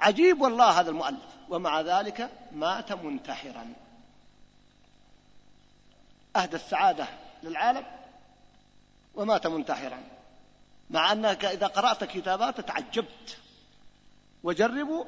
عجيب 0.00 0.40
والله 0.40 0.80
هذا 0.80 0.90
المؤلف. 0.90 1.30
ومع 1.48 1.80
ذلك 1.80 2.30
مات 2.52 2.92
منتحرا. 2.92 3.72
أهدى 6.36 6.56
السعادة 6.56 7.06
للعالم 7.42 7.84
ومات 9.14 9.46
منتحرا. 9.46 10.02
مع 10.90 11.12
أنك 11.12 11.44
إذا 11.44 11.66
قرأت 11.66 12.04
كتاباته 12.04 12.62
تعجبت. 12.62 13.38
وجربوا 14.42 15.04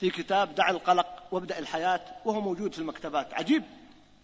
في 0.00 0.10
كتاب 0.10 0.54
دع 0.54 0.70
القلق 0.70 1.22
وابدأ 1.30 1.58
الحياة 1.58 2.00
وهو 2.24 2.40
موجود 2.40 2.72
في 2.72 2.78
المكتبات. 2.78 3.34
عجيب. 3.34 3.62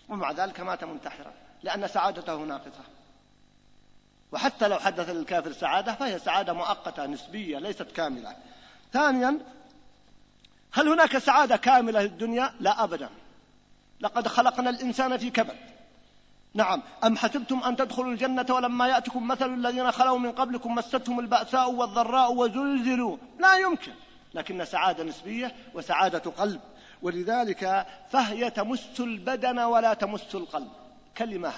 ومع 0.09 0.32
ذلك 0.32 0.61
مات 0.61 0.84
منتحرا 0.84 1.32
لأن 1.62 1.88
سعادته 1.88 2.36
ناقصة. 2.36 2.84
وحتى 4.32 4.68
لو 4.68 4.78
حدث 4.78 5.11
للكافر 5.11 5.53
سعادة 5.53 5.95
فهي 5.95 6.18
سعادة 6.18 6.53
مؤقتة 6.53 7.07
نسبية 7.07 7.59
ليست 7.59 7.82
كاملة. 7.82 8.36
ثانيا 8.93 9.38
هل 10.72 10.88
هناك 10.88 11.18
سعادة 11.18 11.57
كاملة 11.57 12.03
للدنيا؟ 12.03 12.55
لا 12.61 12.84
أبدا. 12.84 13.09
لقد 14.01 14.28
خلقنا 14.28 14.70
الإنسان 14.70 15.16
في 15.16 15.30
كبد. 15.30 15.57
نعم. 16.55 16.82
أم 17.05 17.16
حسبتم 17.16 17.62
أن 17.64 17.76
تدخلوا 17.76 18.12
الجنة 18.12 18.46
ولما 18.50 18.88
يأتكم 18.88 19.28
مثل 19.28 19.55
الذين 19.55 19.92
خلوا 19.92 20.18
من 20.18 20.32
قبلكم 20.32 20.74
مستهم 20.74 21.20
البأساء 21.20 21.70
والضراء 21.70 22.34
وزلزلوا؟ 22.34 23.16
لا 23.38 23.57
يمكن. 23.57 23.92
لكن 24.34 24.64
سعادة 24.64 25.05
نسبية 25.05 25.55
وسعادة 25.74 26.30
قلب. 26.30 26.61
ولذلك 27.03 27.86
فهي 28.11 28.50
تمس 28.50 29.00
البدن 29.00 29.59
ولا 29.59 29.94
تمس 29.94 30.34
القلب. 30.34 30.68
كلمة 31.16 31.53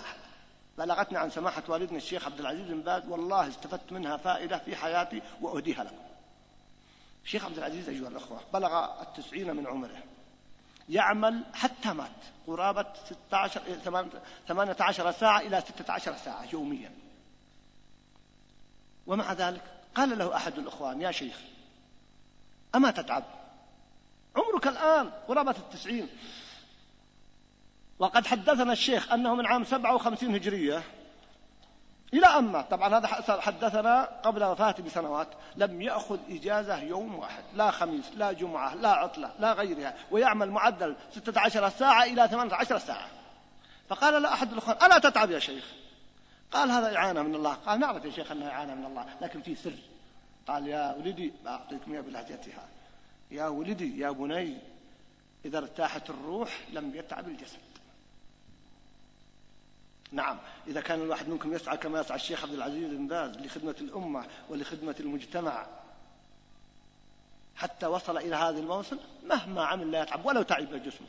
بلغتني 0.78 1.18
عن 1.18 1.30
سماحة 1.30 1.62
والدنا 1.68 1.96
الشيخ 1.96 2.26
عبد 2.26 2.40
العزيز 2.40 2.66
بن 2.66 2.80
باز 2.80 3.02
والله 3.08 3.48
استفدت 3.48 3.92
منها 3.92 4.16
فائدة 4.16 4.58
في 4.58 4.76
حياتي 4.76 5.22
وأهديها 5.40 5.84
لكم. 5.84 6.04
الشيخ 7.24 7.44
عبد 7.44 7.58
العزيز 7.58 7.88
أيها 7.88 8.08
الأخوة 8.08 8.40
بلغ 8.52 9.02
التسعين 9.02 9.56
من 9.56 9.66
عمره. 9.66 10.13
يعمل 10.88 11.44
حتى 11.54 11.92
مات. 11.92 12.10
قرابة 12.46 12.86
16 13.04 13.60
18 14.48 15.12
ساعة 15.12 15.40
إلى 15.40 15.60
16 15.60 16.16
ساعة 16.16 16.46
يوميا. 16.52 16.92
ومع 19.06 19.32
ذلك 19.32 19.62
قال 19.94 20.18
له 20.18 20.36
أحد 20.36 20.58
الأخوان 20.58 21.00
يا 21.00 21.10
شيخ 21.10 21.40
أما 22.74 22.90
تتعب؟ 22.90 23.24
عمرك 24.36 24.66
الآن 24.66 25.10
قرابة 25.28 25.54
التسعين. 25.58 26.08
وقد 27.98 28.26
حدثنا 28.26 28.72
الشيخ 28.72 29.12
أنه 29.12 29.34
من 29.34 29.46
عام 29.46 29.64
57 29.64 30.34
هجرية 30.34 30.82
إلى 32.14 32.26
أن 32.26 32.62
طبعا 32.62 32.98
هذا 32.98 33.06
حدثنا 33.40 34.04
قبل 34.04 34.44
وفاته 34.44 34.82
بسنوات. 34.82 35.28
لم 35.56 35.82
يأخذ 35.82 36.18
إجازة 36.30 36.78
يوم 36.78 37.14
واحد. 37.14 37.44
لا 37.54 37.70
خميس 37.70 38.04
لا 38.16 38.32
جمعة 38.32 38.74
لا 38.74 38.88
عطلة 38.88 39.32
لا 39.38 39.52
غيرها. 39.52 39.94
ويعمل 40.10 40.50
معدل 40.50 40.96
16 41.12 41.68
ساعة 41.68 42.04
إلى 42.04 42.28
18 42.28 42.78
ساعة. 42.78 43.06
فقال 43.88 44.22
له 44.22 44.32
أحد 44.32 44.52
الأخوان 44.52 44.76
ألا 44.82 44.98
تتعب 44.98 45.30
يا 45.30 45.38
شيخ؟ 45.38 45.64
قال 46.52 46.70
هذا 46.70 46.96
إعانة 46.96 47.22
من 47.22 47.34
الله. 47.34 47.54
قال 47.54 47.80
نعرف 47.80 48.04
يا 48.04 48.10
شيخ 48.10 48.32
أنها 48.32 48.50
إعانة 48.50 48.74
من 48.74 48.84
الله 48.84 49.06
لكن 49.20 49.42
في 49.42 49.54
سر. 49.54 49.76
قال 50.48 50.68
يا 50.68 50.94
ولدي 50.98 51.32
أعطيكم 51.46 51.92
إياه 51.92 52.00
بلهجتها. 52.00 52.64
يا 53.30 53.46
ولدي 53.46 53.98
يا 53.98 54.10
بني 54.10 54.58
إذا 55.44 55.58
ارتاحت 55.58 56.10
الروح 56.10 56.60
لم 56.72 56.94
يتعب 56.94 57.28
الجسد. 57.28 57.58
نعم. 60.14 60.38
إذا 60.66 60.80
كان 60.80 61.00
الواحد 61.00 61.28
منكم 61.28 61.54
يسعى 61.54 61.76
كما 61.76 62.00
يسعى 62.00 62.16
الشيخ 62.16 62.42
عبد 62.42 62.52
العزيز 62.52 62.90
بن 62.90 63.06
باز 63.06 63.36
لخدمة 63.38 63.74
الأمة 63.80 64.26
ولخدمة 64.48 64.94
المجتمع 65.00 65.66
حتى 67.56 67.86
وصل 67.86 68.16
إلى 68.16 68.36
هذا 68.36 68.58
الموسم 68.58 68.98
مهما 69.26 69.64
عمل 69.64 69.90
لا 69.90 70.02
يتعب 70.02 70.26
ولو 70.26 70.42
تعب 70.42 70.74
جسمه 70.74 71.06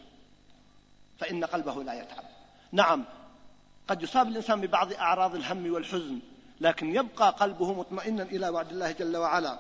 فإن 1.20 1.46
قلبه 1.46 1.84
لا 1.84 1.94
يتعب. 1.94 2.24
نعم 2.72 3.06
قد 3.88 4.02
يصاب 4.02 4.28
الإنسان 4.28 4.62
ببعض 4.62 4.94
أعراض 4.94 5.36
الهم 5.36 5.74
والحزن 5.74 6.20
لكن 6.62 6.96
يبقى 6.96 7.32
قلبه 7.32 7.74
مطمئنا 7.74 8.24
إلى 8.24 8.50
وعد 8.50 8.70
الله 8.70 8.92
جل 8.92 9.18
وعلا. 9.18 9.60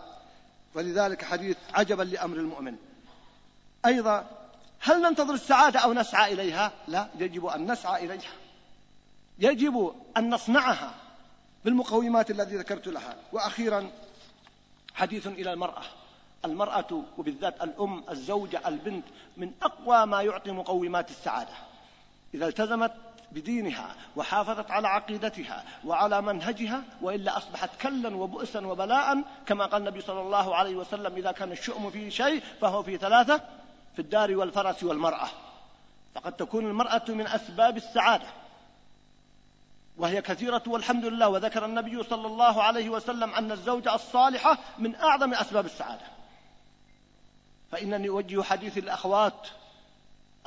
ولذلك 0.75 1.25
حديث 1.25 1.57
عجبا 1.73 2.03
لأمر 2.03 2.37
المؤمن. 2.37 2.75
أيضا 3.85 4.29
هل 4.79 5.01
ننتظر 5.01 5.33
السعادة 5.33 5.79
أو 5.79 5.93
نسعى 5.93 6.33
إليها؟ 6.33 6.71
لا 6.87 7.07
يجب 7.19 7.45
أن 7.45 7.71
نسعى 7.71 8.05
إليها. 8.05 8.44
يجب 9.39 9.95
أن 10.17 10.29
نصنعها 10.29 10.93
بالمقومات 11.65 12.31
التي 12.31 12.57
ذكرت 12.57 12.87
لها. 12.87 13.15
وأخيرا 13.31 13.89
حديث 14.93 15.27
إلى 15.27 15.53
المرأة. 15.53 15.83
المرأة 16.45 17.03
وبالذات 17.17 17.63
الأم 17.63 18.03
الزوجة 18.09 18.61
البنت 18.67 19.05
من 19.37 19.51
أقوى 19.63 20.05
ما 20.05 20.21
يعطي 20.21 20.51
مقومات 20.51 21.09
السعادة. 21.09 21.53
إذا 22.33 22.47
التزمت 22.47 22.91
بدينها 23.31 23.95
وحافظت 24.15 24.71
على 24.71 24.87
عقيدتها 24.87 25.63
وعلى 25.85 26.21
منهجها 26.21 26.83
وإلا 27.01 27.37
أصبحت 27.37 27.69
كلا 27.81 28.15
وبؤسا 28.15 28.67
وبلاء 28.67 29.23
كما 29.45 29.65
قال 29.65 29.81
النبي 29.81 30.01
صلى 30.01 30.21
الله 30.21 30.55
عليه 30.55 30.75
وسلم 30.75 31.15
إذا 31.15 31.31
كان 31.31 31.51
الشؤم 31.51 31.89
فيه 31.89 32.09
شيء 32.09 32.43
فهو 32.61 32.83
في 32.83 32.97
ثلاثة 32.97 33.41
في 33.95 34.01
الدار 34.01 34.35
والفرس 34.35 34.83
والمرأة. 34.83 35.27
فقد 36.15 36.33
تكون 36.33 36.65
المرأة 36.65 37.03
من 37.09 37.27
أسباب 37.27 37.77
السعادة. 37.77 38.27
وهي 39.97 40.21
كثيرة 40.21 40.63
والحمد 40.67 41.05
لله. 41.05 41.29
وذكر 41.29 41.65
النبي 41.65 42.03
صلى 42.03 42.27
الله 42.27 42.63
عليه 42.63 42.89
وسلم 42.89 43.33
أن 43.33 43.51
الزوجة 43.51 43.95
الصالحة 43.95 44.57
من 44.79 44.95
أعظم 44.95 45.33
أسباب 45.33 45.65
السعادة. 45.65 46.05
فإنني 47.71 48.09
أوجه 48.09 48.41
حديث 48.41 48.77
الأخوات 48.77 49.47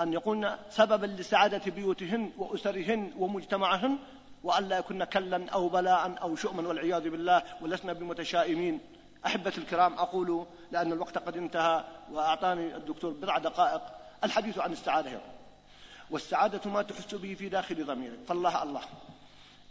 أن 0.00 0.12
يكون 0.12 0.56
سببا 0.70 1.06
لسعادة 1.06 1.70
بيوتهن 1.70 2.32
وأسرهن 2.38 3.12
ومجتمعهن 3.18 3.98
وأن 4.44 4.68
لا 4.68 4.78
يكن 4.78 5.04
كلا 5.04 5.50
أو 5.50 5.68
بلاء 5.68 6.22
أو 6.22 6.36
شؤما 6.36 6.68
والعياذ 6.68 7.10
بالله 7.10 7.42
ولسنا 7.60 7.92
بمتشائمين. 7.92 8.80
أحبة 9.26 9.52
الكرام 9.58 9.98
أقول 9.98 10.46
لأن 10.72 10.92
الوقت 10.92 11.18
قد 11.18 11.36
انتهى 11.36 11.84
وأعطاني 12.12 12.76
الدكتور 12.76 13.10
بضع 13.10 13.38
دقائق. 13.38 13.82
الحديث 14.24 14.58
عن 14.58 14.72
السعادة 14.72 15.20
والسعادة 16.10 16.70
ما 16.70 16.82
تحس 16.82 17.14
به 17.14 17.34
في 17.34 17.48
داخل 17.48 17.86
ضميرك. 17.86 18.18
فالله 18.28 18.62
الله. 18.62 18.80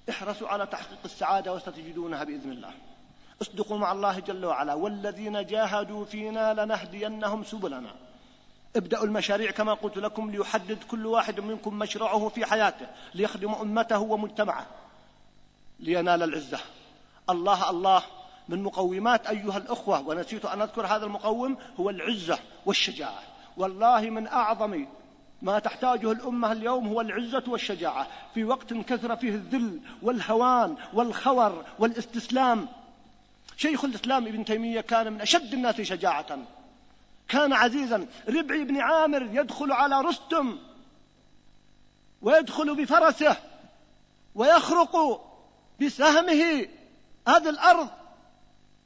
احرصوا 0.09 0.47
على 0.47 0.65
تحقيق 0.65 0.99
السعادة 1.05 1.53
وستجدونها 1.53 2.23
بإذن 2.23 2.51
الله. 2.51 2.71
اصدقوا 3.41 3.77
مع 3.77 3.91
الله 3.91 4.19
جل 4.19 4.45
وعلا. 4.45 4.73
والذين 4.73 5.45
جاهدوا 5.45 6.05
فينا 6.05 6.53
لنهدينهم 6.53 7.43
سبلنا. 7.43 7.91
ابدأوا 8.75 9.05
المشاريع 9.05 9.51
كما 9.51 9.73
قلت 9.73 9.97
لكم 9.97 10.31
ليحدد 10.31 10.83
كل 10.83 11.05
واحد 11.05 11.39
منكم 11.39 11.79
مشروعه 11.79 12.29
في 12.29 12.45
حياته 12.45 12.87
ليخدم 13.13 13.53
أمته 13.53 13.99
ومجتمعه 13.99 14.65
لينال 15.79 16.23
العزة. 16.23 16.59
الله 17.29 17.69
الله. 17.69 18.03
من 18.49 18.63
مقومات 18.63 19.27
أيها 19.27 19.57
الأخوة 19.57 20.07
ونسيت 20.07 20.45
أن 20.45 20.61
أذكر 20.61 20.85
هذا 20.85 21.05
المقوم 21.05 21.57
هو 21.79 21.89
العزة 21.89 22.39
والشجاعة. 22.65 23.21
والله 23.57 24.01
من 24.01 24.27
أعظم 24.27 24.85
ما 25.41 25.59
تحتاجه 25.59 26.11
الأمة 26.11 26.51
اليوم 26.51 26.87
هو 26.87 27.01
العزة 27.01 27.43
والشجاعة. 27.47 28.07
في 28.33 28.43
وقت 28.43 28.73
كثر 28.73 29.15
فيه 29.15 29.29
الذل 29.29 29.79
والهوان 30.01 30.75
والخور 30.93 31.65
والإستسلام. 31.79 32.67
شيخ 33.57 33.85
الإسلام 33.85 34.27
ابن 34.27 34.45
تيمية 34.45 34.81
كان 34.81 35.13
من 35.13 35.21
أشد 35.21 35.53
الناس 35.53 35.81
شجاعة. 35.81 36.39
كان 37.27 37.53
عزيزا. 37.53 38.07
ربعي 38.29 38.63
بن 38.63 38.81
عامر 38.81 39.21
يدخل 39.21 39.71
على 39.71 40.01
رستم 40.01 40.57
ويدخل 42.21 42.75
بفرسه 42.75 43.37
ويخرق 44.35 45.21
بسهمه 45.81 46.67
هذه 47.27 47.49
الأرض. 47.49 47.89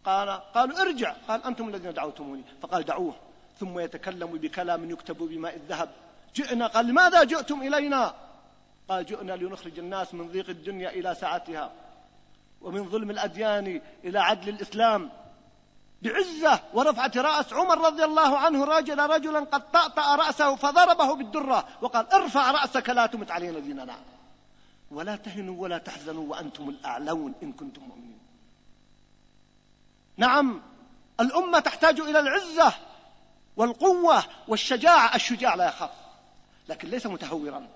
قال 0.05 0.29
قالوا 0.29 0.81
ارجع. 0.81 1.13
قال 1.27 1.43
أنتم 1.43 1.69
الذين 1.69 1.93
دعوتموني. 1.93 2.43
فقال 2.61 2.83
دعوه. 2.83 3.15
ثم 3.59 3.79
يتكلم 3.79 4.27
بكلام 4.27 4.89
يكتب 4.89 5.17
بماء 5.17 5.55
الذهب. 5.55 5.89
جئنا. 6.35 6.67
قال 6.67 6.85
لماذا 6.87 7.23
جئتم 7.23 7.61
إلينا؟ 7.61 8.13
قال 8.89 9.05
جئنا 9.05 9.33
لنخرج 9.33 9.79
الناس 9.79 10.13
من 10.13 10.27
ضيق 10.31 10.49
الدنيا 10.49 10.89
إلى 10.89 11.15
سعتها 11.15 11.71
ومن 12.61 12.89
ظلم 12.89 13.09
الأديان 13.09 13.81
إلى 14.03 14.19
عدل 14.19 14.49
الإسلام 14.49 15.09
بعزة 16.01 16.59
ورفعة 16.73 17.11
رأس 17.15 17.53
عمر 17.53 17.85
رضي 17.85 18.03
الله 18.03 18.37
عنه. 18.37 18.65
راجل 18.65 18.99
رجلا 18.99 19.39
قد 19.39 19.71
طأطأ 19.71 20.15
رأسه 20.15 20.55
فضربه 20.55 21.15
بالدرة 21.15 21.67
وقال 21.81 22.13
ارفع 22.13 22.51
رأسك 22.51 22.89
لا 22.89 23.05
تمت 23.05 23.31
علينا 23.31 23.59
ديننا 23.59 23.95
ولا 24.91 25.15
تهنوا 25.15 25.61
ولا 25.63 25.77
تحزنوا 25.77 26.29
وأنتم 26.29 26.69
الأعلون 26.69 27.33
إن 27.43 27.53
كنتم 27.53 27.81
مؤمنين. 27.81 28.19
نعم 30.17 30.61
الأمة 31.19 31.59
تحتاج 31.59 31.99
إلى 31.99 32.19
العزة 32.19 32.73
والقوة 33.57 34.23
والشجاعة. 34.47 35.15
الشجاع 35.15 35.55
لا 35.55 35.67
يخاف. 35.67 36.00
لكن 36.71 36.89
ليس 36.89 37.05
متهورا. 37.05 37.67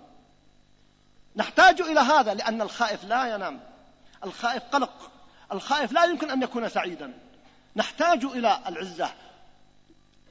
نحتاج 1.35 1.81
إلى 1.81 1.99
هذا 1.99 2.33
لأن 2.33 2.61
الخائف 2.61 3.03
لا 3.03 3.35
ينام. 3.35 3.59
الخائف 4.23 4.63
قلق. 4.63 5.11
الخائف 5.51 5.91
لا 5.91 6.03
يمكن 6.05 6.29
أن 6.29 6.43
يكون 6.43 6.69
سعيدا. 6.69 7.13
نحتاج 7.75 8.25
إلى 8.25 8.61
العزة. 8.67 9.13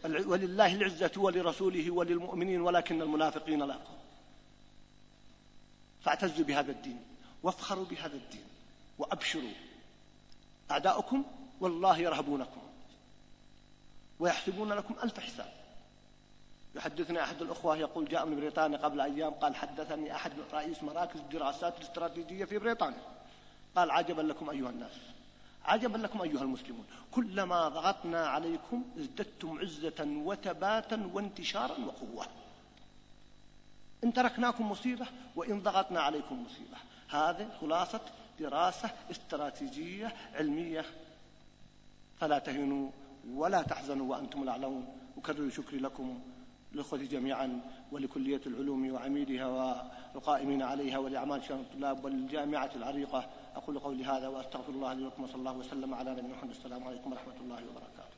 ولله 0.05 0.75
العزة 0.75 1.11
ولرسوله 1.17 1.91
وللمؤمنين 1.91 2.61
ولكن 2.61 3.03
المنافقين 3.03 3.63
لا. 3.63 3.77
فاعتزوا 6.03 6.45
بهذا 6.45 6.73
الدين. 6.73 7.05
وافخروا 7.43 7.85
بهذا 7.85 8.17
الدين. 8.17 8.45
وأبشروا. 8.99 9.53
أعداؤكم 10.71 11.25
والله 11.61 11.99
يرهبونكم. 11.99 12.61
ويحسبون 14.19 14.73
لكم 14.73 14.95
ألف 15.03 15.21
حساب. 15.21 15.64
يحدثني 16.75 17.23
أحد 17.23 17.43
الأخوة 17.43 17.77
يقول 17.77 18.09
جاء 18.09 18.27
من 18.27 18.37
بريطانيا 18.37 18.79
قبل 18.79 19.01
أيام 19.01 19.33
قال 19.33 19.57
حدثني 19.57 20.15
أحد 20.15 20.33
رئيس 20.53 20.83
مراكز 20.83 21.21
الدراسات 21.21 21.77
الاستراتيجية 21.79 22.45
في 22.45 22.59
بريطانيا. 22.59 23.03
قال 23.77 23.91
عجبا 23.91 24.23
لكم 24.23 24.51
أيها 24.51 24.71
الناس. 24.71 24.93
عجبا 25.65 25.99
لكم 25.99 26.23
أيها 26.23 26.43
المسلمون. 26.43 26.85
كلما 27.13 27.69
ضغطنا 27.69 28.27
عليكم 28.27 28.85
ازددتم 28.99 29.59
عزة 29.59 30.07
وثباتا 30.25 31.11
وانتشارا 31.13 31.79
وقوة. 31.87 32.27
إن 34.05 34.13
تركناكم 34.13 34.71
مصيبة 34.71 35.07
وإن 35.37 35.63
ضغطنا 35.63 36.01
عليكم 36.01 36.45
مصيبة. 36.45 36.77
هذه 37.09 37.49
خلاصة 37.61 38.01
دراسة 38.41 38.91
استراتيجية 39.11 40.15
علمية. 40.35 40.85
فلا 42.21 42.39
تهنوا 42.39 42.91
ولا 43.31 43.63
تحزنوا 43.63 44.11
وأنتم 44.11 44.43
الأعلون. 44.43 44.99
أكرر 45.19 45.51
شكري 45.51 45.79
لكم. 45.79 46.34
الأخوة 46.75 46.99
جميعا 46.99 47.61
ولكلية 47.93 48.41
العلوم 48.47 48.93
وعميدها 48.93 49.47
والقائمين 50.15 50.63
عليها 50.63 50.99
ولأعمال 50.99 51.45
شؤون 51.45 51.61
الطلاب 51.61 52.05
والجامعة 52.05 52.71
العريقة. 52.77 53.31
أقول 53.57 53.79
قولي 53.79 54.05
هذا 54.05 54.29
وأستغفر 54.29 54.73
الله 54.73 54.93
لي 54.93 55.05
ولكم 55.05 55.23
وصلى 55.23 55.37
الله 55.37 55.57
وسلم 55.57 55.95
على 55.95 56.11
نبينا 56.11 56.29
محمد. 56.29 56.51
السلام 56.51 56.85
عليكم 56.85 57.13
ورحمة 57.13 57.37
الله 57.41 57.61
وبركاته. 57.71 58.14